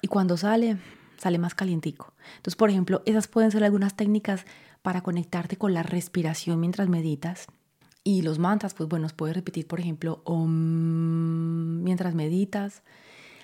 y 0.02 0.08
cuando 0.08 0.36
sale, 0.36 0.78
sale 1.18 1.38
más 1.38 1.56
calientico. 1.56 2.14
Entonces, 2.38 2.58
por 2.58 2.70
ejemplo, 2.70 3.02
esas 3.06 3.28
pueden 3.28 3.52
ser 3.52 3.64
algunas 3.64 3.96
técnicas 3.96 4.46
para 4.86 5.02
conectarte 5.02 5.58
con 5.58 5.74
la 5.74 5.82
respiración 5.82 6.60
mientras 6.60 6.90
meditas. 6.90 7.48
Y 8.04 8.22
los 8.22 8.38
mantras, 8.38 8.76
pues 8.76 8.88
bueno, 8.88 9.08
puedes 9.16 9.36
repetir, 9.36 9.66
por 9.66 9.80
ejemplo, 9.80 10.22
om 10.26 11.82
mientras 11.82 12.14
meditas. 12.14 12.84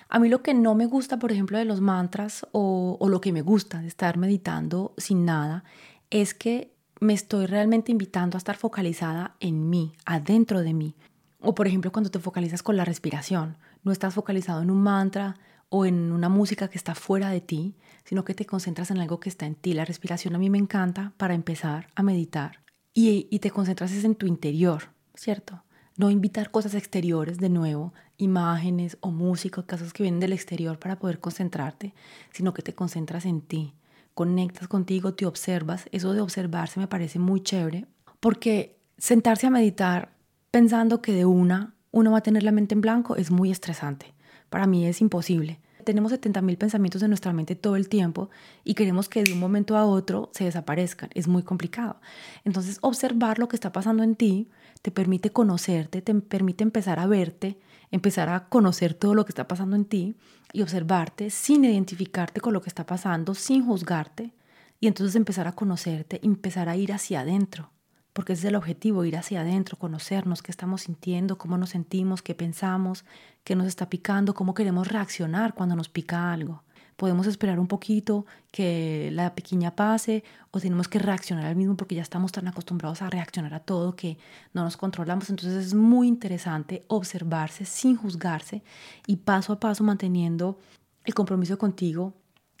A 0.08 0.20
mí 0.20 0.28
lo 0.28 0.44
que 0.44 0.54
no 0.54 0.76
me 0.76 0.86
gusta, 0.86 1.18
por 1.18 1.32
ejemplo, 1.32 1.58
de 1.58 1.64
los 1.64 1.80
mantras 1.80 2.46
o, 2.52 2.96
o 3.00 3.08
lo 3.08 3.20
que 3.20 3.32
me 3.32 3.42
gusta 3.42 3.80
de 3.80 3.88
estar 3.88 4.18
meditando 4.18 4.94
sin 4.98 5.24
nada, 5.24 5.64
es 6.10 6.32
que 6.32 6.76
me 7.00 7.12
estoy 7.12 7.46
realmente 7.46 7.90
invitando 7.90 8.36
a 8.36 8.38
estar 8.38 8.56
focalizada 8.56 9.34
en 9.40 9.68
mí, 9.68 9.94
adentro 10.06 10.60
de 10.60 10.74
mí. 10.74 10.94
O 11.40 11.56
por 11.56 11.66
ejemplo, 11.66 11.90
cuando 11.90 12.12
te 12.12 12.20
focalizas 12.20 12.62
con 12.62 12.76
la 12.76 12.84
respiración, 12.84 13.56
no 13.82 13.90
estás 13.90 14.14
focalizado 14.14 14.62
en 14.62 14.70
un 14.70 14.80
mantra 14.80 15.34
o 15.74 15.86
en 15.86 16.12
una 16.12 16.28
música 16.28 16.68
que 16.68 16.76
está 16.76 16.94
fuera 16.94 17.30
de 17.30 17.40
ti, 17.40 17.74
sino 18.04 18.26
que 18.26 18.34
te 18.34 18.44
concentras 18.44 18.90
en 18.90 18.98
algo 18.98 19.20
que 19.20 19.30
está 19.30 19.46
en 19.46 19.54
ti. 19.54 19.72
La 19.72 19.86
respiración 19.86 20.34
a 20.34 20.38
mí 20.38 20.50
me 20.50 20.58
encanta 20.58 21.14
para 21.16 21.32
empezar 21.32 21.88
a 21.94 22.02
meditar 22.02 22.62
y, 22.92 23.26
y 23.30 23.38
te 23.38 23.50
concentras 23.50 23.90
en 24.04 24.14
tu 24.14 24.26
interior, 24.26 24.90
¿cierto? 25.14 25.64
No 25.96 26.10
invitar 26.10 26.50
cosas 26.50 26.74
exteriores 26.74 27.38
de 27.38 27.48
nuevo, 27.48 27.94
imágenes 28.18 28.98
o 29.00 29.10
música, 29.10 29.64
casos 29.64 29.94
que 29.94 30.02
vienen 30.02 30.20
del 30.20 30.34
exterior 30.34 30.78
para 30.78 30.98
poder 30.98 31.20
concentrarte, 31.20 31.94
sino 32.32 32.52
que 32.52 32.60
te 32.60 32.74
concentras 32.74 33.24
en 33.24 33.40
ti, 33.40 33.72
conectas 34.12 34.68
contigo, 34.68 35.14
te 35.14 35.24
observas. 35.24 35.86
Eso 35.90 36.12
de 36.12 36.20
observarse 36.20 36.80
me 36.80 36.86
parece 36.86 37.18
muy 37.18 37.40
chévere, 37.40 37.86
porque 38.20 38.78
sentarse 38.98 39.46
a 39.46 39.50
meditar 39.50 40.12
pensando 40.50 41.00
que 41.00 41.12
de 41.12 41.24
una 41.24 41.74
uno 41.92 42.10
va 42.12 42.18
a 42.18 42.22
tener 42.22 42.42
la 42.42 42.52
mente 42.52 42.74
en 42.74 42.82
blanco 42.82 43.16
es 43.16 43.30
muy 43.30 43.50
estresante. 43.50 44.12
Para 44.50 44.66
mí 44.66 44.86
es 44.86 45.00
imposible. 45.00 45.61
Tenemos 45.82 46.12
70.000 46.12 46.56
pensamientos 46.56 47.02
en 47.02 47.10
nuestra 47.10 47.32
mente 47.32 47.54
todo 47.54 47.76
el 47.76 47.88
tiempo 47.88 48.30
y 48.64 48.74
queremos 48.74 49.08
que 49.08 49.22
de 49.22 49.32
un 49.32 49.40
momento 49.40 49.76
a 49.76 49.84
otro 49.84 50.30
se 50.32 50.44
desaparezcan. 50.44 51.10
Es 51.14 51.28
muy 51.28 51.42
complicado. 51.42 52.00
Entonces, 52.44 52.78
observar 52.80 53.38
lo 53.38 53.48
que 53.48 53.56
está 53.56 53.72
pasando 53.72 54.02
en 54.02 54.16
ti 54.16 54.48
te 54.82 54.90
permite 54.90 55.30
conocerte, 55.30 56.02
te 56.02 56.14
permite 56.14 56.64
empezar 56.64 56.98
a 56.98 57.06
verte, 57.06 57.58
empezar 57.90 58.28
a 58.28 58.48
conocer 58.48 58.94
todo 58.94 59.14
lo 59.14 59.24
que 59.24 59.30
está 59.30 59.46
pasando 59.48 59.76
en 59.76 59.84
ti 59.84 60.16
y 60.52 60.62
observarte 60.62 61.30
sin 61.30 61.64
identificarte 61.64 62.40
con 62.40 62.52
lo 62.52 62.62
que 62.62 62.68
está 62.68 62.86
pasando, 62.86 63.34
sin 63.34 63.66
juzgarte 63.66 64.32
y 64.80 64.86
entonces 64.86 65.16
empezar 65.16 65.46
a 65.46 65.52
conocerte, 65.52 66.20
empezar 66.22 66.68
a 66.68 66.76
ir 66.76 66.92
hacia 66.92 67.20
adentro 67.20 67.70
porque 68.12 68.34
ese 68.34 68.40
es 68.40 68.48
el 68.50 68.56
objetivo, 68.56 69.04
ir 69.04 69.16
hacia 69.16 69.40
adentro, 69.40 69.78
conocernos, 69.78 70.42
qué 70.42 70.50
estamos 70.50 70.82
sintiendo, 70.82 71.38
cómo 71.38 71.56
nos 71.56 71.70
sentimos, 71.70 72.22
qué 72.22 72.34
pensamos, 72.34 73.04
qué 73.44 73.56
nos 73.56 73.66
está 73.66 73.88
picando, 73.88 74.34
cómo 74.34 74.54
queremos 74.54 74.88
reaccionar 74.88 75.54
cuando 75.54 75.76
nos 75.76 75.88
pica 75.88 76.32
algo. 76.32 76.62
Podemos 76.96 77.26
esperar 77.26 77.58
un 77.58 77.68
poquito 77.68 78.26
que 78.50 79.10
la 79.12 79.34
pequeña 79.34 79.74
pase 79.74 80.24
o 80.50 80.60
tenemos 80.60 80.88
que 80.88 80.98
reaccionar 80.98 81.46
al 81.46 81.56
mismo 81.56 81.76
porque 81.76 81.94
ya 81.94 82.02
estamos 82.02 82.32
tan 82.32 82.46
acostumbrados 82.48 83.00
a 83.00 83.10
reaccionar 83.10 83.54
a 83.54 83.60
todo 83.60 83.96
que 83.96 84.18
no 84.52 84.62
nos 84.62 84.76
controlamos. 84.76 85.30
Entonces 85.30 85.66
es 85.66 85.74
muy 85.74 86.06
interesante 86.06 86.84
observarse 86.88 87.64
sin 87.64 87.96
juzgarse 87.96 88.62
y 89.06 89.16
paso 89.16 89.54
a 89.54 89.60
paso 89.60 89.82
manteniendo 89.84 90.58
el 91.04 91.14
compromiso 91.14 91.58
contigo 91.58 92.14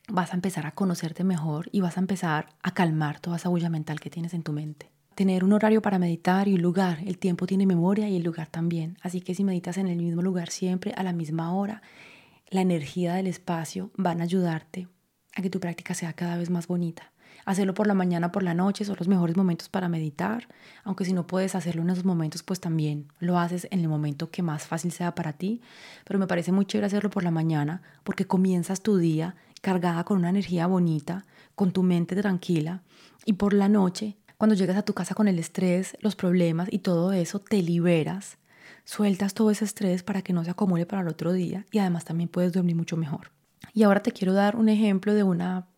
vas 0.08 0.32
a 0.32 0.34
empezar 0.34 0.66
a 0.66 0.72
conocerte 0.72 1.24
mejor 1.24 1.68
y 1.70 1.80
vas 1.80 1.96
a 1.96 2.00
empezar 2.00 2.48
a 2.62 2.72
calmar 2.72 3.20
toda 3.20 3.36
esa 3.36 3.50
bulla 3.50 3.70
mental 3.70 4.00
que 4.00 4.10
tienes 4.10 4.34
en 4.34 4.42
tu 4.42 4.52
mente 4.52 4.90
tener 5.14 5.44
un 5.44 5.52
horario 5.52 5.82
para 5.82 5.98
meditar 5.98 6.48
y 6.48 6.54
un 6.54 6.62
lugar. 6.62 6.98
El 7.06 7.18
tiempo 7.18 7.46
tiene 7.46 7.66
memoria 7.66 8.08
y 8.08 8.16
el 8.16 8.22
lugar 8.22 8.48
también. 8.48 8.98
Así 9.02 9.20
que 9.20 9.34
si 9.34 9.44
meditas 9.44 9.78
en 9.78 9.88
el 9.88 9.98
mismo 9.98 10.22
lugar 10.22 10.50
siempre, 10.50 10.92
a 10.96 11.02
la 11.02 11.12
misma 11.12 11.54
hora, 11.54 11.82
la 12.50 12.60
energía 12.60 13.14
del 13.14 13.26
espacio 13.26 13.90
van 13.96 14.20
a 14.20 14.24
ayudarte 14.24 14.88
a 15.34 15.42
que 15.42 15.50
tu 15.50 15.60
práctica 15.60 15.94
sea 15.94 16.12
cada 16.12 16.36
vez 16.36 16.50
más 16.50 16.66
bonita. 16.66 17.12
Hacerlo 17.44 17.74
por 17.74 17.86
la 17.86 17.94
mañana, 17.94 18.30
por 18.30 18.42
la 18.42 18.54
noche 18.54 18.84
son 18.84 18.96
los 18.98 19.08
mejores 19.08 19.36
momentos 19.36 19.68
para 19.68 19.88
meditar, 19.88 20.48
aunque 20.84 21.04
si 21.04 21.12
no 21.12 21.26
puedes 21.26 21.54
hacerlo 21.54 21.82
en 21.82 21.90
esos 21.90 22.04
momentos, 22.04 22.42
pues 22.42 22.60
también 22.60 23.08
lo 23.18 23.38
haces 23.38 23.66
en 23.70 23.80
el 23.80 23.88
momento 23.88 24.30
que 24.30 24.42
más 24.42 24.64
fácil 24.64 24.92
sea 24.92 25.14
para 25.14 25.32
ti. 25.32 25.60
Pero 26.04 26.18
me 26.18 26.26
parece 26.26 26.52
muy 26.52 26.66
chévere 26.66 26.86
hacerlo 26.86 27.10
por 27.10 27.24
la 27.24 27.30
mañana 27.30 27.82
porque 28.04 28.26
comienzas 28.26 28.82
tu 28.82 28.96
día 28.96 29.34
cargada 29.60 30.04
con 30.04 30.18
una 30.18 30.30
energía 30.30 30.66
bonita, 30.66 31.24
con 31.54 31.72
tu 31.72 31.82
mente 31.82 32.14
tranquila 32.16 32.82
y 33.24 33.34
por 33.34 33.54
la 33.54 33.68
noche 33.68 34.18
cuando 34.42 34.56
llegas 34.56 34.76
a 34.76 34.82
tu 34.82 34.92
casa 34.92 35.14
con 35.14 35.28
el 35.28 35.38
estrés, 35.38 35.96
los 36.00 36.16
problemas 36.16 36.66
y 36.72 36.80
todo 36.80 37.12
eso, 37.12 37.38
te 37.38 37.62
liberas, 37.62 38.38
sueltas 38.84 39.34
todo 39.34 39.52
ese 39.52 39.64
estrés 39.64 40.02
para 40.02 40.22
que 40.22 40.32
no 40.32 40.42
se 40.42 40.50
acumule 40.50 40.84
para 40.84 41.02
el 41.02 41.06
otro 41.06 41.32
día 41.32 41.64
y 41.70 41.78
además 41.78 42.04
también 42.04 42.28
puedes 42.28 42.52
dormir 42.52 42.74
mucho 42.74 42.96
mejor. 42.96 43.30
Y 43.72 43.84
ahora 43.84 44.02
te 44.02 44.10
quiero 44.10 44.32
dar 44.32 44.56
un 44.56 44.68
ejemplo 44.68 45.14
de, 45.14 45.22
una, 45.22 45.68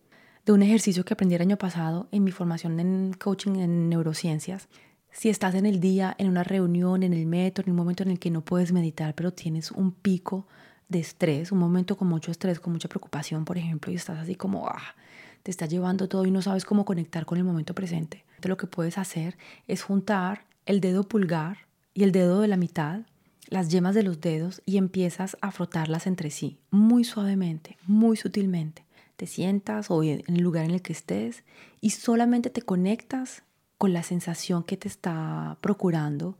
de 0.47 0.51
un 0.51 0.63
ejercicio 0.63 1.05
que 1.05 1.13
aprendí 1.13 1.35
el 1.35 1.43
año 1.43 1.57
pasado 1.57 2.07
en 2.11 2.23
mi 2.23 2.31
formación 2.31 2.79
en 2.79 3.13
coaching 3.13 3.57
en 3.57 3.87
neurociencias. 3.87 4.67
Si 5.11 5.29
estás 5.29 5.53
en 5.53 5.67
el 5.67 5.79
día, 5.79 6.15
en 6.17 6.27
una 6.27 6.43
reunión, 6.43 7.03
en 7.03 7.13
el 7.13 7.27
metro, 7.27 7.65
en 7.65 7.69
un 7.69 7.77
momento 7.77 8.01
en 8.01 8.09
el 8.09 8.17
que 8.17 8.31
no 8.31 8.41
puedes 8.41 8.71
meditar, 8.71 9.13
pero 9.13 9.31
tienes 9.31 9.69
un 9.69 9.91
pico 9.91 10.47
de 10.89 11.01
estrés, 11.01 11.51
un 11.51 11.59
momento 11.59 11.97
con 11.97 12.07
mucho 12.07 12.31
estrés, 12.31 12.59
con 12.59 12.73
mucha 12.73 12.89
preocupación, 12.89 13.45
por 13.45 13.59
ejemplo, 13.59 13.91
y 13.91 13.95
estás 13.95 14.17
así 14.17 14.33
como, 14.33 14.67
ah, 14.67 14.95
te 15.43 15.51
está 15.51 15.67
llevando 15.67 16.09
todo 16.09 16.25
y 16.25 16.31
no 16.31 16.41
sabes 16.41 16.65
cómo 16.65 16.85
conectar 16.85 17.27
con 17.27 17.37
el 17.37 17.43
momento 17.43 17.75
presente. 17.75 18.25
Lo 18.47 18.57
que 18.57 18.67
puedes 18.67 18.97
hacer 18.97 19.37
es 19.67 19.81
juntar 19.81 20.45
el 20.65 20.79
dedo 20.79 21.03
pulgar 21.03 21.57
y 21.93 22.03
el 22.03 22.11
dedo 22.11 22.41
de 22.41 22.47
la 22.47 22.57
mitad, 22.57 23.01
las 23.47 23.69
yemas 23.69 23.95
de 23.95 24.03
los 24.03 24.21
dedos 24.21 24.61
y 24.65 24.77
empiezas 24.77 25.37
a 25.41 25.51
frotarlas 25.51 26.07
entre 26.07 26.29
sí, 26.29 26.57
muy 26.71 27.03
suavemente, 27.03 27.77
muy 27.87 28.17
sutilmente. 28.17 28.85
Te 29.15 29.27
sientas 29.27 29.89
o 29.89 30.03
en 30.03 30.23
el 30.27 30.43
lugar 30.43 30.65
en 30.65 30.71
el 30.71 30.81
que 30.81 30.93
estés 30.93 31.43
y 31.81 31.91
solamente 31.91 32.49
te 32.49 32.61
conectas 32.61 33.43
con 33.77 33.93
la 33.93 34.03
sensación 34.03 34.63
que 34.63 34.77
te 34.77 34.87
está 34.87 35.57
procurando 35.61 36.37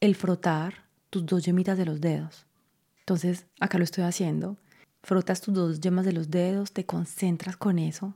el 0.00 0.14
frotar 0.14 0.84
tus 1.08 1.24
dos 1.26 1.44
yemitas 1.44 1.78
de 1.78 1.86
los 1.86 2.00
dedos. 2.00 2.46
Entonces, 3.00 3.46
acá 3.60 3.78
lo 3.78 3.84
estoy 3.84 4.04
haciendo. 4.04 4.56
Frotas 5.02 5.40
tus 5.40 5.54
dos 5.54 5.80
yemas 5.80 6.04
de 6.04 6.12
los 6.12 6.30
dedos, 6.30 6.72
te 6.72 6.84
concentras 6.84 7.56
con 7.56 7.78
eso 7.78 8.14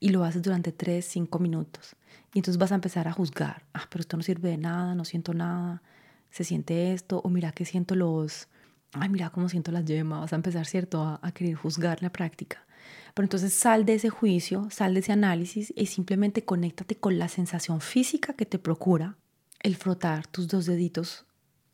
y 0.00 0.08
lo 0.08 0.24
haces 0.24 0.42
durante 0.42 0.72
3, 0.72 1.04
5 1.04 1.38
minutos. 1.38 1.94
Y 2.34 2.38
entonces 2.38 2.58
vas 2.58 2.72
a 2.72 2.76
empezar 2.76 3.06
a 3.06 3.12
juzgar, 3.12 3.64
ah, 3.74 3.86
pero 3.90 4.00
esto 4.00 4.16
no 4.16 4.22
sirve 4.22 4.48
de 4.48 4.56
nada, 4.56 4.94
no 4.94 5.04
siento 5.04 5.34
nada, 5.34 5.82
se 6.30 6.42
siente 6.42 6.92
esto, 6.92 7.20
o 7.20 7.28
mira 7.28 7.52
que 7.52 7.64
siento 7.64 7.94
los, 7.94 8.48
ay, 8.92 9.10
mira 9.10 9.30
cómo 9.30 9.48
siento 9.48 9.70
las 9.70 9.84
yemas, 9.84 10.20
vas 10.20 10.32
a 10.32 10.36
empezar, 10.36 10.66
¿cierto?, 10.66 11.02
a, 11.02 11.20
a 11.22 11.32
querer 11.32 11.54
juzgar 11.54 12.02
la 12.02 12.10
práctica. 12.10 12.66
Pero 13.14 13.26
entonces 13.26 13.52
sal 13.52 13.84
de 13.84 13.94
ese 13.94 14.08
juicio, 14.08 14.68
sal 14.70 14.94
de 14.94 15.00
ese 15.00 15.12
análisis 15.12 15.72
y 15.76 15.86
simplemente 15.86 16.44
conéctate 16.44 16.96
con 16.96 17.18
la 17.18 17.28
sensación 17.28 17.80
física 17.80 18.32
que 18.32 18.46
te 18.46 18.58
procura 18.58 19.16
el 19.60 19.76
frotar 19.76 20.26
tus 20.26 20.48
dos 20.48 20.64
deditos 20.66 21.26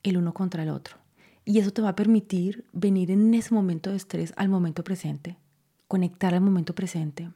el 0.03 0.17
uno 0.17 0.35
contra 0.35 0.63
el 0.63 0.71
otro. 0.71 0.97
Y 1.45 1.59
eso 1.59 1.71
te 1.71 1.83
va 1.83 1.91
a 1.91 1.97
permitir 1.97 2.65
venir 2.73 3.11
en 3.11 3.33
ese 3.35 3.55
momento 3.55 3.91
de 3.91 3.97
estrés 3.97 4.33
al 4.37 4.49
momento 4.49 4.83
presente, 4.83 5.39
conectar 5.87 6.35
al 6.35 6.41
momento 6.41 6.75
presente 6.75 7.31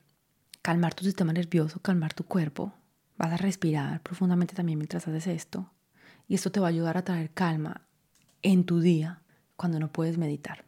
calmar 0.63 0.95
tu 0.95 1.05
sistema 1.05 1.33
nervioso, 1.33 1.81
calmar 1.81 2.15
tu 2.15 2.25
cuerpo. 2.25 2.73
Vas 3.17 3.33
a 3.33 3.37
respirar 3.37 4.03
profundamente 4.03 4.55
también 4.55 4.79
mientras 4.79 5.07
haces 5.07 5.27
esto. 5.27 5.71
Y 6.29 6.35
esto 6.35 6.53
te 6.53 6.61
va 6.61 6.67
a 6.67 6.71
ayudar 6.71 6.97
a 6.97 7.05
traer 7.05 7.31
calma 7.31 7.83
en 8.43 8.65
tu 8.65 8.81
día 8.81 9.23
cuando 9.57 9.79
no 9.79 9.93
puedes 9.93 10.17
meditar. 10.17 10.65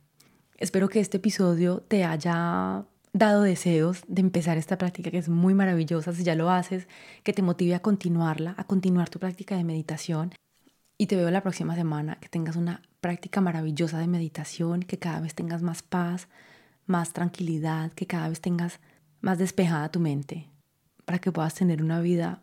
Espero 0.59 0.89
que 0.89 1.01
este 1.01 1.17
episodio 1.17 1.81
te 1.89 2.05
haya 2.05 2.85
dado 3.13 3.43
deseos 3.43 4.03
de 4.07 4.21
empezar 4.21 4.59
esta 4.59 4.79
práctica 4.79 5.11
que 5.11 5.19
es 5.19 5.29
muy 5.29 5.55
maravillosa. 5.55 6.13
Si 6.13 6.25
ya 6.25 6.35
lo 6.35 6.51
haces, 6.51 6.89
que 7.23 7.33
te 7.33 7.43
motive 7.43 7.75
a 7.75 7.83
continuarla, 7.83 8.55
a 8.57 8.65
continuar 8.65 9.09
tu 9.09 9.19
práctica 9.19 9.57
de 9.57 9.65
meditación. 9.65 10.33
Y 10.99 11.07
te 11.07 11.17
veo 11.17 11.31
la 11.31 11.43
próxima 11.43 11.75
semana, 11.75 12.17
que 12.21 12.29
tengas 12.29 12.57
una 12.57 12.83
práctica 13.01 13.41
maravillosa 13.41 13.99
de 13.99 14.07
meditación, 14.07 14.83
que 14.83 14.99
cada 14.99 15.21
vez 15.21 15.35
tengas 15.35 15.63
más 15.63 15.83
paz, 15.83 16.29
más 16.87 17.13
tranquilidad, 17.13 17.93
que 17.93 18.07
cada 18.07 18.29
vez 18.29 18.41
tengas 18.41 18.79
más 19.23 19.39
despejada 19.39 19.91
tu 19.91 20.01
mente, 20.01 20.51
para 21.05 21.19
que 21.19 21.33
puedas 21.33 21.55
tener 21.55 21.83
una 21.83 22.01
vida 22.01 22.43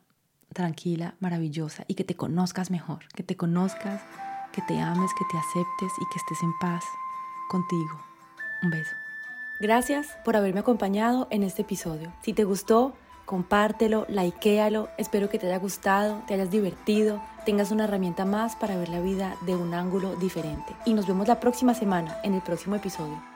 tranquila, 0.54 1.16
maravillosa 1.20 1.84
y 1.88 1.94
que 1.94 2.04
te 2.04 2.16
conozcas 2.16 2.72
mejor, 2.72 3.08
que 3.14 3.22
te 3.22 3.38
conozcas, 3.38 4.02
que 4.52 4.62
te 4.64 4.80
ames, 4.80 5.12
que 5.14 5.26
te 5.32 5.38
aceptes 5.38 5.92
y 6.02 6.06
que 6.12 6.18
estés 6.18 6.42
en 6.42 6.52
paz 6.60 6.84
contigo. 7.50 8.02
Un 8.64 8.72
beso. 8.72 8.96
Gracias 9.60 10.08
por 10.24 10.36
haberme 10.36 10.62
acompañado 10.62 11.28
en 11.30 11.44
este 11.44 11.62
episodio. 11.62 12.14
Si 12.24 12.34
te 12.34 12.46
gustó, 12.46 12.96
compártelo, 13.26 14.06
likealo. 14.08 14.90
Espero 14.98 15.30
que 15.30 15.38
te 15.38 15.48
haya 15.48 15.60
gustado, 15.60 16.24
te 16.28 16.34
hayas 16.34 16.50
divertido, 16.50 17.22
tengas 17.46 17.72
una 17.72 17.84
herramienta 17.84 18.26
más 18.26 18.56
para 18.56 18.78
ver 18.78 18.90
la 18.90 19.02
vida 19.02 19.36
de 19.46 19.56
un 19.56 19.74
ángulo 19.74 20.16
diferente. 20.16 20.76
Y 20.86 20.94
nos 20.94 21.08
vemos 21.08 21.28
la 21.28 21.40
próxima 21.40 21.74
semana 21.74 22.18
en 22.24 22.34
el 22.34 22.42
próximo 22.42 22.76
episodio. 22.76 23.29